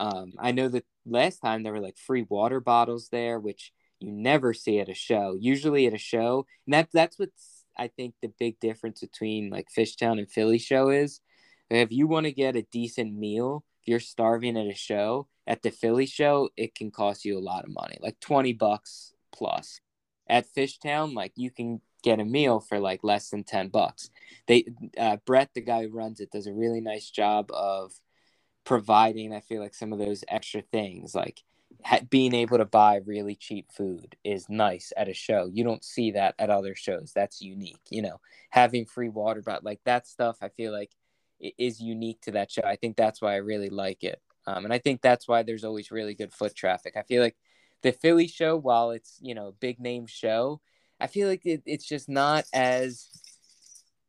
Um, 0.00 0.32
I 0.38 0.52
know 0.52 0.68
that 0.68 0.84
last 1.04 1.40
time 1.40 1.62
there 1.62 1.72
were 1.72 1.80
like 1.80 1.98
free 1.98 2.24
water 2.28 2.60
bottles 2.60 3.08
there, 3.10 3.38
which 3.38 3.72
you 4.00 4.10
never 4.10 4.54
see 4.54 4.80
at 4.80 4.88
a 4.88 4.94
show. 4.94 5.36
Usually 5.38 5.86
at 5.86 5.92
a 5.92 5.98
show, 5.98 6.46
and 6.66 6.74
that 6.74 6.88
that's 6.92 7.18
what's 7.18 7.51
I 7.76 7.88
think 7.88 8.14
the 8.20 8.32
big 8.38 8.60
difference 8.60 9.00
between 9.00 9.50
like 9.50 9.68
Fishtown 9.76 10.18
and 10.18 10.30
Philly 10.30 10.58
show 10.58 10.90
is. 10.90 11.20
If 11.70 11.90
you 11.90 12.06
want 12.06 12.26
to 12.26 12.32
get 12.32 12.54
a 12.54 12.66
decent 12.70 13.14
meal, 13.14 13.64
if 13.80 13.88
you're 13.88 14.00
starving 14.00 14.58
at 14.58 14.66
a 14.66 14.74
show, 14.74 15.28
at 15.46 15.62
the 15.62 15.70
Philly 15.70 16.04
show, 16.04 16.50
it 16.54 16.74
can 16.74 16.90
cost 16.90 17.24
you 17.24 17.38
a 17.38 17.40
lot 17.40 17.64
of 17.64 17.70
money, 17.70 17.98
like 18.00 18.20
twenty 18.20 18.52
bucks 18.52 19.14
plus. 19.32 19.80
At 20.28 20.46
Fishtown, 20.54 21.14
like 21.14 21.32
you 21.34 21.50
can 21.50 21.80
get 22.02 22.20
a 22.20 22.24
meal 22.24 22.60
for 22.60 22.78
like 22.78 23.04
less 23.04 23.30
than 23.30 23.44
10 23.44 23.68
bucks. 23.68 24.10
They 24.46 24.66
uh, 24.98 25.18
Brett, 25.24 25.50
the 25.54 25.60
guy 25.60 25.82
who 25.82 25.90
runs 25.90 26.20
it, 26.20 26.30
does 26.30 26.46
a 26.46 26.52
really 26.52 26.80
nice 26.80 27.10
job 27.10 27.50
of 27.52 27.92
providing 28.64 29.34
i 29.34 29.40
feel 29.40 29.60
like 29.60 29.74
some 29.74 29.92
of 29.92 29.98
those 29.98 30.24
extra 30.28 30.62
things 30.62 31.14
like 31.14 31.42
being 32.10 32.34
able 32.34 32.58
to 32.58 32.64
buy 32.64 33.00
really 33.04 33.34
cheap 33.34 33.70
food 33.72 34.16
is 34.24 34.48
nice 34.48 34.92
at 34.96 35.08
a 35.08 35.14
show. 35.14 35.48
You 35.52 35.64
don't 35.64 35.84
see 35.84 36.12
that 36.12 36.34
at 36.38 36.50
other 36.50 36.74
shows. 36.74 37.12
That's 37.14 37.40
unique 37.40 37.80
you 37.90 38.02
know? 38.02 38.20
Having 38.50 38.86
free 38.86 39.08
water 39.08 39.42
but 39.44 39.64
like 39.64 39.80
that 39.84 40.06
stuff 40.06 40.36
i 40.42 40.48
feel 40.48 40.72
like 40.72 40.90
is 41.58 41.80
unique 41.80 42.20
to 42.22 42.32
that 42.32 42.50
show. 42.50 42.62
I 42.64 42.76
think 42.76 42.96
that's 42.96 43.20
why 43.20 43.34
i 43.34 43.36
really 43.36 43.70
like 43.70 44.04
it. 44.04 44.20
Um, 44.46 44.64
and 44.64 44.72
i 44.72 44.78
think 44.78 45.00
that's 45.00 45.26
why 45.26 45.42
there's 45.42 45.64
always 45.64 45.90
really 45.90 46.14
good 46.14 46.32
foot 46.32 46.54
traffic. 46.54 46.94
I 46.96 47.02
feel 47.02 47.22
like 47.22 47.36
the 47.82 47.92
philly 47.92 48.28
show 48.28 48.56
while 48.56 48.92
it's 48.92 49.18
you 49.20 49.34
know 49.34 49.54
big 49.58 49.80
name 49.80 50.06
show 50.06 50.60
i 51.00 51.08
feel 51.08 51.28
like 51.28 51.44
it, 51.44 51.62
it's 51.66 51.84
just 51.84 52.08
not 52.08 52.44
as 52.54 53.08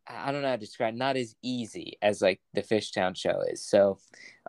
I 0.08 0.32
don't 0.32 0.41
know 0.41 0.49
how 0.49 0.56
to 0.56 0.60
describe 0.60 0.93
not 0.93 1.15
as 1.15 1.36
easy 1.41 1.97
as 2.02 2.21
like 2.21 2.41
the 2.54 2.62
Fishtown 2.62 3.15
show 3.15 3.41
is. 3.47 3.65
So 3.65 3.99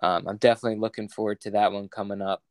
um, 0.02 0.26
I'm 0.26 0.36
definitely 0.36 0.78
looking 0.78 1.08
forward 1.08 1.40
to 1.42 1.52
that 1.52 1.72
one 1.72 1.88
coming 1.88 2.20
up. 2.20 2.42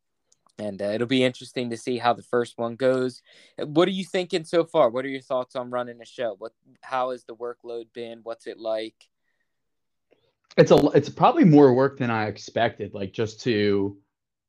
And 0.59 0.81
uh, 0.81 0.85
it'll 0.85 1.07
be 1.07 1.23
interesting 1.23 1.69
to 1.71 1.77
see 1.77 1.97
how 1.97 2.13
the 2.13 2.21
first 2.21 2.57
one 2.57 2.75
goes. 2.75 3.21
What 3.57 3.87
are 3.87 3.91
you 3.91 4.05
thinking 4.05 4.43
so 4.43 4.65
far? 4.65 4.89
What 4.89 5.03
are 5.03 5.09
your 5.09 5.21
thoughts 5.21 5.55
on 5.55 5.71
running 5.71 5.99
a 6.01 6.05
show? 6.05 6.35
What, 6.37 6.53
how 6.81 7.11
has 7.11 7.23
the 7.23 7.35
workload 7.35 7.85
been? 7.93 8.19
What's 8.23 8.45
it 8.45 8.59
like? 8.59 9.09
It's 10.55 10.69
a, 10.69 10.75
it's 10.93 11.09
probably 11.09 11.43
more 11.43 11.73
work 11.73 11.97
than 11.97 12.11
I 12.11 12.27
expected. 12.27 12.93
Like 12.93 13.13
just 13.13 13.41
to, 13.41 13.97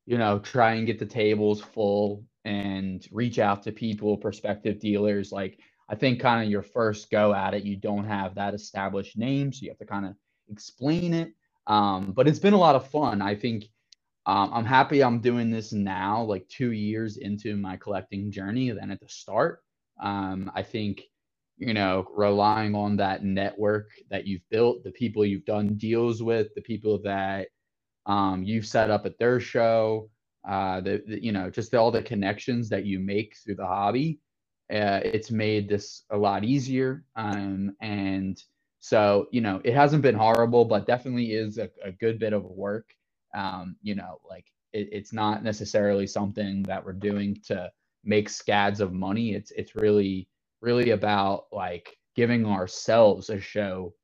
you 0.05 0.19
know, 0.19 0.39
try 0.41 0.75
and 0.75 0.87
get 0.87 0.99
the 0.99 1.07
tables 1.07 1.63
full 1.63 2.25
and 2.45 3.07
reach 3.11 3.39
out 3.39 3.63
to 3.63 3.73
people, 3.73 4.19
prospective 4.19 4.79
dealers. 4.79 5.33
Like 5.33 5.59
I 5.89 5.95
think 5.95 6.21
kind 6.21 6.45
of 6.45 6.51
your 6.51 6.63
first 6.63 7.11
go 7.11 7.33
at 7.35 7.55
it, 7.55 7.65
you 7.65 7.77
don't 7.77 8.05
have 8.05 8.35
that 8.35 8.53
established 8.53 9.17
name, 9.17 9.53
so 9.53 9.63
you 9.63 9.71
have 9.71 9.79
to 9.79 9.87
kind 9.87 10.05
of 10.05 10.15
explain 10.51 11.15
it. 11.15 11.33
Um, 11.67 12.13
but 12.13 12.29
it's 12.29 12.39
been 12.39 12.53
a 12.53 12.59
lot 12.59 12.77
of 12.77 12.91
fun. 12.91 13.23
I 13.23 13.35
think 13.35 13.71
um, 14.27 14.51
I'm 14.53 14.65
happy 14.65 15.03
I'm 15.03 15.21
doing 15.21 15.51
this 15.51 15.73
now, 15.73 16.23
like 16.23 16.49
two 16.49 16.73
years 16.73 17.19
into 17.19 17.57
my 17.57 17.77
collecting 17.77 18.31
journey, 18.31 18.71
than 18.71 18.91
at 18.91 19.01
the 19.01 19.09
start. 19.09 19.61
Um, 20.03 20.51
I 20.55 20.63
think 20.63 21.03
you 21.59 21.75
know 21.75 22.07
relying 22.15 22.75
on 22.75 22.97
that 22.97 23.25
network 23.25 23.91
that 24.11 24.27
you've 24.27 24.49
built, 24.51 24.85
the 24.85 24.93
people 24.93 25.25
you've 25.25 25.45
done 25.45 25.77
deals 25.77 26.23
with, 26.23 26.49
the 26.55 26.63
people 26.63 27.01
that 27.05 27.49
um, 28.07 28.43
you've 28.43 28.67
set 28.67 28.91
up 28.91 29.07
at 29.07 29.19
their 29.19 29.41
show, 29.41 30.11
uh, 30.49 30.81
the, 30.81 31.03
the 31.07 31.23
you 31.25 31.33
know 31.33 31.51
just 31.51 31.75
all 31.75 31.91
the 31.91 32.03
connections 32.03 32.69
that 32.71 32.87
you 32.87 32.99
make 33.01 33.37
through 33.45 33.57
the 33.57 33.67
hobby 33.67 34.21
uh, 34.73 35.01
it's 35.05 35.31
made 35.31 35.69
this 35.69 36.05
a 36.11 36.17
lot 36.17 36.45
easier. 36.45 37.05
Um, 37.17 37.77
and 37.81 38.43
so, 38.81 39.27
you 39.31 39.41
know, 39.41 39.61
it 39.65 39.75
hasn't 39.75 40.03
been 40.03 40.15
horrible, 40.15 40.65
but 40.65 40.87
definitely 40.87 41.33
is 41.33 41.59
a, 41.59 41.71
a 41.85 41.93
good 41.93 42.19
bit 42.19 42.33
of 42.33 42.45
work. 42.45 42.87
Um, 43.35 43.77
you 43.83 43.95
know, 43.95 44.21
like 44.29 44.47
it, 44.73 44.89
it's 44.93 45.13
not 45.13 45.45
necessarily 45.45 46.07
something 46.07 46.63
that 46.65 46.85
we're 46.85 46.93
doing 46.95 47.37
to 47.47 47.71
make 48.05 48.29
scads 48.29 48.81
of 48.81 48.93
money. 48.93 49.35
It's 49.35 49.51
it's 49.53 49.77
really 49.77 50.29
really 50.63 50.91
about 50.91 51.47
like 51.53 51.97
giving 52.17 52.47
ourselves 52.47 53.31
a 53.31 53.41
show 53.41 53.95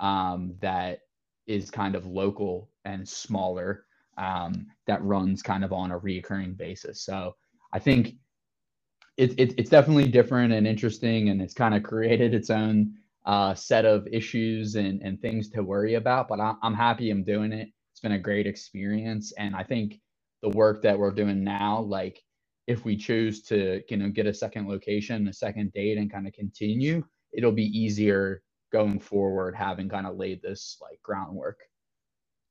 um, 0.00 0.54
that 0.60 1.00
is 1.46 1.70
kind 1.70 1.94
of 1.94 2.06
local 2.06 2.70
and 2.84 3.08
smaller 3.08 3.84
um, 4.18 4.66
that 4.86 5.02
runs 5.04 5.42
kind 5.42 5.64
of 5.64 5.72
on 5.72 5.92
a 5.92 6.00
reoccurring 6.00 6.56
basis. 6.56 7.02
So 7.02 7.36
I 7.72 7.78
think 7.78 8.14
it, 9.18 9.38
it, 9.38 9.54
it's 9.58 9.70
definitely 9.70 10.08
different 10.08 10.52
and 10.52 10.66
interesting, 10.66 11.30
and 11.30 11.42
it's 11.42 11.54
kind 11.54 11.74
of 11.74 11.82
created 11.84 12.34
its 12.34 12.50
own 12.50 12.94
uh, 13.26 13.54
set 13.54 13.84
of 13.86 14.08
issues 14.12 14.76
and, 14.76 15.02
and 15.02 15.20
things 15.20 15.50
to 15.50 15.62
worry 15.62 15.94
about. 15.94 16.28
But 16.28 16.40
I, 16.40 16.54
I'm 16.62 16.74
happy 16.74 17.10
I'm 17.10 17.24
doing 17.24 17.52
it. 17.52 17.70
It's 18.00 18.08
been 18.08 18.12
a 18.12 18.18
great 18.18 18.46
experience, 18.46 19.30
and 19.32 19.54
I 19.54 19.62
think 19.62 20.00
the 20.40 20.48
work 20.48 20.80
that 20.80 20.98
we're 20.98 21.10
doing 21.10 21.44
now, 21.44 21.80
like 21.80 22.18
if 22.66 22.82
we 22.82 22.96
choose 22.96 23.42
to, 23.42 23.82
you 23.90 23.98
know, 23.98 24.08
get 24.08 24.26
a 24.26 24.32
second 24.32 24.66
location, 24.68 25.28
a 25.28 25.34
second 25.34 25.70
date, 25.74 25.98
and 25.98 26.10
kind 26.10 26.26
of 26.26 26.32
continue, 26.32 27.04
it'll 27.34 27.52
be 27.52 27.78
easier 27.78 28.40
going 28.72 29.00
forward, 29.00 29.54
having 29.54 29.90
kind 29.90 30.06
of 30.06 30.16
laid 30.16 30.40
this 30.40 30.78
like 30.80 30.98
groundwork. 31.02 31.60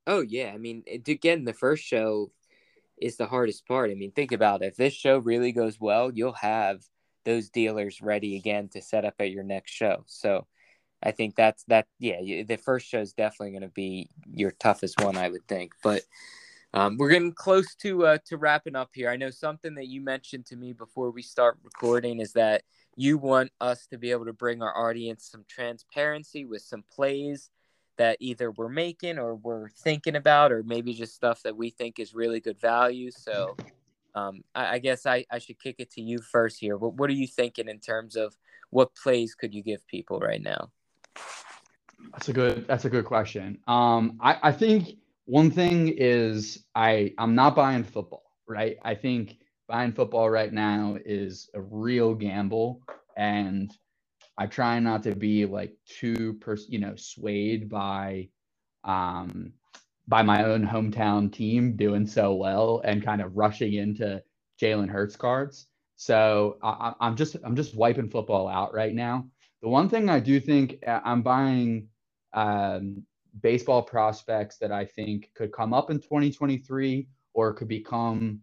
Oh 0.06 0.22
yeah, 0.22 0.52
I 0.54 0.60
mean, 0.60 0.84
again, 1.08 1.46
the 1.46 1.54
first 1.54 1.84
show 1.84 2.32
is 3.02 3.18
the 3.18 3.26
hardest 3.26 3.66
part. 3.68 3.90
I 3.90 3.96
mean, 3.96 4.12
think 4.12 4.32
about 4.32 4.62
it. 4.62 4.68
If 4.68 4.76
this 4.76 4.94
show 4.94 5.18
really 5.18 5.52
goes 5.52 5.80
well, 5.80 6.12
you'll 6.14 6.34
have 6.34 6.84
those 7.26 7.50
dealers 7.50 8.04
ready 8.04 8.36
again 8.36 8.70
to 8.74 8.84
set 8.84 9.04
up 9.04 9.16
at 9.18 9.32
your 9.32 9.44
next 9.44 9.72
show. 9.72 10.04
So 10.06 10.46
I 11.02 11.12
think 11.12 11.36
that's 11.36 11.64
that. 11.66 11.88
Yeah, 12.00 12.44
the 12.44 12.58
first 12.58 12.88
show 12.88 13.00
is 13.00 13.14
definitely 13.14 13.52
going 13.52 13.64
to 13.64 13.70
be 13.70 14.10
your 14.34 14.52
toughest 14.52 15.02
one, 15.02 15.18
I 15.18 15.30
would 15.30 15.48
think. 15.48 15.74
But 15.84 16.02
um, 16.74 16.98
we're 16.98 17.10
getting 17.10 17.34
close 17.34 17.76
to 17.76 18.06
uh, 18.06 18.18
to 18.28 18.38
wrapping 18.38 18.76
up 18.76 18.90
here. 18.94 19.10
I 19.10 19.18
know 19.18 19.32
something 19.32 19.76
that 19.76 19.88
you 19.88 20.02
mentioned 20.02 20.46
to 20.48 20.56
me 20.56 20.74
before 20.74 21.12
we 21.12 21.22
start 21.22 21.58
recording 21.64 22.20
is 22.20 22.34
that 22.34 22.64
you 22.96 23.18
want 23.18 23.52
us 23.62 23.88
to 23.88 23.98
be 23.98 24.12
able 24.12 24.26
to 24.26 24.34
bring 24.34 24.62
our 24.62 24.90
audience 24.90 25.30
some 25.32 25.46
transparency 25.48 26.46
with 26.46 26.62
some 26.62 26.84
plays 26.94 27.50
that 27.98 28.18
either 28.20 28.52
we're 28.52 28.70
making 28.70 29.18
or 29.18 29.36
we're 29.36 29.70
thinking 29.70 30.16
about, 30.16 30.52
or 30.52 30.64
maybe 30.64 30.94
just 30.94 31.16
stuff 31.16 31.42
that 31.44 31.56
we 31.56 31.70
think 31.70 32.00
is 32.00 32.14
really 32.14 32.40
good 32.40 32.60
value. 32.60 33.12
So 33.12 33.58
um, 34.16 34.42
I, 34.56 34.76
I, 34.76 34.80
guess 34.80 35.06
I, 35.06 35.26
I 35.30 35.40
should 35.40 35.60
kick 35.60 35.76
it 35.80 35.92
to 35.92 36.02
you 36.02 36.20
first 36.20 36.60
here. 36.60 36.78
What, 36.78 36.94
what 36.94 37.10
are 37.10 37.14
you 37.14 37.28
thinking 37.28 37.68
in 37.68 37.80
terms 37.80 38.16
of 38.16 38.36
what 38.70 38.96
plays 38.96 39.36
could 39.36 39.54
you 39.54 39.64
give 39.64 39.86
people 39.88 40.20
right 40.20 40.42
now? 40.42 40.72
That's 42.14 42.30
a 42.30 42.34
good. 42.34 42.68
That's 42.68 42.86
a 42.86 42.90
good 42.90 43.06
question. 43.06 43.60
Um, 43.68 44.20
I, 44.22 44.38
I 44.44 44.52
think 44.52 44.98
one 45.26 45.52
thing 45.52 45.94
is 45.98 46.66
I 46.76 47.14
I'm 47.18 47.36
not 47.36 47.56
buying 47.56 47.84
football, 47.84 48.24
right? 48.48 48.78
I 48.84 48.96
think 48.96 49.38
buying 49.68 49.94
football 49.94 50.30
right 50.30 50.54
now 50.54 50.98
is 51.06 51.50
a 51.56 51.62
real 51.62 52.16
gamble, 52.16 52.82
and 53.18 53.72
I 54.38 54.48
try 54.48 54.80
not 54.80 55.04
to 55.04 55.16
be 55.16 55.46
like 55.46 55.74
too 55.88 56.36
pers- 56.42 56.68
you 56.70 56.80
know 56.80 56.96
swayed 56.98 57.70
by 57.70 58.30
um 58.86 59.54
by 60.08 60.24
my 60.24 60.46
own 60.46 60.68
hometown 60.68 61.32
team 61.34 61.78
doing 61.78 62.08
so 62.08 62.36
well 62.36 62.82
and 62.86 63.04
kind 63.06 63.22
of 63.22 63.38
rushing 63.38 63.76
into 63.76 64.24
Jalen 64.62 64.90
Hurts 64.90 65.18
cards. 65.18 65.68
So 65.98 66.58
I, 66.64 66.94
I'm 67.02 67.18
just 67.18 67.38
I'm 67.44 67.56
just 67.56 67.76
wiping 67.76 68.10
football 68.10 68.48
out 68.50 68.74
right 68.76 68.96
now. 68.96 69.28
The 69.62 69.70
one 69.70 69.90
thing 69.90 70.10
I 70.10 70.20
do 70.20 70.40
think 70.40 70.78
uh, 70.88 71.02
I'm 71.04 71.22
buying 71.22 71.88
um, 72.34 73.04
baseball 73.42 73.82
prospects 73.82 74.58
that 74.58 74.72
I 74.72 74.86
think 74.86 75.32
could 75.36 75.52
come 75.52 75.74
up 75.74 75.92
in 75.92 76.00
2023 76.00 77.08
or 77.34 77.54
could 77.54 77.68
become 77.68 78.40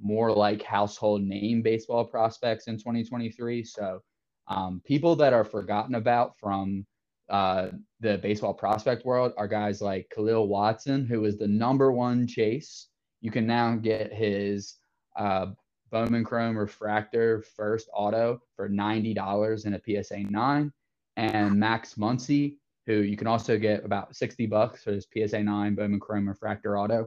more 0.00 0.32
like 0.32 0.62
household 0.62 1.22
name 1.22 1.62
baseball 1.62 2.04
prospects 2.04 2.66
in 2.68 2.78
2023. 2.78 3.64
So, 3.64 4.00
um, 4.48 4.80
people 4.84 5.14
that 5.16 5.32
are 5.32 5.44
forgotten 5.44 5.94
about 5.94 6.36
from 6.38 6.86
uh, 7.28 7.68
the 8.00 8.18
baseball 8.18 8.54
prospect 8.54 9.04
world 9.04 9.32
are 9.36 9.46
guys 9.46 9.80
like 9.80 10.12
Kahlil 10.16 10.48
Watson, 10.48 11.06
who 11.06 11.24
is 11.24 11.38
the 11.38 11.46
number 11.46 11.92
one 11.92 12.26
chase. 12.26 12.88
You 13.20 13.30
can 13.30 13.46
now 13.46 13.76
get 13.76 14.12
his 14.12 14.76
uh, 15.16 15.46
Bowman 15.90 16.24
Chrome 16.24 16.56
Refractor 16.56 17.42
first 17.56 17.88
auto 17.92 18.40
for 18.56 18.68
$90 18.68 19.66
in 19.66 19.74
a 19.74 20.02
PSA 20.04 20.20
9. 20.30 20.72
And 21.16 21.58
Max 21.58 21.94
Muncy, 21.94 22.56
who 22.86 22.94
you 22.94 23.16
can 23.16 23.26
also 23.26 23.58
get 23.58 23.84
about 23.84 24.16
60 24.16 24.46
bucks 24.46 24.84
for 24.84 24.92
his 24.92 25.06
PSA 25.12 25.42
9 25.42 25.74
Bowman 25.74 26.00
Chrome 26.00 26.28
Refractor 26.28 26.78
Auto. 26.78 27.06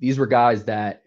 These 0.00 0.18
were 0.18 0.26
guys 0.26 0.64
that 0.64 1.02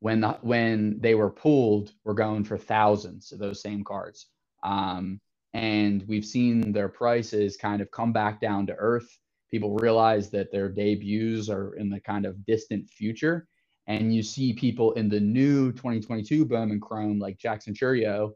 when 0.00 0.20
the, 0.20 0.38
when 0.42 0.98
they 1.00 1.14
were 1.14 1.30
pulled 1.30 1.92
were 2.04 2.14
going 2.14 2.44
for 2.44 2.58
thousands 2.58 3.32
of 3.32 3.38
those 3.38 3.62
same 3.62 3.84
cards. 3.84 4.26
Um, 4.62 5.20
and 5.54 6.04
we've 6.08 6.26
seen 6.26 6.72
their 6.72 6.88
prices 6.88 7.56
kind 7.56 7.80
of 7.80 7.90
come 7.90 8.12
back 8.12 8.40
down 8.40 8.66
to 8.66 8.74
earth. 8.74 9.08
People 9.50 9.76
realize 9.76 10.30
that 10.30 10.50
their 10.50 10.68
debuts 10.68 11.48
are 11.48 11.74
in 11.76 11.88
the 11.88 12.00
kind 12.00 12.26
of 12.26 12.44
distant 12.44 12.90
future. 12.90 13.46
And 13.86 14.14
you 14.14 14.22
see 14.22 14.52
people 14.54 14.92
in 14.92 15.08
the 15.08 15.20
new 15.20 15.72
2022 15.72 16.46
Bowman 16.46 16.80
Chrome, 16.80 17.18
like 17.18 17.38
Jackson 17.38 17.74
Chourio, 17.74 18.32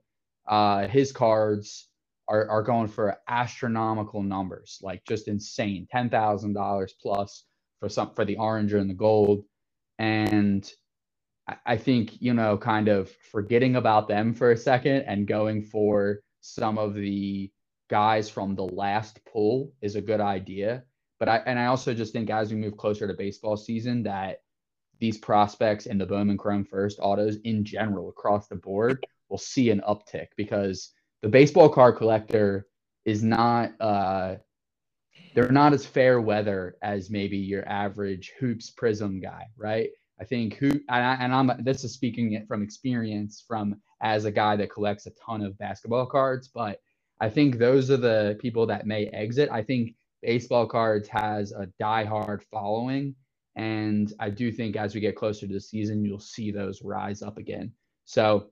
uh, 0.49 0.89
his 0.89 1.13
cards 1.13 1.89
are, 2.29 2.49
are 2.51 2.63
going 2.63 2.89
for 2.89 3.17
astronomical 3.29 4.23
numbers, 4.23 4.79
like 4.83 5.05
just 5.07 5.29
insane, 5.29 5.87
ten 5.91 6.11
thousand 6.11 6.55
dollars 6.55 6.95
plus 7.01 7.45
for 7.81 7.89
some 7.89 8.13
for 8.15 8.25
the 8.25 8.37
orange 8.37 8.73
and 8.75 8.91
the 8.91 8.95
gold. 8.95 9.45
And 9.99 10.71
I, 11.49 11.57
I 11.67 11.77
think, 11.77 12.21
you 12.21 12.35
know, 12.35 12.59
kind 12.59 12.89
of 12.89 13.11
forgetting 13.33 13.77
about 13.77 14.09
them 14.09 14.35
for 14.35 14.53
a 14.53 14.57
second 14.57 15.03
and 15.03 15.27
going 15.27 15.63
for 15.63 16.21
some 16.41 16.79
of 16.79 16.95
the 16.95 17.51
guys 17.91 18.31
from 18.31 18.55
the 18.55 18.65
last 18.65 19.21
pull 19.33 19.73
is 19.83 19.97
a 19.97 20.01
good 20.03 20.21
idea. 20.21 20.85
But 21.19 21.29
I 21.29 21.39
and 21.39 21.59
I 21.59 21.67
also 21.67 21.95
just 21.95 22.13
think 22.13 22.31
as 22.31 22.51
we 22.53 22.57
move 22.59 22.77
closer 22.77 23.07
to 23.09 23.15
baseball 23.15 23.57
season 23.57 24.05
that 24.05 24.43
these 24.99 25.19
prospects 25.19 25.87
and 25.87 26.01
the 26.01 26.07
Bowman 26.07 26.37
Chrome 26.37 26.65
first 26.65 26.99
autos 27.01 27.37
in 27.45 27.65
general 27.65 28.09
across 28.09 28.49
the 28.49 28.57
board 28.57 29.05
will 29.29 29.39
see 29.39 29.71
an 29.71 29.83
uptick 29.89 30.29
because 30.37 30.93
the 31.23 31.29
baseball 31.29 31.69
card 31.69 31.97
collector 31.97 32.67
is 33.05 33.23
not 33.23 33.73
uh 33.81 34.37
they're 35.35 35.53
not 35.53 35.73
as 35.73 35.87
fair 35.87 36.21
weather 36.21 36.77
as 36.83 37.11
maybe 37.11 37.37
your 37.37 37.67
average 37.69 38.33
hoops 38.41 38.73
Prizm 38.77 39.23
guy, 39.23 39.45
right? 39.57 39.91
I 40.21 40.25
think 40.25 40.55
who 40.55 40.71
and, 40.71 40.83
I, 40.89 41.15
and 41.21 41.35
I'm 41.35 41.53
this 41.63 41.85
is 41.85 41.93
speaking 41.93 42.45
from 42.49 42.63
experience 42.63 43.45
from 43.47 43.77
as 44.03 44.25
a 44.25 44.33
guy 44.33 44.57
that 44.57 44.71
collects 44.71 45.07
a 45.07 45.11
ton 45.25 45.43
of 45.43 45.59
basketball 45.59 46.07
cards, 46.07 46.49
but 46.49 46.81
I 47.21 47.29
think 47.29 47.59
those 47.59 47.91
are 47.91 47.97
the 47.97 48.37
people 48.41 48.67
that 48.67 48.87
may 48.87 49.07
exit. 49.07 49.49
I 49.51 49.63
think 49.63 49.95
baseball 50.23 50.67
cards 50.67 51.09
has 51.09 51.53
a 51.53 51.69
diehard 51.81 52.43
following, 52.51 53.15
and 53.59 54.13
I 54.21 54.31
do 54.31 54.53
think 54.53 54.77
as 54.77 54.95
we 54.95 55.01
get 55.01 55.17
closer 55.17 55.49
to 55.49 55.53
the 55.53 55.61
season, 55.61 56.05
you'll 56.05 56.21
see 56.21 56.53
those 56.53 56.81
rise 56.81 57.23
up 57.23 57.39
again. 57.39 57.73
So 58.05 58.51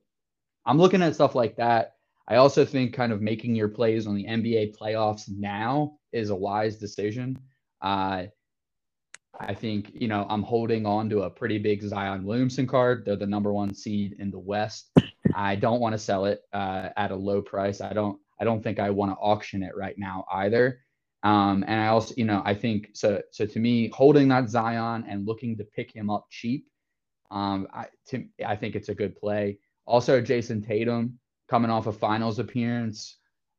I'm 0.65 0.77
looking 0.77 1.01
at 1.01 1.15
stuff 1.15 1.33
like 1.33 1.55
that. 1.55 1.93
I 2.27 2.35
also 2.35 2.65
think 2.65 2.93
kind 2.93 3.13
of 3.13 3.21
making 3.21 3.55
your 3.55 3.69
plays 3.69 4.05
on 4.05 4.15
the 4.15 4.25
NBA 4.25 4.75
playoffs 4.77 5.29
now 5.29 5.93
is 6.11 6.29
a 6.29 6.35
wise 6.35 6.75
decision. 6.75 7.39
Uh, 7.81 8.25
I 9.39 9.53
think, 9.53 9.91
you 9.93 10.09
know, 10.09 10.25
I'm 10.29 10.43
holding 10.43 10.85
on 10.85 11.09
to 11.11 11.21
a 11.21 11.29
pretty 11.29 11.57
big 11.57 11.81
Zion 11.83 12.25
Williamson 12.25 12.67
card. 12.67 13.05
They're 13.05 13.15
the 13.15 13.25
number 13.25 13.53
one 13.53 13.73
seed 13.73 14.17
in 14.19 14.29
the 14.29 14.39
West. 14.39 14.91
I 15.33 15.55
don't 15.55 15.79
want 15.79 15.93
to 15.93 15.99
sell 15.99 16.25
it 16.25 16.41
uh, 16.51 16.89
at 16.97 17.11
a 17.11 17.15
low 17.15 17.41
price. 17.41 17.79
I 17.79 17.93
don't. 17.93 18.19
I 18.39 18.43
don't 18.43 18.61
think 18.61 18.77
I 18.77 18.91
want 18.91 19.11
to 19.11 19.15
auction 19.15 19.63
it 19.63 19.75
right 19.75 19.95
now 19.97 20.25
either. 20.31 20.81
Um, 21.23 21.63
and 21.67 21.81
I 21.81 21.87
also, 21.87 22.13
you 22.17 22.25
know, 22.25 22.41
I 22.45 22.53
think 22.53 22.89
so. 22.93 23.21
So 23.31 23.45
to 23.45 23.59
me, 23.59 23.89
holding 23.93 24.27
that 24.29 24.49
Zion 24.49 25.05
and 25.09 25.27
looking 25.27 25.57
to 25.57 25.63
pick 25.63 25.91
him 25.91 26.09
up 26.09 26.27
cheap, 26.29 26.65
um, 27.31 27.67
I 27.73 27.87
to, 28.09 28.25
I 28.45 28.55
think 28.55 28.75
it's 28.75 28.89
a 28.89 28.95
good 28.95 29.15
play. 29.15 29.59
Also, 29.85 30.21
Jayson 30.21 30.65
Tatum 30.65 31.19
coming 31.49 31.71
off 31.71 31.87
a 31.87 31.91
finals 31.91 32.39
appearance. 32.39 33.17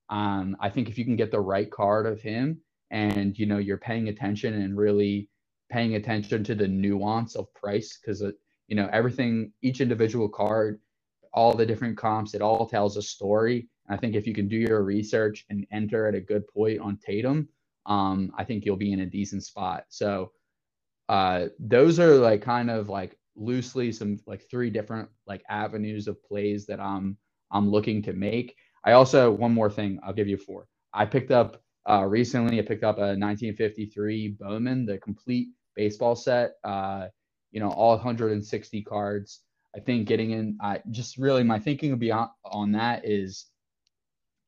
Um, 0.09 0.57
I 0.61 0.71
think 0.71 0.89
if 0.89 0.99
you 0.99 1.05
can 1.05 1.17
get 1.17 1.31
the 1.31 1.41
right 1.41 1.71
card 1.71 2.07
of 2.07 2.21
him 2.23 2.61
and 2.91 3.39
you 3.39 3.47
know 3.47 3.59
you're 3.59 3.79
paying 3.79 4.09
attention 4.09 4.55
and 4.55 4.77
really 4.77 5.29
paying 5.71 5.95
attention 5.95 6.43
to 6.45 6.55
the 6.55 6.67
nuance 6.67 7.37
of 7.37 7.53
price 7.55 7.99
because 8.01 8.23
uh, 8.23 8.31
you 8.69 8.77
know 8.77 8.89
everything 8.93 9.53
each 9.63 9.81
individual 9.81 10.29
card 10.29 10.81
all 11.35 11.55
the 11.55 11.67
different 11.67 11.97
comps 11.99 12.35
it 12.35 12.43
all 12.43 12.67
tells 12.67 12.97
a 12.97 13.03
story 13.03 13.69
i 13.91 13.97
think 13.97 14.15
if 14.15 14.27
you 14.27 14.35
can 14.35 14.49
do 14.49 14.57
your 14.57 14.83
research 14.85 15.45
and 15.51 15.67
enter 15.73 16.07
at 16.07 16.15
a 16.15 16.21
good 16.21 16.47
point 16.49 16.81
on 16.81 16.99
tatum 16.99 17.49
um, 17.87 18.33
i 18.39 18.45
think 18.45 18.65
you'll 18.65 18.77
be 18.77 18.93
in 18.93 19.01
a 19.01 19.07
decent 19.07 19.45
spot 19.45 19.85
so 19.89 20.33
uh, 21.11 21.47
those 21.61 22.01
are 22.01 22.17
like 22.17 22.43
kind 22.43 22.71
of 22.71 22.89
like 22.89 23.19
loosely 23.37 23.93
some 23.93 24.19
like 24.27 24.43
three 24.51 24.71
different 24.71 25.09
like 25.27 25.43
avenues 25.51 26.09
of 26.09 26.23
plays 26.25 26.67
that 26.67 26.81
i'm 26.81 27.17
I'm 27.53 27.71
looking 27.71 28.03
to 28.05 28.15
make. 28.15 28.57
I 28.85 28.93
also 28.95 29.33
one 29.33 29.55
more 29.55 29.71
thing. 29.71 30.01
I'll 30.05 30.15
give 30.15 30.29
you 30.29 30.39
four. 30.39 30.69
I 30.95 31.07
picked 31.07 31.33
up 31.33 31.63
uh, 31.91 32.05
recently. 32.07 32.61
I 32.61 32.63
picked 32.65 32.85
up 32.85 32.99
a 32.99 33.17
1953 33.19 34.37
Bowman, 34.41 34.87
the 34.87 34.99
complete 34.99 35.51
baseball 35.77 36.17
set. 36.17 36.55
Uh, 36.65 37.09
you 37.53 37.61
know, 37.61 37.71
all 37.71 37.93
160 37.97 38.83
cards. 38.85 39.43
I 39.77 39.81
think 39.81 40.09
getting 40.09 40.33
in. 40.33 40.59
I 40.63 40.83
just 40.93 41.19
really 41.19 41.45
my 41.45 41.61
thinking 41.61 41.97
beyond 41.99 42.31
on 42.47 42.73
that 42.75 43.07
is, 43.07 43.47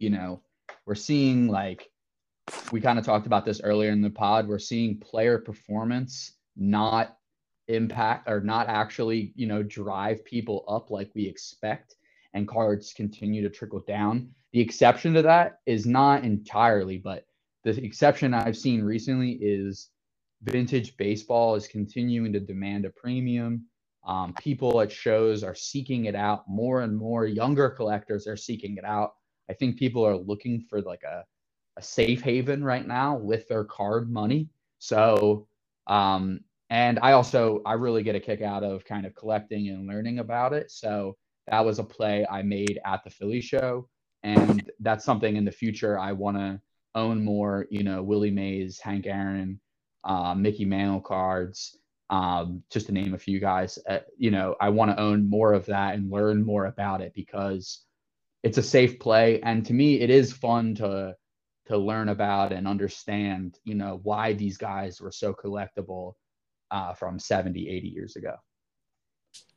you 0.00 0.10
know, 0.10 0.42
we're 0.86 0.96
seeing 0.96 1.46
like 1.46 1.88
we 2.72 2.80
kind 2.80 2.98
of 2.98 3.04
talked 3.04 3.26
about 3.26 3.44
this 3.44 3.60
earlier 3.62 3.90
in 3.90 4.00
the 4.00 4.10
pod. 4.10 4.48
We're 4.48 4.58
seeing 4.58 4.98
player 4.98 5.38
performance 5.38 6.32
not 6.56 7.16
impact 7.68 8.28
or 8.28 8.40
not 8.40 8.68
actually, 8.68 9.32
you 9.36 9.46
know, 9.46 9.62
drive 9.62 10.24
people 10.24 10.64
up 10.66 10.90
like 10.90 11.10
we 11.14 11.26
expect, 11.26 11.94
and 12.34 12.48
cards 12.48 12.92
continue 12.92 13.42
to 13.42 13.50
trickle 13.50 13.84
down. 13.86 14.30
The 14.52 14.60
exception 14.60 15.14
to 15.14 15.22
that 15.22 15.60
is 15.66 15.86
not 15.86 16.24
entirely, 16.24 16.98
but 16.98 17.26
the 17.62 17.82
exception 17.84 18.34
I've 18.34 18.56
seen 18.56 18.82
recently 18.82 19.38
is 19.40 19.90
vintage 20.42 20.96
baseball 20.96 21.54
is 21.54 21.68
continuing 21.68 22.32
to 22.32 22.40
demand 22.40 22.84
a 22.86 22.90
premium. 22.90 23.66
Um, 24.04 24.32
people 24.40 24.80
at 24.80 24.90
shows 24.90 25.44
are 25.44 25.54
seeking 25.54 26.06
it 26.06 26.14
out 26.14 26.48
more 26.48 26.80
and 26.80 26.96
more. 26.96 27.26
Younger 27.26 27.68
collectors 27.68 28.26
are 28.26 28.36
seeking 28.36 28.78
it 28.78 28.84
out. 28.84 29.12
I 29.50 29.54
think 29.54 29.76
people 29.76 30.06
are 30.06 30.16
looking 30.16 30.60
for 30.70 30.80
like 30.80 31.02
a, 31.02 31.24
a 31.76 31.82
safe 31.82 32.22
haven 32.22 32.62
right 32.62 32.86
now 32.86 33.16
with 33.16 33.48
their 33.48 33.64
card 33.64 34.08
money. 34.08 34.48
So, 34.78 35.48
um, 35.88 36.40
and 36.70 37.00
I 37.02 37.12
also 37.12 37.60
I 37.66 37.72
really 37.72 38.04
get 38.04 38.14
a 38.14 38.20
kick 38.20 38.42
out 38.42 38.62
of 38.62 38.84
kind 38.84 39.04
of 39.04 39.16
collecting 39.16 39.68
and 39.68 39.88
learning 39.88 40.20
about 40.20 40.52
it. 40.52 40.70
So 40.70 41.16
that 41.48 41.64
was 41.64 41.80
a 41.80 41.84
play 41.84 42.24
I 42.30 42.42
made 42.42 42.78
at 42.86 43.02
the 43.02 43.10
Philly 43.10 43.40
show, 43.40 43.88
and 44.22 44.70
that's 44.78 45.04
something 45.04 45.34
in 45.34 45.44
the 45.44 45.50
future 45.50 45.98
I 45.98 46.12
want 46.12 46.36
to 46.36 46.60
own 46.94 47.24
more. 47.24 47.66
You 47.70 47.82
know, 47.82 48.04
Willie 48.04 48.30
Mays, 48.30 48.78
Hank 48.78 49.06
Aaron, 49.06 49.60
uh, 50.04 50.36
Mickey 50.36 50.64
Mantle 50.64 51.00
cards, 51.00 51.76
um, 52.08 52.62
just 52.70 52.86
to 52.86 52.92
name 52.92 53.14
a 53.14 53.18
few 53.18 53.40
guys. 53.40 53.80
Uh, 53.88 53.98
you 54.16 54.30
know, 54.30 54.54
I 54.60 54.68
want 54.68 54.92
to 54.92 55.00
own 55.00 55.28
more 55.28 55.54
of 55.54 55.66
that 55.66 55.94
and 55.94 56.08
learn 56.08 56.46
more 56.46 56.66
about 56.66 57.00
it 57.00 57.12
because 57.16 57.84
it's 58.42 58.58
a 58.58 58.62
safe 58.62 58.98
play, 58.98 59.40
and 59.42 59.64
to 59.66 59.72
me, 59.72 60.00
it 60.00 60.10
is 60.10 60.32
fun 60.32 60.74
to 60.76 61.14
to 61.66 61.76
learn 61.76 62.08
about 62.08 62.52
and 62.52 62.66
understand. 62.66 63.58
You 63.64 63.74
know, 63.74 64.00
why 64.02 64.32
these 64.32 64.56
guys 64.56 65.00
were 65.00 65.12
so 65.12 65.32
collectible 65.32 66.14
uh, 66.70 66.94
from 66.94 67.18
70, 67.18 67.68
80 67.68 67.88
years 67.88 68.16
ago. 68.16 68.34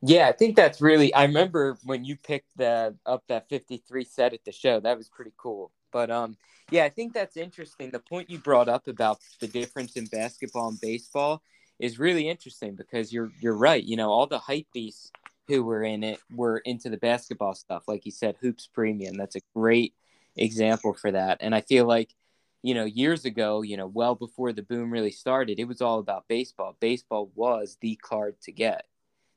Yeah, 0.02 0.28
I 0.28 0.34
think 0.34 0.56
that's 0.56 0.82
really. 0.82 1.14
I 1.14 1.24
remember 1.24 1.78
when 1.84 2.04
you 2.04 2.18
picked 2.18 2.58
that 2.58 2.96
up 3.06 3.24
that 3.30 3.48
53 3.50 4.04
set 4.04 4.34
at 4.34 4.44
the 4.44 4.52
show. 4.52 4.80
That 4.80 4.98
was 4.98 5.10
pretty 5.10 5.32
cool. 5.38 5.72
But 5.92 6.12
um, 6.12 6.36
yeah, 6.72 6.84
I 6.84 6.90
think 6.90 7.14
that's 7.14 7.38
interesting. 7.38 7.90
The 7.90 8.00
point 8.00 8.30
you 8.30 8.40
brought 8.40 8.68
up 8.68 8.88
about 8.88 9.20
the 9.40 9.48
difference 9.48 9.96
in 9.96 10.06
basketball 10.08 10.70
and 10.70 10.82
baseball 10.82 11.42
is 11.80 12.00
really 12.00 12.28
interesting 12.28 12.76
because 12.76 13.14
you're 13.14 13.32
you're 13.40 13.56
right. 13.56 13.84
You 13.84 13.96
know, 13.96 14.10
all 14.10 14.28
the 14.28 14.40
hype 14.40 14.68
beasts 14.74 15.12
who 15.48 15.64
were 15.64 15.84
in 15.84 16.04
it 16.04 16.20
were 16.34 16.60
into 16.60 16.90
the 16.90 16.98
basketball 16.98 17.54
stuff, 17.54 17.84
like 17.88 18.06
you 18.06 18.12
said, 18.12 18.36
hoops 18.42 18.68
premium. 18.68 19.16
That's 19.18 19.36
a 19.36 19.42
great 19.56 19.94
example 20.36 20.94
for 20.94 21.12
that. 21.12 21.38
And 21.42 21.54
I 21.54 21.62
feel 21.62 21.86
like, 21.86 22.14
you 22.62 22.74
know, 22.74 22.86
years 22.86 23.26
ago, 23.26 23.62
you 23.62 23.78
know, 23.78 23.88
well 23.88 24.16
before 24.16 24.54
the 24.54 24.64
boom 24.64 24.92
really 24.92 25.12
started, 25.12 25.60
it 25.60 25.68
was 25.68 25.82
all 25.82 26.00
about 26.00 26.28
baseball. 26.28 26.78
Baseball 26.80 27.32
was 27.36 27.78
the 27.82 27.96
card 27.96 28.36
to 28.44 28.52
get. 28.52 28.88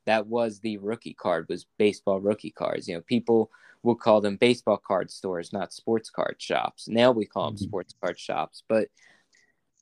That 0.05 0.27
was 0.27 0.59
the 0.59 0.77
rookie 0.77 1.13
card 1.13 1.47
was 1.49 1.65
baseball 1.77 2.21
rookie 2.21 2.51
cards. 2.51 2.87
You 2.87 2.95
know, 2.95 3.01
people 3.01 3.51
we'll 3.83 3.95
call 3.95 4.21
them 4.21 4.37
baseball 4.37 4.77
card 4.77 5.11
stores, 5.11 5.53
not 5.53 5.73
sports 5.73 6.09
card 6.09 6.35
shops. 6.39 6.87
Now 6.87 7.11
we 7.11 7.25
call 7.25 7.45
them 7.45 7.55
mm-hmm. 7.55 7.65
sports 7.65 7.93
card 8.01 8.17
shops, 8.17 8.63
but 8.67 8.87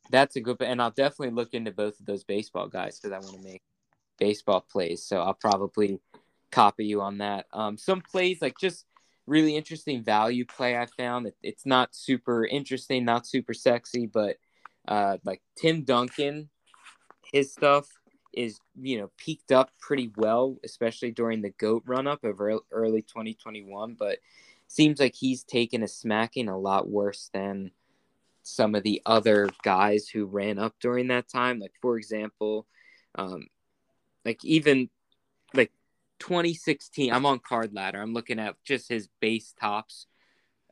that's 0.10 0.36
a 0.36 0.42
good. 0.42 0.62
And 0.62 0.82
I'll 0.82 0.92
definitely 0.92 1.36
look 1.36 1.54
into 1.54 1.72
both 1.72 2.00
of 2.00 2.06
those 2.06 2.24
baseball 2.24 2.68
guys 2.68 3.00
because 3.00 3.14
I 3.14 3.20
want 3.20 3.38
to 3.42 3.48
make 3.48 3.62
baseball 4.18 4.62
plays. 4.62 5.04
So 5.04 5.22
I'll 5.22 5.34
probably 5.34 6.00
copy 6.52 6.86
you 6.86 7.02
on 7.02 7.20
that. 7.20 7.46
Um, 7.54 7.78
some 7.78 8.02
plays 8.02 8.41
like 8.41 8.58
just 8.60 8.86
really 9.28 9.56
interesting 9.56 10.04
value 10.04 10.46
play 10.46 10.78
I 10.78 10.86
found. 10.86 11.28
It, 11.28 11.36
it's 11.41 11.66
not 11.66 11.96
super 11.96 12.46
interesting, 12.46 13.06
not 13.06 13.28
super 13.28 13.54
sexy, 13.54 14.06
but 14.06 14.38
uh, 14.88 15.18
like 15.24 15.41
Tim 15.58 15.84
Duncan, 15.84 16.50
his 17.32 17.52
stuff 17.52 17.88
is 18.34 18.60
you 18.80 19.00
know 19.00 19.10
peaked 19.18 19.52
up 19.52 19.72
pretty 19.80 20.12
well, 20.18 20.58
especially 20.64 21.12
during 21.12 21.41
the 21.41 21.52
goat 21.52 21.84
run 21.86 22.08
up 22.08 22.24
of 22.24 22.39
early 22.39 23.02
2021. 23.02 23.96
But 23.98 24.20
seems 24.68 25.00
like 25.00 25.16
he's 25.16 25.43
taken 25.43 25.84
a 25.84 25.88
smacking 25.88 26.50
a 26.50 26.58
lot 26.58 26.89
worse 26.89 27.30
than 27.34 27.72
some 28.43 28.76
of 28.76 28.84
the 28.84 29.02
other 29.06 29.50
guys 29.64 30.08
who 30.08 30.26
ran 30.26 30.60
up 30.60 30.76
during 30.80 31.08
that 31.08 31.28
time. 31.28 31.60
Like 31.60 31.74
for 31.82 31.98
example, 31.98 32.68
um, 33.16 33.48
like 34.24 34.43
even 34.43 34.89
2016. 36.20 37.11
I'm 37.13 37.26
on 37.26 37.39
Card 37.39 37.74
Ladder. 37.74 38.01
I'm 38.01 38.13
looking 38.13 38.39
at 38.39 38.55
just 38.63 38.89
his 38.89 39.09
base 39.20 39.53
Topps. 39.59 40.07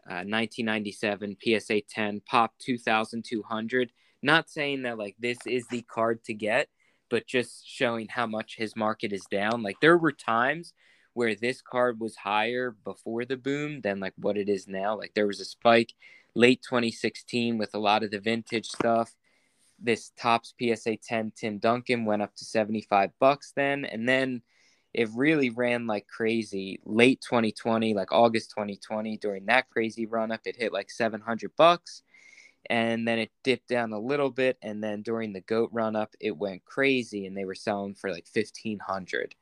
Uh, 0.06 0.28
1997 0.28 1.38
PSA 1.42 1.80
10 1.90 2.22
pop 2.26 2.52
2200 2.60 3.90
not 4.22 4.50
saying 4.50 4.82
that 4.82 4.98
like 4.98 5.16
this 5.18 5.38
is 5.48 5.66
the 5.68 5.82
card 5.84 6.22
to 6.26 6.34
get 6.34 6.68
but 7.14 7.28
just 7.28 7.68
showing 7.68 8.08
how 8.08 8.26
much 8.26 8.56
his 8.58 8.76
market 8.76 9.14
is 9.14 9.26
down. 9.30 9.62
Like 9.62 9.80
there 9.82 10.00
were 10.00 10.12
times 10.12 10.74
where 11.14 11.36
this 11.36 11.62
card 11.62 12.00
was 12.00 12.16
higher 12.16 12.76
before 12.84 13.24
the 13.24 13.38
boom 13.38 13.82
than 13.82 14.00
like 14.00 14.14
what 14.18 14.36
it 14.36 14.50
is 14.50 14.68
now. 14.68 14.98
Like 14.98 15.14
there 15.14 15.28
was 15.28 15.40
a 15.40 15.46
spike 15.46 15.94
late 16.34 16.64
2016 16.68 17.60
with 17.60 17.76
a 17.76 17.80
lot 17.80 18.04
of 18.04 18.10
the 18.10 18.20
vintage 18.20 18.66
stuff. 18.66 19.14
This 19.78 20.12
Topps 20.18 20.56
PSA 20.60 20.98
10 21.08 21.34
Tim 21.36 21.60
Duncan 21.60 22.06
went 22.06 22.24
up 22.24 22.36
to 22.38 22.46
75 22.46 23.12
bucks 23.20 23.54
then 23.56 23.86
and 23.86 24.10
then 24.10 24.42
it 24.94 25.10
really 25.16 25.50
ran 25.50 25.88
like 25.88 26.08
crazy 26.08 26.80
late 26.86 27.22
2020 27.22 27.94
like 27.94 28.12
August 28.12 28.52
2020 28.52 29.18
during 29.18 29.46
that 29.46 29.70
crazy 29.70 30.06
run 30.06 30.32
up 30.32 30.42
it 30.46 30.56
hit 30.56 30.74
like 30.74 30.92
700 30.92 31.52
bucks 31.58 32.04
and 32.70 33.08
then 33.08 33.20
it 33.20 33.32
dipped 33.44 33.68
down 33.68 33.92
a 33.92 34.00
little 34.00 34.30
bit 34.30 34.58
and 34.62 34.84
then 34.84 35.02
during 35.02 35.34
the 35.34 35.42
goat 35.42 35.70
run 35.74 35.96
up 35.96 36.16
it 36.20 36.38
went 36.38 36.64
crazy 36.66 37.26
and 37.26 37.36
they 37.36 37.46
were 37.46 37.56
selling 37.56 37.94
for 37.94 38.12
like 38.12 38.28
1500 38.32 39.36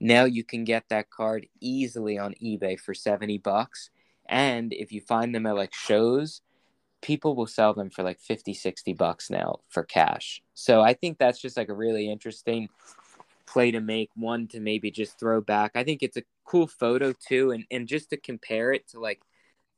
now 0.00 0.24
you 0.24 0.42
can 0.44 0.64
get 0.64 0.84
that 0.88 1.10
card 1.10 1.46
easily 1.60 2.18
on 2.18 2.34
ebay 2.42 2.78
for 2.78 2.94
70 2.94 3.38
bucks 3.38 3.90
and 4.28 4.72
if 4.72 4.92
you 4.92 5.00
find 5.00 5.34
them 5.34 5.46
at 5.46 5.56
like 5.56 5.74
shows 5.74 6.40
people 7.02 7.34
will 7.34 7.48
sell 7.48 7.74
them 7.74 7.90
for 7.90 8.02
like 8.02 8.20
50 8.20 8.54
60 8.54 8.92
bucks 8.94 9.28
now 9.28 9.58
for 9.68 9.82
cash. 9.82 10.40
So 10.54 10.80
i 10.80 10.94
think 10.94 11.18
that's 11.18 11.40
just 11.40 11.56
like 11.56 11.68
a 11.68 11.74
really 11.74 12.08
interesting 12.10 12.68
play 13.52 13.70
to 13.70 13.80
make 13.80 14.10
one 14.14 14.46
to 14.48 14.60
maybe 14.60 14.90
just 14.90 15.18
throw 15.18 15.40
back 15.40 15.72
i 15.74 15.84
think 15.84 16.02
it's 16.02 16.16
a 16.16 16.22
cool 16.44 16.66
photo 16.66 17.12
too 17.12 17.50
and, 17.50 17.64
and 17.70 17.88
just 17.88 18.10
to 18.10 18.16
compare 18.16 18.72
it 18.72 18.88
to 18.88 19.00
like 19.00 19.20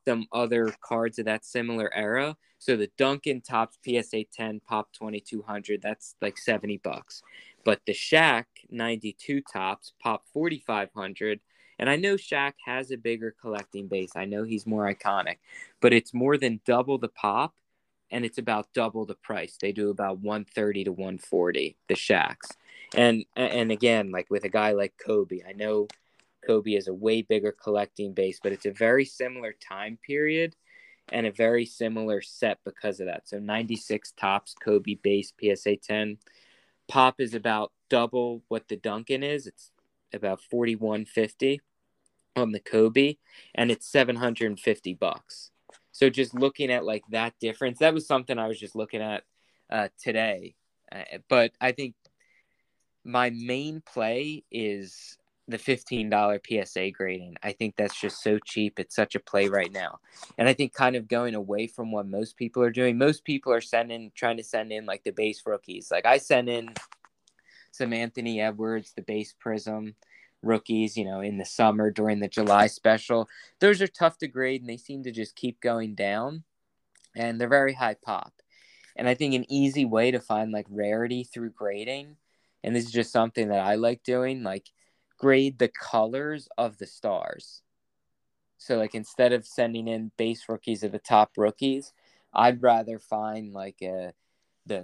some 0.05 0.27
other 0.31 0.73
cards 0.81 1.19
of 1.19 1.25
that 1.25 1.43
similar 1.43 1.93
era. 1.93 2.37
So 2.59 2.77
the 2.77 2.91
Duncan 2.97 3.41
Topps 3.41 3.77
PSA 3.83 4.25
10 4.31 4.61
Pop 4.65 4.89
2200, 4.93 5.81
that's 5.81 6.15
like 6.21 6.37
70 6.37 6.77
bucks. 6.77 7.21
But 7.63 7.81
the 7.85 7.93
Shaq 7.93 8.45
92 8.69 9.41
Topps 9.51 9.93
Pop 10.01 10.23
4500, 10.31 11.39
and 11.77 11.89
I 11.89 11.95
know 11.97 12.15
Shaq 12.15 12.53
has 12.65 12.91
a 12.91 12.97
bigger 12.97 13.35
collecting 13.41 13.87
base. 13.87 14.11
I 14.15 14.25
know 14.25 14.43
he's 14.43 14.65
more 14.65 14.91
iconic, 14.91 15.37
but 15.81 15.91
it's 15.91 16.13
more 16.13 16.37
than 16.37 16.61
double 16.65 16.97
the 16.97 17.09
pop 17.09 17.53
and 18.11 18.23
it's 18.23 18.37
about 18.37 18.71
double 18.73 19.05
the 19.05 19.15
price. 19.15 19.57
They 19.59 19.71
do 19.71 19.89
about 19.89 20.19
130 20.19 20.85
to 20.85 20.91
140 20.91 21.75
the 21.89 21.95
Shaqs. 21.95 22.51
And 22.93 23.25
and 23.35 23.71
again, 23.71 24.11
like 24.11 24.29
with 24.29 24.43
a 24.43 24.49
guy 24.49 24.71
like 24.71 24.93
Kobe, 25.03 25.41
I 25.47 25.53
know 25.53 25.87
Kobe 26.45 26.73
is 26.73 26.87
a 26.87 26.93
way 26.93 27.21
bigger 27.21 27.51
collecting 27.51 28.13
base, 28.13 28.39
but 28.41 28.51
it's 28.51 28.65
a 28.65 28.71
very 28.71 29.05
similar 29.05 29.53
time 29.53 29.97
period 30.05 30.55
and 31.09 31.25
a 31.25 31.31
very 31.31 31.65
similar 31.65 32.21
set 32.21 32.59
because 32.65 32.99
of 32.99 33.07
that. 33.07 33.27
So 33.27 33.39
96 33.39 34.13
Topps 34.17 34.55
Kobe 34.55 34.95
base 34.95 35.33
PSA 35.39 35.77
10. 35.77 36.17
Pop 36.87 37.19
is 37.19 37.33
about 37.33 37.71
double 37.89 38.43
what 38.47 38.67
the 38.67 38.75
Duncan 38.75 39.23
is. 39.23 39.47
It's 39.47 39.71
about 40.13 40.41
4150 40.41 41.61
on 42.35 42.51
the 42.51 42.59
Kobe 42.59 43.15
and 43.53 43.71
it's 43.71 43.87
750 43.87 44.93
bucks. 44.95 45.51
So 45.91 46.09
just 46.09 46.33
looking 46.33 46.71
at 46.71 46.85
like 46.85 47.03
that 47.11 47.33
difference, 47.39 47.79
that 47.79 47.93
was 47.93 48.07
something 48.07 48.37
I 48.37 48.47
was 48.47 48.59
just 48.59 48.75
looking 48.75 49.01
at 49.01 49.23
uh, 49.69 49.87
today. 50.01 50.55
Uh, 50.91 51.03
but 51.29 51.53
I 51.61 51.71
think 51.71 51.95
my 53.05 53.29
main 53.29 53.81
play 53.81 54.43
is 54.51 55.17
the 55.47 55.57
$15 55.57 56.65
PSA 56.65 56.91
grading. 56.91 57.35
I 57.43 57.51
think 57.51 57.75
that's 57.75 57.99
just 57.99 58.23
so 58.23 58.39
cheap. 58.39 58.79
It's 58.79 58.95
such 58.95 59.13
a 59.13 59.19
play 59.19 59.47
right 59.47 59.71
now. 59.71 59.99
And 60.39 60.49
I 60.49 60.53
think 60.53 60.73
kind 60.73 60.95
of 60.95 61.07
going 61.07 61.35
away 61.35 61.67
from 61.67 61.91
what 61.91 62.07
most 62.07 62.35
people 62.35 62.63
are 62.63 62.71
doing, 62.71 62.97
most 62.97 63.23
people 63.23 63.53
are 63.53 63.61
sending, 63.61 64.11
trying 64.15 64.37
to 64.37 64.43
send 64.43 64.71
in 64.71 64.87
like 64.87 65.03
the 65.03 65.11
base 65.11 65.43
rookies. 65.45 65.91
Like 65.91 66.07
I 66.07 66.17
sent 66.17 66.49
in 66.49 66.73
some 67.71 67.93
Anthony 67.93 68.41
Edwards, 68.41 68.93
the 68.95 69.03
base 69.03 69.35
Prizm 69.43 69.93
rookies, 70.41 70.97
you 70.97 71.05
know, 71.05 71.21
in 71.21 71.37
the 71.37 71.45
summer 71.45 71.91
during 71.91 72.19
the 72.19 72.27
July 72.27 72.65
special. 72.65 73.29
Those 73.59 73.83
are 73.83 73.87
tough 73.87 74.17
to 74.19 74.27
grade 74.27 74.61
and 74.61 74.69
they 74.69 74.77
seem 74.77 75.03
to 75.03 75.11
just 75.11 75.35
keep 75.35 75.61
going 75.61 75.93
down 75.93 76.43
and 77.15 77.39
they're 77.39 77.47
very 77.47 77.73
high 77.73 77.95
pop. 77.95 78.33
And 78.95 79.07
I 79.07 79.13
think 79.13 79.35
an 79.35 79.51
easy 79.51 79.85
way 79.85 80.09
to 80.09 80.19
find 80.19 80.51
like 80.51 80.65
rarity 80.69 81.23
through 81.23 81.51
grading, 81.51 82.15
and 82.65 82.75
this 82.75 82.85
is 82.85 82.91
just 82.91 83.11
something 83.11 83.49
that 83.49 83.59
I 83.59 83.75
like 83.75 84.03
doing, 84.03 84.43
like 84.43 84.71
grade 85.19 85.59
the 85.59 85.69
colors 85.69 86.49
of 86.57 86.79
the 86.79 86.87
stars. 86.87 87.61
So 88.57 88.77
like 88.77 88.95
instead 88.95 89.33
of 89.33 89.45
sending 89.45 89.87
in 89.87 90.11
base 90.17 90.45
rookies 90.49 90.83
or 90.83 90.89
the 90.89 90.99
top 90.99 91.33
rookies, 91.37 91.93
I'd 92.33 92.63
rather 92.63 92.97
find 92.97 93.53
like 93.53 93.77
a 93.83 94.13
the 94.65 94.83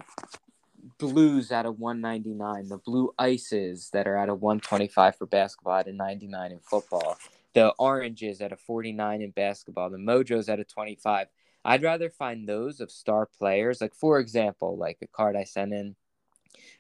blues 1.00 1.52
out 1.52 1.66
of 1.66 1.80
199, 1.80 2.68
the 2.68 2.78
blue 2.78 3.14
ices 3.18 3.90
that 3.94 4.08
are 4.08 4.16
out 4.16 4.30
of 4.30 4.42
125 4.42 5.16
for 5.16 5.26
basketball 5.26 5.74
out 5.74 5.88
of 5.88 5.96
99 5.96 6.52
in 6.52 6.60
football, 6.60 7.18
the 7.54 7.70
oranges 7.80 8.42
at 8.42 8.52
a 8.52 8.58
49 8.58 9.22
in 9.24 9.32
basketball, 9.32 9.90
the 9.90 9.98
mojos 9.98 10.50
at 10.50 10.60
a 10.60 10.64
25. 10.64 11.28
I'd 11.66 11.84
rather 11.84 12.12
find 12.12 12.48
those 12.48 12.80
of 12.80 12.92
star 12.92 13.26
players. 13.26 13.82
Like 13.82 13.96
for 13.96 14.20
example, 14.20 14.78
like 14.78 15.00
a 15.02 15.08
card 15.08 15.36
I 15.36 15.46
sent 15.46 15.74
in, 15.74 15.96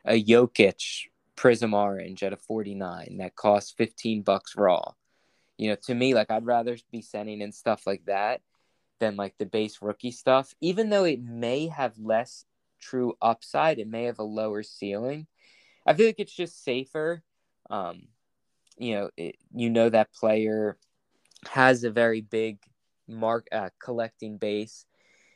a 0.05 0.21
Jokic 0.23 1.07
Prizm 1.35 1.73
Orange 1.73 2.23
at 2.23 2.33
a 2.33 2.37
49 2.37 3.17
that 3.17 3.35
costs 3.35 3.73
15 3.77 4.21
bucks 4.21 4.55
raw. 4.55 4.93
You 5.57 5.69
know, 5.69 5.77
to 5.83 5.95
me, 5.95 6.13
like 6.13 6.31
I'd 6.31 6.45
rather 6.45 6.77
be 6.91 7.01
sending 7.01 7.41
in 7.41 7.51
stuff 7.51 7.85
like 7.85 8.05
that 8.05 8.41
than 8.99 9.15
like 9.15 9.35
the 9.37 9.45
base 9.45 9.81
rookie 9.81 10.11
stuff, 10.11 10.53
even 10.61 10.89
though 10.89 11.03
it 11.03 11.21
may 11.21 11.67
have 11.67 11.97
less 11.97 12.45
true 12.79 13.15
upside, 13.21 13.79
it 13.79 13.87
may 13.87 14.05
have 14.05 14.19
a 14.19 14.23
lower 14.23 14.63
ceiling. 14.63 15.27
I 15.85 15.93
feel 15.93 16.05
like 16.05 16.19
it's 16.19 16.35
just 16.35 16.63
safer. 16.63 17.23
Um, 17.69 18.07
you 18.77 18.95
know, 18.95 19.09
it, 19.17 19.35
you 19.53 19.69
know 19.69 19.89
that 19.89 20.13
player 20.13 20.77
has 21.49 21.83
a 21.83 21.91
very 21.91 22.21
big 22.21 22.59
mark 23.07 23.47
uh, 23.51 23.69
collecting 23.79 24.37
base 24.37 24.85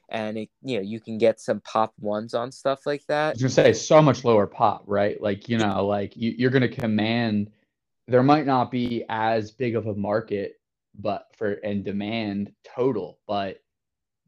and 0.09 0.37
it 0.37 0.49
you 0.61 0.77
know 0.77 0.83
you 0.83 0.99
can 0.99 1.17
get 1.17 1.39
some 1.39 1.61
pop 1.61 1.93
ones 1.99 2.33
on 2.33 2.51
stuff 2.51 2.85
like 2.85 3.05
that. 3.07 3.27
I 3.27 3.31
was 3.31 3.41
gonna 3.41 3.49
say 3.49 3.73
so 3.73 4.01
much 4.01 4.23
lower 4.23 4.47
pop, 4.47 4.83
right? 4.85 5.21
Like 5.21 5.49
you 5.49 5.57
know, 5.57 5.85
like 5.85 6.15
you, 6.15 6.33
you're 6.37 6.51
gonna 6.51 6.67
command. 6.67 7.51
There 8.07 8.23
might 8.23 8.45
not 8.45 8.69
be 8.69 9.03
as 9.09 9.51
big 9.51 9.75
of 9.75 9.87
a 9.87 9.95
market, 9.95 10.59
but 10.99 11.27
for 11.35 11.53
and 11.63 11.83
demand 11.83 12.51
total, 12.63 13.19
but 13.27 13.59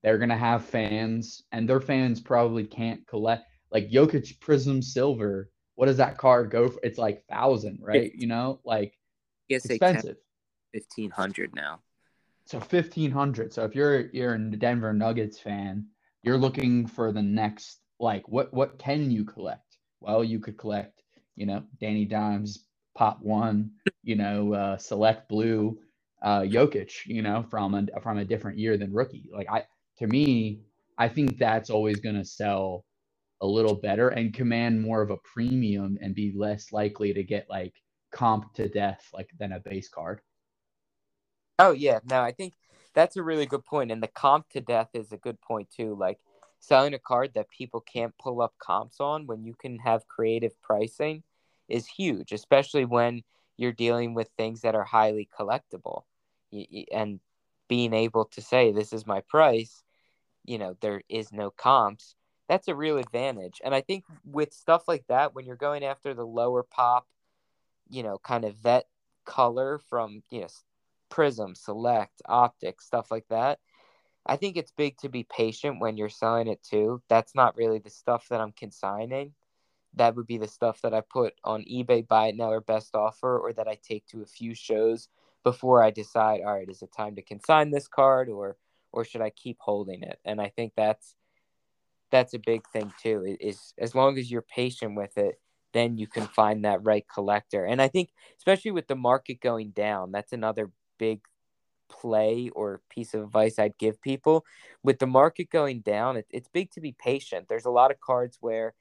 they're 0.03 0.17
gonna 0.17 0.37
have 0.37 0.65
fans, 0.65 1.43
and 1.51 1.69
their 1.69 1.81
fans 1.81 2.19
probably 2.19 2.63
can't 2.63 3.05
collect 3.07 3.45
like 3.71 3.89
Jokic 3.89 4.39
Prizm 4.39 4.83
Silver. 4.83 5.51
What 5.75 5.85
does 5.85 5.97
that 5.97 6.17
card 6.17 6.49
go 6.49 6.69
for? 6.69 6.79
It's 6.81 6.97
like 6.97 7.25
thousand, 7.27 7.79
right? 7.81 8.11
You 8.15 8.27
know, 8.27 8.59
like 8.65 8.97
it's 9.49 9.65
expensive. 9.65 10.17
Fifteen 10.73 11.11
hundred 11.11 11.53
now. 11.53 11.81
So 12.47 12.61
fifteen 12.61 13.11
hundred. 13.11 13.53
So 13.53 13.65
if 13.65 13.75
you're 13.75 14.07
you're 14.11 14.35
a 14.35 14.39
Denver 14.39 14.93
Nuggets 14.93 15.37
fan, 15.37 15.85
you're 16.23 16.37
looking 16.37 16.87
for 16.87 17.11
the 17.11 17.21
next 17.21 17.81
like 17.99 18.27
what 18.29 18.53
what 18.53 18.79
can 18.79 19.11
you 19.11 19.25
collect? 19.25 19.77
Well, 19.99 20.23
you 20.23 20.39
could 20.39 20.57
collect, 20.57 21.03
you 21.35 21.45
know, 21.45 21.63
Danny 21.81 22.05
Dimes 22.05 22.67
Pop 22.95 23.19
One, 23.21 23.71
you 24.03 24.15
know, 24.15 24.53
uh, 24.53 24.77
Select 24.77 25.27
Blue, 25.27 25.77
uh, 26.21 26.41
Jokic, 26.41 27.05
you 27.05 27.21
know, 27.21 27.43
from 27.43 27.73
a 27.73 27.99
from 28.01 28.17
a 28.17 28.25
different 28.25 28.57
year 28.57 28.77
than 28.77 28.93
rookie. 28.93 29.29
Like 29.33 29.49
I 29.51 29.65
to 29.99 30.07
me, 30.07 30.61
I 30.97 31.09
think 31.09 31.37
that's 31.37 31.69
always 31.69 31.99
going 31.99 32.15
to 32.15 32.23
sell 32.25 32.85
a 33.41 33.47
little 33.47 33.75
better 33.75 34.09
and 34.09 34.33
command 34.33 34.81
more 34.81 35.01
of 35.01 35.09
a 35.11 35.17
premium 35.17 35.97
and 36.01 36.15
be 36.15 36.33
less 36.35 36.71
likely 36.71 37.13
to 37.13 37.23
get 37.23 37.49
like 37.49 37.73
comp 38.13 38.53
to 38.53 38.69
death 38.69 39.05
like 39.13 39.29
than 39.37 39.51
a 39.51 39.59
base 39.59 39.89
card. 39.89 40.21
Oh 41.59 41.71
yeah, 41.71 41.99
no, 42.05 42.21
I 42.21 42.31
think 42.31 42.53
that's 42.93 43.17
a 43.17 43.23
really 43.23 43.45
good 43.45 43.65
point, 43.65 43.91
and 43.91 44.01
the 44.01 44.07
comp 44.07 44.49
to 44.49 44.61
death 44.61 44.89
is 44.93 45.11
a 45.11 45.17
good 45.17 45.41
point 45.41 45.69
too. 45.69 45.95
Like 45.95 46.19
selling 46.59 46.93
a 46.93 46.99
card 46.99 47.33
that 47.35 47.49
people 47.49 47.81
can't 47.81 48.17
pull 48.17 48.41
up 48.41 48.53
comps 48.59 48.99
on 48.99 49.27
when 49.27 49.43
you 49.43 49.53
can 49.55 49.79
have 49.79 50.07
creative 50.07 50.59
pricing 50.61 51.23
is 51.67 51.87
huge, 51.87 52.31
especially 52.31 52.85
when 52.85 53.23
you're 53.57 53.71
dealing 53.71 54.13
with 54.13 54.29
things 54.37 54.61
that 54.61 54.75
are 54.75 54.83
highly 54.83 55.27
collectible, 55.37 56.03
and 56.91 57.19
being 57.67 57.93
able 57.93 58.25
to 58.25 58.41
say 58.41 58.71
this 58.71 58.93
is 58.93 59.05
my 59.07 59.21
price, 59.21 59.83
you 60.45 60.57
know, 60.57 60.75
there 60.81 61.01
is 61.09 61.31
no 61.33 61.51
comps. 61.51 62.15
That's 62.49 62.67
a 62.69 62.75
real 62.75 62.97
advantage, 62.97 63.61
and 63.63 63.75
I 63.75 63.81
think 63.81 64.05
with 64.25 64.53
stuff 64.53 64.87
like 64.87 65.05
that, 65.07 65.35
when 65.35 65.45
you're 65.45 65.55
going 65.57 65.83
after 65.83 66.13
the 66.13 66.25
lower 66.25 66.63
pop, 66.63 67.07
you 67.89 68.03
know, 68.03 68.17
kind 68.19 68.45
of 68.45 68.55
vet 68.57 68.87
color 69.25 69.79
from 69.89 70.23
you 70.31 70.41
know 70.41 70.47
Prizm, 71.09 71.55
Select, 71.55 72.21
Optic, 72.25 72.81
stuff 72.81 73.11
like 73.11 73.27
that. 73.29 73.59
I 74.25 74.35
think 74.35 74.57
it's 74.57 74.71
big 74.71 74.97
to 74.97 75.09
be 75.09 75.23
patient 75.23 75.79
when 75.79 75.97
you're 75.97 76.09
selling 76.09 76.47
it 76.47 76.61
too. 76.61 77.01
That's 77.07 77.33
not 77.33 77.55
really 77.55 77.79
the 77.79 77.89
stuff 77.89 78.27
that 78.29 78.41
I'm 78.41 78.51
consigning. 78.51 79.33
That 79.93 80.15
would 80.15 80.27
be 80.27 80.37
the 80.37 80.47
stuff 80.47 80.81
that 80.81 80.93
I 80.93 81.01
put 81.01 81.33
on 81.43 81.63
eBay, 81.63 82.07
buy 82.07 82.27
it 82.27 82.35
now 82.35 82.51
or 82.51 82.61
best 82.61 82.93
offer, 82.93 83.39
or 83.39 83.53
that 83.53 83.67
I 83.67 83.77
take 83.81 84.05
to 84.07 84.21
a 84.21 84.25
few 84.25 84.53
shows 84.53 85.07
before 85.43 85.81
I 85.81 85.91
decide, 85.91 86.41
all 86.41 86.53
right, 86.53 86.69
is 86.69 86.81
it 86.81 86.91
time 86.91 87.15
to 87.15 87.21
consign 87.21 87.71
this 87.71 87.87
card 87.87 88.29
or 88.29 88.57
or 88.91 89.05
should 89.05 89.21
I 89.21 89.29
keep 89.29 89.57
holding 89.59 90.03
it? 90.03 90.19
And 90.25 90.41
I 90.41 90.49
think 90.49 90.73
that's 90.75 91.15
that's 92.11 92.33
a 92.33 92.39
big 92.39 92.67
thing 92.69 92.91
too. 93.01 93.37
Is 93.39 93.73
as 93.77 93.95
long 93.95 94.17
as 94.17 94.29
you're 94.29 94.41
patient 94.41 94.95
with 94.95 95.17
it, 95.17 95.39
then 95.73 95.97
you 95.97 96.07
can 96.07 96.27
find 96.27 96.65
that 96.65 96.83
right 96.83 97.05
collector. 97.13 97.65
And 97.65 97.81
I 97.81 97.87
think 97.87 98.09
especially 98.37 98.71
with 98.71 98.87
the 98.87 98.95
market 98.95 99.41
going 99.41 99.71
down, 99.71 100.11
that's 100.11 100.33
another 100.33 100.71
big 100.97 101.21
play 101.89 102.49
or 102.49 102.81
piece 102.89 103.13
of 103.13 103.23
advice 103.23 103.59
I'd 103.59 103.77
give 103.77 104.01
people. 104.01 104.45
With 104.83 104.99
the 104.99 105.07
market 105.07 105.49
going 105.49 105.79
down, 105.81 106.17
it, 106.17 106.27
it's 106.29 106.49
big 106.49 106.71
to 106.71 106.81
be 106.81 106.91
patient. 106.91 107.47
There's 107.47 107.65
a 107.65 107.71
lot 107.71 107.91
of 107.91 107.99
cards 107.99 108.37
where 108.41 108.73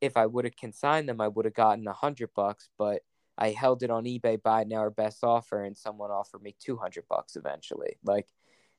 if 0.00 0.16
I 0.16 0.26
would 0.26 0.44
have 0.44 0.56
consigned 0.56 1.08
them, 1.08 1.20
I 1.20 1.28
would 1.28 1.44
have 1.44 1.54
gotten 1.54 1.86
a 1.86 1.92
hundred 1.92 2.30
bucks, 2.34 2.68
but 2.78 3.02
I 3.38 3.50
held 3.50 3.82
it 3.82 3.90
on 3.90 4.04
eBay, 4.04 4.42
buy 4.42 4.64
now 4.64 4.84
or 4.84 4.90
best 4.90 5.22
offer, 5.22 5.62
and 5.62 5.76
someone 5.76 6.10
offered 6.10 6.42
me 6.42 6.54
two 6.58 6.76
hundred 6.76 7.04
bucks 7.08 7.36
eventually. 7.36 7.98
Like, 8.02 8.28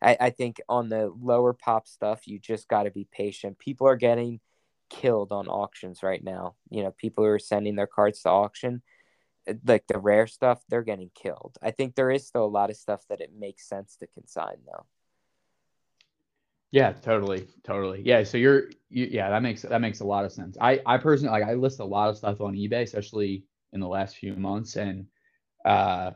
I, 0.02 0.18
I 0.20 0.30
think 0.32 0.62
on 0.68 0.90
the 0.90 1.14
lower 1.20 1.54
pop 1.54 1.88
stuff, 1.88 2.28
you 2.28 2.40
just 2.40 2.68
got 2.68 2.84
to 2.84 2.92
be 2.92 3.08
patient. 3.12 3.60
People 3.60 3.88
are 3.88 3.96
getting 3.96 4.40
killed 4.90 5.32
on 5.32 5.48
auctions 5.48 6.02
right 6.02 6.24
now. 6.24 6.56
You 6.70 6.84
know, 6.84 6.92
people 6.92 7.24
who 7.24 7.30
are 7.30 7.40
sending 7.40 7.76
their 7.76 7.88
cards 7.88 8.22
to 8.22 8.30
auction 8.30 8.82
like 9.66 9.88
the 9.88 10.00
rare 10.00 10.28
stuff, 10.28 10.62
they're 10.70 10.84
getting 10.84 11.12
killed. 11.16 11.58
I 11.62 11.72
think 11.72 11.96
there 11.96 12.12
is 12.12 12.28
still 12.28 12.46
a 12.46 12.48
lot 12.48 12.70
of 12.70 12.78
stuff 12.78 13.04
that 13.10 13.22
it 13.22 13.32
makes 13.38 13.68
sense 13.68 13.96
to 13.98 14.08
consign 14.08 14.58
though. 14.66 14.86
Yeah, 16.72 16.92
totally, 16.92 17.48
totally. 17.64 18.02
Yeah, 18.04 18.24
so 18.24 18.38
you're, 18.38 18.70
you, 18.90 19.08
yeah, 19.10 19.30
that 19.30 19.42
makes 19.42 19.62
that 19.62 19.80
makes 19.80 20.02
a 20.02 20.06
lot 20.06 20.26
of 20.26 20.34
sense. 20.34 20.58
I 20.60 20.82
I 20.86 20.98
personally 20.98 21.40
like 21.40 21.50
I 21.50 21.54
list 21.54 21.80
a 21.80 21.86
lot 21.86 22.10
of 22.10 22.18
stuff 22.18 22.42
on 22.42 22.56
eBay, 22.56 22.82
especially 22.82 23.46
in 23.72 23.80
the 23.80 23.88
last 23.88 24.18
few 24.18 24.36
months, 24.36 24.76
and 24.76 25.08
uh, 25.64 26.12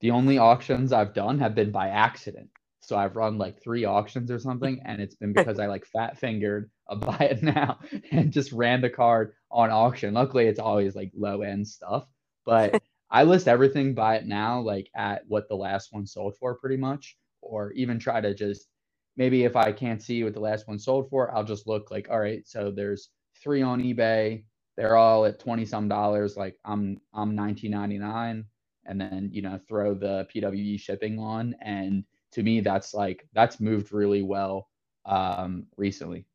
the 0.00 0.10
only 0.10 0.38
auctions 0.38 0.92
I've 0.92 1.14
done 1.14 1.38
have 1.38 1.54
been 1.54 1.70
by 1.70 1.88
accident. 1.88 2.50
So 2.80 2.96
I've 2.96 3.16
run 3.16 3.38
like 3.38 3.62
three 3.62 3.84
auctions 3.84 4.30
or 4.30 4.38
something, 4.38 4.82
and 4.84 5.00
it's 5.00 5.14
been 5.14 5.32
because 5.32 5.58
I 5.58 5.66
like 5.66 5.86
fat 5.86 6.18
fingered 6.18 6.70
a 6.88 6.96
buy 6.96 7.16
it 7.18 7.42
now 7.54 7.78
and 8.10 8.32
just 8.32 8.52
ran 8.52 8.80
the 8.80 8.90
card 8.90 9.32
on 9.50 9.70
auction. 9.70 10.12
Luckily, 10.12 10.46
it's 10.46 10.60
always 10.60 10.94
like 10.94 11.12
low 11.16 11.42
end 11.42 11.66
stuff. 11.66 12.06
But 12.44 12.80
I 13.10 13.24
list 13.24 13.48
everything 13.48 13.94
buy 13.94 14.16
it 14.16 14.26
now, 14.26 14.60
like 14.60 14.90
at 14.96 15.22
what 15.28 15.48
the 15.48 15.56
last 15.56 15.92
one 15.92 16.06
sold 16.06 16.36
for, 16.38 16.56
pretty 16.56 16.76
much, 16.78 17.16
or 17.42 17.72
even 17.72 17.98
try 17.98 18.20
to 18.20 18.34
just 18.34 18.68
maybe 19.16 19.44
if 19.44 19.56
I 19.56 19.72
can't 19.72 20.02
see 20.02 20.24
what 20.24 20.34
the 20.34 20.40
last 20.40 20.68
one 20.68 20.78
sold 20.78 21.10
for, 21.10 21.34
I'll 21.34 21.44
just 21.44 21.66
look 21.68 21.90
like, 21.90 22.08
all 22.10 22.20
right, 22.20 22.46
so 22.48 22.70
there's 22.70 23.10
three 23.42 23.62
on 23.62 23.82
eBay, 23.82 24.44
they're 24.76 24.96
all 24.96 25.24
at 25.26 25.38
twenty 25.40 25.64
some 25.66 25.88
dollars. 25.88 26.36
Like 26.36 26.56
I'm 26.64 27.00
I'm 27.14 27.34
nineteen 27.36 27.72
ninety 27.72 27.98
nine, 27.98 28.44
and 28.86 29.00
then 29.00 29.30
you 29.32 29.42
know 29.42 29.60
throw 29.68 29.94
the 29.94 30.26
PWE 30.34 30.80
shipping 30.80 31.18
on, 31.18 31.54
and 31.62 32.04
to 32.32 32.42
me 32.42 32.60
that's 32.60 32.94
like 32.94 33.28
that's 33.34 33.60
moved 33.60 33.92
really 33.92 34.22
well 34.22 34.68
um, 35.06 35.66
recently. 35.76 36.26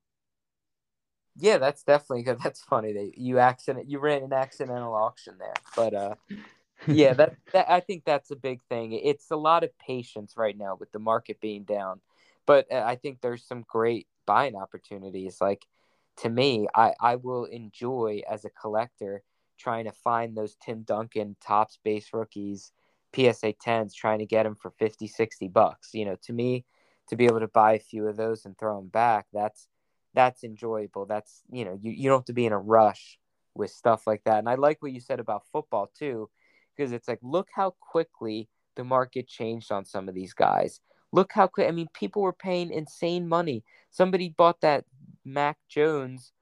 Yeah, 1.39 1.57
that's 1.57 1.83
definitely 1.83 2.23
good. 2.23 2.39
That's 2.43 2.61
funny 2.61 2.93
that 2.93 3.17
you 3.17 3.39
accident 3.39 3.89
you 3.89 3.99
ran 3.99 4.23
an 4.23 4.33
accidental 4.33 4.93
auction 4.93 5.35
there, 5.39 5.53
but 5.75 5.93
uh, 5.93 6.15
yeah, 6.87 7.13
that, 7.13 7.35
that 7.53 7.69
I 7.69 7.79
think 7.79 8.03
that's 8.05 8.31
a 8.31 8.35
big 8.35 8.61
thing. 8.69 8.93
It's 8.93 9.31
a 9.31 9.35
lot 9.35 9.63
of 9.63 9.77
patience 9.79 10.35
right 10.37 10.57
now 10.57 10.75
with 10.79 10.91
the 10.91 10.99
market 10.99 11.39
being 11.39 11.63
down, 11.63 12.01
but 12.45 12.71
uh, 12.71 12.83
I 12.85 12.95
think 12.95 13.21
there's 13.21 13.43
some 13.43 13.63
great 13.67 14.07
buying 14.25 14.55
opportunities. 14.55 15.39
Like 15.39 15.65
to 16.17 16.29
me, 16.29 16.67
I 16.75 16.93
I 16.99 17.15
will 17.15 17.45
enjoy 17.45 18.21
as 18.29 18.45
a 18.45 18.49
collector 18.49 19.23
trying 19.57 19.85
to 19.85 19.91
find 19.91 20.35
those 20.35 20.55
Tim 20.63 20.83
Duncan 20.83 21.35
Topps 21.41 21.79
base 21.83 22.09
rookies, 22.13 22.71
PSA 23.13 23.53
10s, 23.53 23.93
trying 23.93 24.19
to 24.19 24.25
get 24.25 24.43
them 24.43 24.55
for 24.55 24.71
50, 24.71 25.07
60 25.07 25.47
bucks. 25.49 25.93
You 25.93 26.05
know, 26.05 26.15
to 26.23 26.33
me, 26.33 26.65
to 27.09 27.15
be 27.15 27.25
able 27.25 27.41
to 27.41 27.47
buy 27.47 27.73
a 27.73 27.79
few 27.79 28.07
of 28.07 28.17
those 28.17 28.45
and 28.45 28.57
throw 28.57 28.77
them 28.77 28.87
back, 28.87 29.27
that's 29.33 29.67
that's 30.19 30.43
enjoyable. 30.43 31.05
That's 31.05 31.41
you 31.49 31.63
know 31.63 31.79
you, 31.81 31.91
you 31.91 32.09
don't 32.09 32.19
have 32.19 32.25
to 32.25 32.33
be 32.33 32.45
in 32.45 32.51
a 32.51 32.59
rush 32.59 33.17
with 33.55 33.71
stuff 33.71 34.05
like 34.05 34.21
that. 34.25 34.39
And 34.39 34.49
I 34.49 34.55
like 34.55 34.81
what 34.81 34.91
you 34.91 34.99
said 34.99 35.21
about 35.21 35.47
football 35.53 35.89
too, 35.97 36.29
because 36.75 36.91
it's 36.91 37.07
like 37.07 37.19
look 37.21 37.47
how 37.55 37.75
quickly 37.79 38.49
the 38.75 38.83
market 38.83 39.29
changed 39.29 39.71
on 39.71 39.85
some 39.85 40.09
of 40.09 40.15
these 40.15 40.33
guys. 40.33 40.81
Look 41.13 41.31
how 41.31 41.47
quick. 41.47 41.69
I 41.69 41.71
mean, 41.71 41.87
people 41.93 42.21
were 42.21 42.33
paying 42.33 42.69
insane 42.69 43.29
money. 43.29 43.63
Somebody 43.91 44.27
bought 44.29 44.59
that 44.59 44.83
Mac 45.23 45.57
Jones 45.69 46.33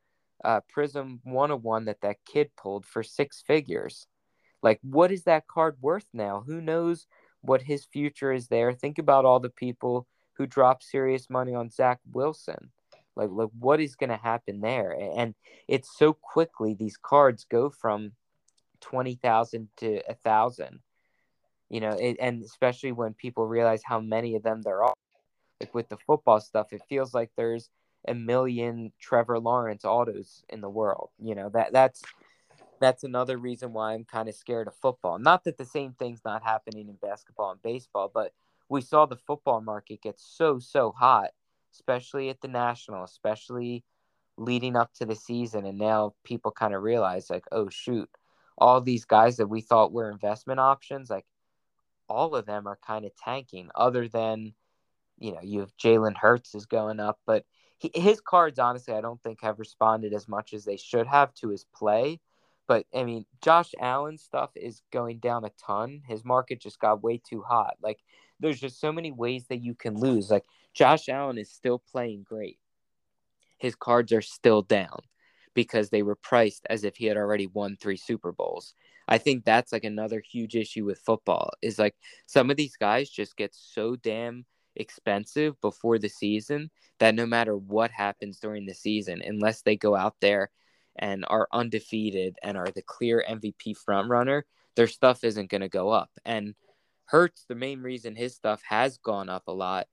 uh, 0.44 0.62
Prizm 0.76 1.20
101 1.24 1.86
that 1.86 2.02
that 2.02 2.18
kid 2.26 2.50
pulled 2.58 2.86
for 2.86 3.04
six 3.04 3.44
figures. 3.46 4.08
Like, 4.64 4.80
what 4.82 5.12
is 5.12 5.24
that 5.24 5.48
card 5.48 5.78
worth 5.82 6.08
now? 6.14 6.44
Who 6.48 6.62
knows 6.62 7.06
what 7.42 7.62
his 7.62 7.86
future 7.86 8.34
is 8.34 8.48
there. 8.48 8.74
Think 8.74 8.98
about 8.98 9.24
all 9.24 9.40
the 9.40 9.50
people 9.50 10.08
who 10.34 10.48
drop 10.48 10.82
serious 10.82 11.30
money 11.30 11.54
on 11.54 11.70
Zach 11.70 12.00
Wilson. 12.12 12.72
Like, 13.18 13.30
like 13.32 13.50
what 13.60 13.80
is 13.80 13.96
going 13.96 14.12
to 14.12 14.18
happen 14.18 14.62
there? 14.62 14.96
And 15.16 15.34
it's 15.68 15.98
so 15.98 16.14
quickly 16.14 16.74
these 16.74 16.98
cards 16.98 17.46
go 17.50 17.70
from 17.70 18.14
twenty 18.80 19.16
thousand 19.16 19.70
to 19.78 20.02
a 20.10 20.14
thousand. 20.14 20.80
You 21.70 21.82
know, 21.82 21.92
it, 21.92 22.18
and 22.22 22.44
especially 22.44 22.94
when 22.94 23.14
people 23.14 23.48
realize 23.48 23.82
how 23.84 24.00
many 24.00 24.36
of 24.36 24.44
them 24.44 24.62
there 24.62 24.84
are. 24.84 24.94
Like 25.60 25.74
with 25.74 25.90
the 25.90 25.98
football 25.98 26.40
stuff, 26.40 26.72
it 26.72 26.84
feels 26.88 27.16
like 27.16 27.32
there's 27.36 27.72
a 28.08 28.14
million 28.14 28.92
Trevor 29.02 29.40
Lawrence 29.40 29.84
autos 29.84 30.44
in 30.50 30.62
the 30.62 30.70
world. 30.70 31.10
You 31.20 31.34
know 31.34 31.50
that 31.50 31.74
that's 31.74 32.04
that's 32.80 33.04
another 33.04 33.38
reason 33.38 33.74
why 33.74 33.94
I'm 33.94 34.06
kind 34.06 34.30
of 34.30 34.36
scared 34.36 34.68
of 34.68 34.76
football. 34.76 35.18
Not 35.18 35.44
that 35.44 35.58
the 35.58 35.66
same 35.66 35.94
thing's 35.94 36.22
not 36.24 36.44
happening 36.44 36.90
in 36.90 36.96
basketball 36.96 37.52
and 37.52 37.62
baseball, 37.62 38.12
but 38.14 38.34
we 38.70 38.82
saw 38.82 39.06
the 39.06 39.16
football 39.16 39.62
market 39.62 40.02
get 40.02 40.20
so 40.20 40.60
so 40.60 40.92
hot, 40.92 41.32
especially 41.74 42.30
at 42.30 42.42
the 42.42 42.48
national, 42.48 43.04
especially 43.04 43.84
leading 44.38 44.76
up 44.76 44.94
to 44.94 45.06
the 45.06 45.16
season, 45.16 45.66
and 45.66 45.78
now 45.78 46.14
people 46.24 46.52
kind 46.52 46.74
of 46.74 46.84
realize 46.84 47.30
like, 47.30 47.46
oh 47.52 47.70
shoot, 47.70 48.10
all 48.58 48.82
these 48.82 49.06
guys 49.06 49.38
that 49.38 49.48
we 49.48 49.62
thought 49.62 49.92
were 49.92 50.12
investment 50.12 50.60
options, 50.60 51.10
like 51.10 51.26
all 52.10 52.36
of 52.36 52.46
them 52.46 52.68
are 52.68 52.80
kind 52.86 53.06
of 53.06 53.16
tanking. 53.16 53.70
Other 53.76 54.08
than, 54.08 54.54
you 55.20 55.34
know, 55.34 55.42
you 55.42 55.62
have 55.62 55.76
Jalen 55.78 56.16
Hurts 56.18 56.56
is 56.56 56.66
going 56.66 57.00
up, 57.00 57.20
but 57.26 57.46
he, 57.78 57.92
his 57.94 58.20
cards, 58.22 58.60
honestly, 58.60 58.94
I 58.94 59.02
don't 59.02 59.22
think 59.22 59.42
have 59.42 59.60
responded 59.60 60.14
as 60.14 60.28
much 60.28 60.54
as 60.54 60.66
they 60.66 60.78
should 60.78 61.08
have 61.08 61.34
to 61.36 61.50
his 61.50 61.66
play. 61.76 62.20
But 62.68 62.86
I 62.94 63.04
mean, 63.04 63.26
Josh 63.42 63.74
Allen 63.80 64.18
stuff 64.18 64.52
is 64.56 64.82
going 64.92 65.20
down 65.20 65.46
a 65.46 65.52
ton. 65.66 66.02
His 66.08 66.26
market 66.26 66.60
just 66.60 66.80
got 66.80 67.04
way 67.04 67.22
too 67.24 67.42
hot. 67.42 67.76
Like, 67.82 68.00
there's 68.40 68.60
just 68.60 68.80
so 68.82 68.92
many 68.92 69.12
ways 69.12 69.46
that 69.48 69.64
you 69.64 69.74
can 69.74 69.96
lose. 69.96 70.30
Like, 70.30 70.46
Josh 70.78 71.10
Allen 71.10 71.40
is 71.40 71.52
still 71.52 71.80
playing 71.80 72.22
great. 72.22 72.60
His 73.58 73.74
cards 73.74 74.14
are 74.14 74.22
still 74.22 74.62
down 74.62 75.00
because 75.56 75.90
they 75.90 76.04
were 76.04 76.16
priced 76.16 76.68
as 76.70 76.84
if 76.84 76.96
he 76.98 77.08
had 77.08 77.18
already 77.18 77.48
won 77.48 77.76
three 77.76 77.98
Super 77.98 78.32
Bowls. 78.32 78.76
I 79.08 79.18
think 79.18 79.44
that's 79.44 79.72
like 79.72 79.86
another 79.86 80.20
huge 80.20 80.56
issue 80.56 80.86
with 80.86 81.00
football 81.00 81.50
is 81.64 81.80
like 81.80 81.96
some 82.28 82.52
of 82.52 82.58
these 82.58 82.76
guys 82.76 83.10
just 83.10 83.36
get 83.38 83.56
so 83.56 83.96
damn 83.96 84.46
expensive 84.76 85.60
before 85.62 85.98
the 85.98 86.10
season 86.10 86.70
that 87.00 87.16
no 87.16 87.26
matter 87.26 87.58
what 87.58 87.90
happens 87.90 88.38
during 88.38 88.68
the 88.68 88.76
season, 88.76 89.24
unless 89.26 89.64
they 89.64 89.76
go 89.76 89.96
out 89.96 90.14
there 90.22 90.52
and 90.96 91.26
are 91.28 91.48
undefeated 91.52 92.38
and 92.44 92.56
are 92.56 92.70
the 92.70 92.84
clear 92.84 93.26
MVP 93.28 93.76
frontrunner, 93.84 94.44
their 94.76 94.86
stuff 94.86 95.24
isn't 95.24 95.50
going 95.50 95.62
to 95.62 95.70
go 95.70 95.90
up. 95.90 96.12
And 96.24 96.54
Hurts, 97.06 97.46
the 97.48 97.56
main 97.56 97.82
reason 97.82 98.16
his 98.16 98.36
stuff 98.36 98.62
has 98.70 99.00
gone 99.00 99.28
up 99.28 99.48
a 99.48 99.54
lot 99.54 99.88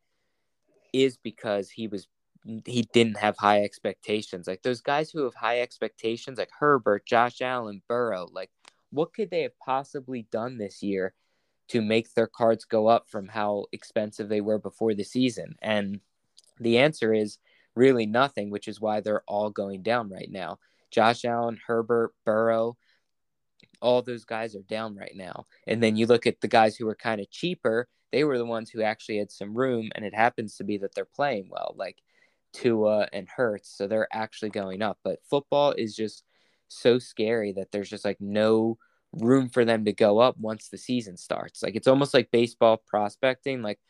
is 0.94 1.18
because 1.18 1.68
he 1.68 1.88
was 1.88 2.06
he 2.66 2.86
didn't 2.92 3.16
have 3.16 3.36
high 3.38 3.62
expectations. 3.62 4.46
Like 4.46 4.62
those 4.62 4.82
guys 4.82 5.10
who 5.10 5.24
have 5.24 5.34
high 5.34 5.60
expectations, 5.60 6.38
like 6.38 6.50
Herbert, 6.58 7.06
Josh 7.06 7.40
Allen, 7.40 7.82
Burrow, 7.88 8.28
like 8.32 8.50
what 8.90 9.12
could 9.12 9.30
they 9.30 9.42
have 9.42 9.58
possibly 9.58 10.26
done 10.30 10.56
this 10.56 10.82
year 10.82 11.14
to 11.68 11.80
make 11.80 12.12
their 12.12 12.26
cards 12.26 12.64
go 12.64 12.86
up 12.86 13.08
from 13.08 13.28
how 13.28 13.64
expensive 13.72 14.28
they 14.28 14.40
were 14.40 14.58
before 14.58 14.94
the 14.94 15.04
season? 15.04 15.56
And 15.62 16.00
the 16.60 16.78
answer 16.78 17.12
is 17.12 17.38
really 17.74 18.06
nothing, 18.06 18.50
which 18.50 18.68
is 18.68 18.80
why 18.80 19.00
they're 19.00 19.24
all 19.26 19.50
going 19.50 19.82
down 19.82 20.10
right 20.10 20.30
now. 20.30 20.58
Josh 20.90 21.24
Allen, 21.24 21.58
Herbert, 21.66 22.12
Burrow, 22.24 22.76
all 23.80 24.02
those 24.02 24.24
guys 24.24 24.54
are 24.54 24.62
down 24.62 24.96
right 24.96 25.14
now. 25.14 25.46
And 25.66 25.82
then 25.82 25.96
you 25.96 26.06
look 26.06 26.26
at 26.26 26.40
the 26.40 26.48
guys 26.48 26.76
who 26.76 26.88
are 26.88 26.94
kind 26.94 27.20
of 27.20 27.30
cheaper, 27.30 27.88
they 28.14 28.22
were 28.22 28.38
the 28.38 28.46
ones 28.46 28.70
who 28.70 28.80
actually 28.80 29.18
had 29.18 29.32
some 29.32 29.58
room, 29.58 29.90
and 29.96 30.04
it 30.04 30.14
happens 30.14 30.56
to 30.56 30.62
be 30.62 30.78
that 30.78 30.94
they're 30.94 31.04
playing 31.04 31.48
well, 31.50 31.74
like 31.76 31.98
Tua 32.52 33.08
and 33.12 33.28
Hurts. 33.28 33.76
So 33.76 33.88
they're 33.88 34.06
actually 34.12 34.50
going 34.50 34.82
up. 34.82 34.98
But 35.02 35.18
football 35.28 35.72
is 35.72 35.96
just 35.96 36.22
so 36.68 37.00
scary 37.00 37.52
that 37.54 37.72
there's 37.72 37.90
just 37.90 38.04
like 38.04 38.20
no 38.20 38.78
room 39.12 39.48
for 39.48 39.64
them 39.64 39.84
to 39.86 39.92
go 39.92 40.20
up 40.20 40.36
once 40.38 40.68
the 40.68 40.78
season 40.78 41.16
starts. 41.16 41.60
Like 41.60 41.74
it's 41.74 41.88
almost 41.88 42.14
like 42.14 42.30
baseball 42.30 42.76
prospecting. 42.86 43.62
Like 43.62 43.80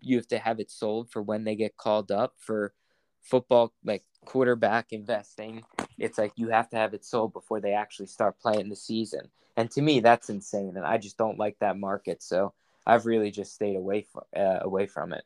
you 0.00 0.16
have 0.16 0.28
to 0.28 0.38
have 0.38 0.60
it 0.60 0.70
sold 0.70 1.10
for 1.10 1.20
when 1.20 1.44
they 1.44 1.54
get 1.54 1.76
called 1.76 2.10
up 2.10 2.32
for 2.38 2.72
football, 3.20 3.74
like 3.84 4.02
quarterback 4.24 4.92
investing. 4.92 5.62
It's 5.98 6.16
like 6.16 6.32
you 6.36 6.48
have 6.48 6.70
to 6.70 6.76
have 6.76 6.94
it 6.94 7.04
sold 7.04 7.34
before 7.34 7.60
they 7.60 7.74
actually 7.74 8.06
start 8.06 8.40
playing 8.40 8.70
the 8.70 8.76
season. 8.76 9.28
And 9.58 9.70
to 9.72 9.82
me, 9.82 10.00
that's 10.00 10.30
insane. 10.30 10.78
And 10.78 10.86
I 10.86 10.96
just 10.96 11.18
don't 11.18 11.38
like 11.38 11.58
that 11.60 11.78
market. 11.78 12.22
So 12.22 12.54
I've 12.86 13.06
really 13.06 13.30
just 13.30 13.54
stayed 13.54 13.76
away 13.76 14.02
from 14.02 14.22
uh, 14.36 14.58
away 14.60 14.86
from 14.86 15.12
it. 15.12 15.24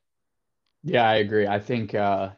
Yeah, 0.84 1.08
I 1.08 1.16
agree. 1.16 1.46
I 1.46 1.58
think 1.58 1.94
uh, 1.94 2.30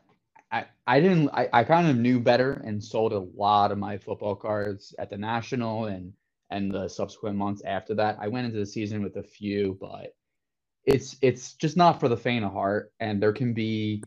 I 0.50 0.64
I 0.86 1.00
didn't 1.00 1.30
I, 1.30 1.48
I 1.52 1.64
kind 1.64 1.88
of 1.88 1.96
knew 1.96 2.20
better 2.20 2.62
and 2.64 2.82
sold 2.82 3.12
a 3.12 3.18
lot 3.18 3.72
of 3.72 3.78
my 3.78 3.98
football 3.98 4.34
cards 4.34 4.94
at 4.98 5.10
the 5.10 5.18
national 5.18 5.86
and 5.86 6.12
and 6.50 6.72
the 6.72 6.88
subsequent 6.88 7.36
months 7.36 7.62
after 7.64 7.94
that. 7.94 8.18
I 8.20 8.28
went 8.28 8.46
into 8.46 8.58
the 8.58 8.66
season 8.66 9.02
with 9.02 9.16
a 9.16 9.22
few, 9.22 9.78
but 9.80 10.14
it's 10.84 11.16
it's 11.22 11.54
just 11.54 11.76
not 11.76 12.00
for 12.00 12.08
the 12.08 12.16
faint 12.16 12.44
of 12.44 12.52
heart. 12.52 12.92
And 12.98 13.22
there 13.22 13.32
can 13.32 13.52
be, 13.52 14.02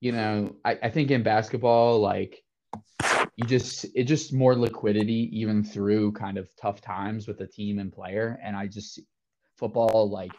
you 0.00 0.12
know, 0.12 0.56
I, 0.64 0.78
I 0.82 0.90
think 0.90 1.10
in 1.10 1.22
basketball, 1.22 2.00
like 2.00 2.42
you 3.36 3.46
just 3.46 3.86
it 3.94 4.04
just 4.04 4.32
more 4.32 4.56
liquidity 4.56 5.30
even 5.38 5.62
through 5.62 6.12
kind 6.12 6.38
of 6.38 6.48
tough 6.56 6.80
times 6.80 7.28
with 7.28 7.38
the 7.38 7.46
team 7.46 7.78
and 7.78 7.92
player. 7.92 8.40
And 8.42 8.56
I 8.56 8.66
just 8.66 9.00
football 9.56 10.10
like 10.10 10.32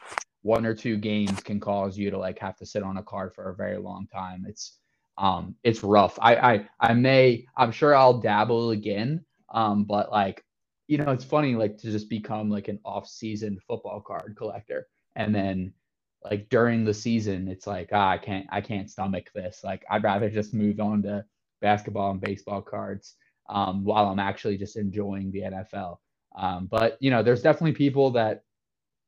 one 0.43 0.65
or 0.65 0.73
two 0.73 0.97
games 0.97 1.41
can 1.41 1.59
cause 1.59 1.97
you 1.97 2.09
to 2.11 2.17
like 2.17 2.39
have 2.39 2.57
to 2.57 2.65
sit 2.65 2.83
on 2.83 2.97
a 2.97 3.03
card 3.03 3.33
for 3.35 3.49
a 3.49 3.55
very 3.55 3.77
long 3.77 4.07
time. 4.13 4.45
It's 4.47 4.77
um 5.17 5.55
it's 5.63 5.83
rough. 5.83 6.17
I 6.21 6.35
I 6.35 6.69
I 6.79 6.93
may 6.93 7.45
I'm 7.57 7.71
sure 7.71 7.95
I'll 7.95 8.19
dabble 8.19 8.71
again. 8.71 9.25
Um, 9.53 9.83
but 9.83 10.11
like 10.11 10.43
you 10.87 10.97
know, 10.97 11.11
it's 11.11 11.25
funny 11.25 11.55
like 11.55 11.77
to 11.79 11.91
just 11.91 12.09
become 12.09 12.49
like 12.49 12.69
an 12.69 12.79
off-season 12.85 13.59
football 13.67 14.01
card 14.01 14.35
collector, 14.37 14.87
and 15.15 15.35
then 15.35 15.73
like 16.23 16.49
during 16.49 16.85
the 16.85 16.93
season, 16.93 17.47
it's 17.47 17.67
like 17.67 17.89
ah, 17.93 18.09
I 18.11 18.17
can't 18.17 18.47
I 18.51 18.61
can't 18.61 18.89
stomach 18.89 19.29
this. 19.33 19.61
Like 19.63 19.83
I'd 19.89 20.03
rather 20.03 20.29
just 20.29 20.53
move 20.53 20.79
on 20.79 21.01
to 21.03 21.25
basketball 21.61 22.11
and 22.11 22.21
baseball 22.21 22.61
cards 22.61 23.15
um, 23.49 23.83
while 23.83 24.07
I'm 24.07 24.19
actually 24.19 24.57
just 24.57 24.77
enjoying 24.77 25.31
the 25.31 25.41
NFL. 25.41 25.97
Um, 26.37 26.67
but 26.67 26.97
you 27.01 27.09
know, 27.11 27.23
there's 27.23 27.41
definitely 27.41 27.73
people 27.73 28.11
that 28.11 28.43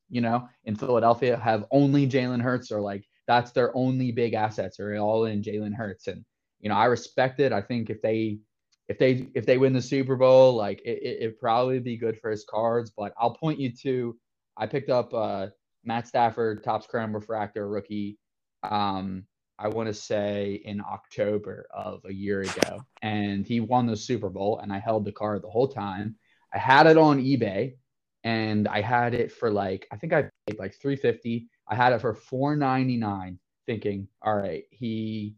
you 0.09 0.21
know 0.21 0.47
in 0.65 0.75
Philadelphia 0.75 1.37
have 1.37 1.65
only 1.71 2.07
Jalen 2.07 2.41
Hurts 2.41 2.71
or 2.71 2.81
like 2.81 3.05
that's 3.27 3.51
their 3.51 3.75
only 3.75 4.11
big 4.11 4.33
assets 4.33 4.79
are 4.79 4.95
all 4.97 5.25
in 5.25 5.43
Jalen 5.43 5.75
Hurts, 5.75 6.07
and 6.07 6.25
you 6.59 6.69
know 6.69 6.75
I 6.75 6.85
respect 6.85 7.39
it. 7.39 7.51
I 7.51 7.61
think 7.61 7.89
if 7.89 8.01
they 8.01 8.39
if 8.87 8.97
they 8.97 9.27
if 9.35 9.45
they 9.45 9.57
win 9.57 9.73
the 9.73 9.81
Super 9.81 10.15
Bowl, 10.15 10.55
like 10.55 10.81
it, 10.83 10.99
it 11.03 11.25
would 11.25 11.39
probably 11.39 11.79
be 11.79 11.95
good 11.95 12.19
for 12.19 12.31
his 12.31 12.45
cards. 12.49 12.91
But 12.95 13.13
I'll 13.17 13.35
point 13.35 13.59
you 13.59 13.71
to 13.83 14.17
I 14.57 14.65
picked 14.67 14.89
up 14.89 15.13
uh, 15.13 15.47
Matt 15.85 16.07
Stafford, 16.07 16.63
Topps 16.63 16.87
Chrome 16.87 17.13
Refractor 17.13 17.67
rookie. 17.67 18.17
Um, 18.63 19.25
I 19.57 19.67
want 19.67 19.87
to 19.87 19.93
say 19.93 20.61
in 20.65 20.81
October 20.81 21.67
of 21.73 22.01
a 22.05 22.13
year 22.13 22.41
ago, 22.41 22.81
and 23.01 23.45
he 23.45 23.59
won 23.59 23.87
the 23.87 23.95
Super 23.95 24.29
Bowl, 24.29 24.59
and 24.59 24.71
I 24.71 24.79
held 24.79 25.05
the 25.05 25.11
card 25.11 25.43
the 25.43 25.49
whole 25.49 25.67
time. 25.67 26.15
I 26.53 26.57
had 26.57 26.87
it 26.87 26.97
on 26.97 27.19
eBay, 27.19 27.75
and 28.23 28.67
I 28.67 28.81
had 28.81 29.13
it 29.13 29.31
for 29.31 29.51
like 29.51 29.87
I 29.91 29.97
think 29.97 30.13
I 30.13 30.29
paid 30.47 30.59
like 30.59 30.75
three 30.75 30.95
fifty. 30.95 31.49
I 31.67 31.75
had 31.75 31.93
it 31.93 32.01
for 32.01 32.13
four 32.13 32.55
ninety 32.55 32.97
nine, 32.97 33.39
thinking, 33.65 34.07
all 34.21 34.35
right, 34.35 34.63
he 34.71 35.35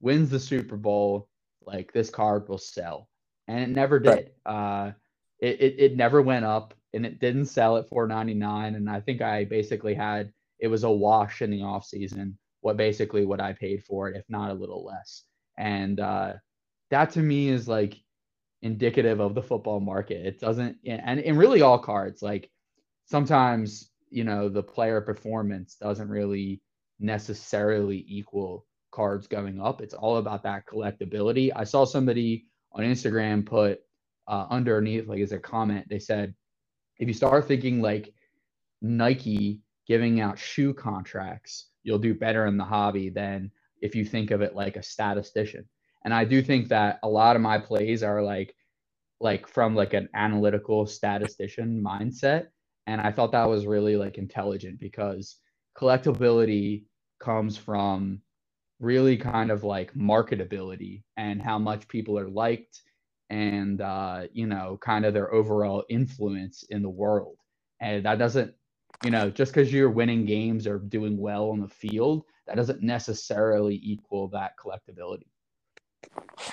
wins 0.00 0.30
the 0.30 0.40
Super 0.40 0.76
Bowl 0.76 1.28
like 1.66 1.92
this 1.92 2.10
card 2.10 2.48
will 2.48 2.58
sell, 2.58 3.08
and 3.46 3.60
it 3.60 3.68
never 3.68 3.98
did. 3.98 4.32
Uh, 4.46 4.92
it, 5.40 5.60
it 5.60 5.74
it 5.78 5.96
never 5.96 6.22
went 6.22 6.44
up, 6.44 6.74
and 6.92 7.06
it 7.06 7.20
didn't 7.20 7.46
sell 7.46 7.76
at 7.76 7.88
4.99. 7.90 8.76
And 8.76 8.88
I 8.88 9.00
think 9.00 9.22
I 9.22 9.44
basically 9.44 9.94
had 9.94 10.32
it 10.58 10.68
was 10.68 10.84
a 10.84 10.90
wash 10.90 11.42
in 11.42 11.50
the 11.50 11.62
off 11.62 11.86
season. 11.86 12.38
What 12.60 12.76
basically 12.76 13.24
what 13.24 13.40
I 13.40 13.52
paid 13.52 13.84
for 13.84 14.08
it, 14.08 14.16
if 14.16 14.24
not 14.28 14.50
a 14.50 14.54
little 14.54 14.84
less. 14.84 15.24
And 15.56 16.00
uh, 16.00 16.34
that 16.90 17.12
to 17.12 17.20
me 17.20 17.48
is 17.48 17.68
like 17.68 17.96
indicative 18.62 19.20
of 19.20 19.34
the 19.34 19.42
football 19.42 19.80
market. 19.80 20.26
It 20.26 20.40
doesn't, 20.40 20.78
and 20.84 21.20
and 21.20 21.38
really 21.38 21.62
all 21.62 21.78
cards 21.78 22.22
like 22.22 22.50
sometimes 23.06 23.90
you 24.10 24.24
know 24.24 24.48
the 24.48 24.62
player 24.62 25.00
performance 25.00 25.76
doesn't 25.76 26.08
really 26.08 26.62
necessarily 27.00 28.04
equal 28.08 28.66
cards 28.90 29.26
going 29.26 29.60
up. 29.60 29.80
It's 29.80 29.94
all 29.94 30.16
about 30.16 30.42
that 30.44 30.66
collectability. 30.66 31.50
I 31.54 31.64
saw 31.64 31.84
somebody 31.84 32.46
on 32.72 32.84
Instagram 32.84 33.46
put 33.46 33.80
uh, 34.26 34.46
underneath, 34.50 35.08
like 35.08 35.20
as 35.20 35.32
a 35.32 35.38
comment, 35.38 35.86
they 35.88 35.98
said, 35.98 36.34
if 36.98 37.08
you 37.08 37.14
start 37.14 37.46
thinking 37.46 37.80
like 37.80 38.12
Nike 38.82 39.60
giving 39.86 40.20
out 40.20 40.38
shoe 40.38 40.74
contracts, 40.74 41.70
you'll 41.82 41.98
do 41.98 42.14
better 42.14 42.46
in 42.46 42.56
the 42.56 42.64
hobby 42.64 43.08
than 43.08 43.50
if 43.80 43.94
you 43.94 44.04
think 44.04 44.30
of 44.30 44.42
it 44.42 44.54
like 44.54 44.76
a 44.76 44.82
statistician. 44.82 45.66
And 46.08 46.14
I 46.14 46.24
do 46.24 46.40
think 46.40 46.68
that 46.68 47.00
a 47.02 47.08
lot 47.08 47.36
of 47.36 47.42
my 47.42 47.58
plays 47.58 48.02
are 48.02 48.22
like, 48.22 48.54
like 49.20 49.46
from 49.46 49.74
like 49.74 49.92
an 49.92 50.08
analytical 50.14 50.86
statistician 50.86 51.84
mindset. 51.86 52.46
And 52.86 52.98
I 52.98 53.12
thought 53.12 53.32
that 53.32 53.46
was 53.46 53.66
really 53.66 53.94
like 53.94 54.16
intelligent 54.16 54.80
because 54.80 55.36
collectability 55.76 56.84
comes 57.20 57.58
from 57.58 58.22
really 58.80 59.18
kind 59.18 59.50
of 59.50 59.64
like 59.64 59.92
marketability 59.92 61.02
and 61.18 61.42
how 61.42 61.58
much 61.58 61.86
people 61.88 62.18
are 62.18 62.30
liked 62.30 62.80
and 63.28 63.82
uh, 63.82 64.22
you 64.32 64.46
know 64.46 64.78
kind 64.80 65.04
of 65.04 65.12
their 65.12 65.30
overall 65.34 65.84
influence 65.90 66.62
in 66.70 66.80
the 66.80 66.88
world 66.88 67.36
and 67.82 68.02
that 68.06 68.18
doesn't 68.18 68.54
you 69.04 69.10
know 69.10 69.28
just 69.28 69.52
because 69.52 69.70
you're 69.70 69.90
winning 69.90 70.24
games 70.24 70.66
or 70.66 70.78
doing 70.78 71.18
well 71.18 71.50
on 71.50 71.60
the 71.60 71.68
field 71.68 72.24
that 72.46 72.56
doesn't 72.56 72.80
necessarily 72.82 73.78
equal 73.82 74.26
that 74.28 74.52
collectability 74.58 75.26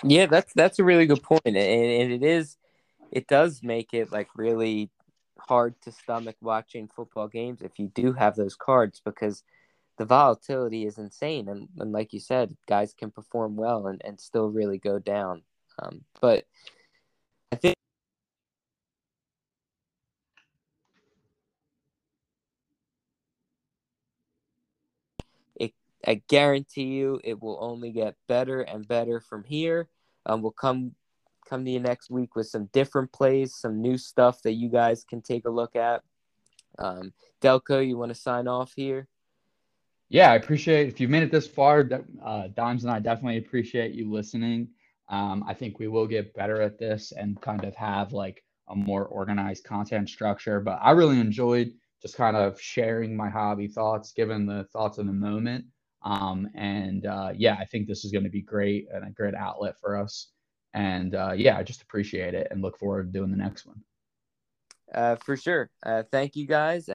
yeah 0.03 0.25
that's 0.25 0.53
that's 0.53 0.79
a 0.79 0.83
really 0.83 1.05
good 1.05 1.21
point 1.21 1.41
and, 1.45 1.57
and 1.57 2.11
it 2.11 2.23
is 2.23 2.57
it 3.11 3.27
does 3.27 3.61
make 3.63 3.93
it 3.93 4.11
like 4.11 4.27
really 4.35 4.89
hard 5.37 5.79
to 5.81 5.91
stomach 5.91 6.35
watching 6.41 6.87
football 6.87 7.27
games 7.27 7.61
if 7.61 7.77
you 7.77 7.87
do 7.93 8.13
have 8.13 8.35
those 8.35 8.55
cards 8.55 9.01
because 9.03 9.43
the 9.97 10.05
volatility 10.05 10.85
is 10.85 10.97
insane. 10.97 11.47
And, 11.47 11.69
and 11.77 11.91
like 11.91 12.13
you 12.13 12.19
said, 12.19 12.55
guys 12.67 12.93
can 12.93 13.11
perform 13.11 13.55
well 13.55 13.87
and, 13.87 14.01
and 14.03 14.19
still 14.19 14.49
really 14.49 14.77
go 14.77 14.99
down. 14.99 15.43
Um, 15.79 16.03
but 16.21 16.45
I 17.51 17.55
think 17.55 17.75
it, 25.55 25.73
I 26.07 26.21
guarantee 26.27 26.83
you 26.83 27.19
it 27.23 27.41
will 27.41 27.57
only 27.61 27.91
get 27.91 28.15
better 28.27 28.61
and 28.61 28.87
better 28.87 29.19
from 29.19 29.43
here. 29.43 29.89
Um, 30.25 30.41
we'll 30.41 30.51
come 30.51 30.95
come 31.47 31.63
to 31.65 31.71
you 31.71 31.79
next 31.79 32.09
week 32.09 32.35
with 32.35 32.47
some 32.47 32.69
different 32.73 33.11
plays, 33.11 33.55
some 33.55 33.81
new 33.81 33.97
stuff 33.97 34.41
that 34.41 34.53
you 34.53 34.69
guys 34.69 35.03
can 35.03 35.21
take 35.21 35.45
a 35.45 35.49
look 35.51 35.75
at. 35.75 36.01
Um, 36.79 37.13
Delco, 37.41 37.87
you 37.87 37.97
want 37.97 38.09
to 38.09 38.15
sign 38.15 38.47
off 38.47 38.73
here? 38.75 39.07
yeah, 40.09 40.31
I 40.31 40.35
appreciate 40.35 40.87
if 40.87 40.99
you've 40.99 41.09
made 41.09 41.23
it 41.23 41.31
this 41.31 41.47
far. 41.47 41.87
Uh, 42.23 42.47
Dimes 42.55 42.83
and 42.83 42.93
I 42.93 42.99
definitely 42.99 43.37
appreciate 43.37 43.93
you 43.93 44.11
listening. 44.11 44.69
Um, 45.09 45.43
I 45.47 45.53
think 45.53 45.79
we 45.79 45.87
will 45.87 46.07
get 46.07 46.33
better 46.33 46.61
at 46.61 46.77
this 46.77 47.11
and 47.11 47.39
kind 47.41 47.63
of 47.63 47.75
have 47.75 48.13
like 48.13 48.43
a 48.69 48.75
more 48.75 49.05
organized 49.05 49.63
content 49.63 50.09
structure. 50.09 50.59
But 50.59 50.79
I 50.81 50.91
really 50.91 51.19
enjoyed 51.19 51.73
just 52.01 52.15
kind 52.15 52.35
of 52.35 52.59
sharing 52.61 53.15
my 53.15 53.29
hobby 53.29 53.67
thoughts, 53.67 54.11
given 54.11 54.45
the 54.45 54.65
thoughts 54.65 54.97
of 54.97 55.07
the 55.07 55.13
moment. 55.13 55.65
Um, 56.05 56.47
and 56.55 57.05
uh, 57.05 57.33
yeah, 57.35 57.57
I 57.59 57.65
think 57.65 57.87
this 57.87 58.05
is 58.05 58.11
going 58.11 58.23
to 58.23 58.29
be 58.29 58.41
great 58.41 58.87
and 58.93 59.05
a 59.05 59.09
great 59.09 59.35
outlet 59.35 59.75
for 59.81 59.97
us. 59.97 60.29
And 60.73 61.15
uh, 61.15 61.33
yeah, 61.35 61.57
I 61.57 61.63
just 61.63 61.81
appreciate 61.81 62.33
it 62.33 62.47
and 62.51 62.61
look 62.61 62.77
forward 62.77 63.11
to 63.11 63.19
doing 63.19 63.31
the 63.31 63.37
next 63.37 63.65
one. 63.65 63.81
Uh, 64.93 65.15
for 65.15 65.35
sure. 65.35 65.69
Uh, 65.83 66.03
thank 66.11 66.35
you 66.35 66.45
guys. 66.45 66.83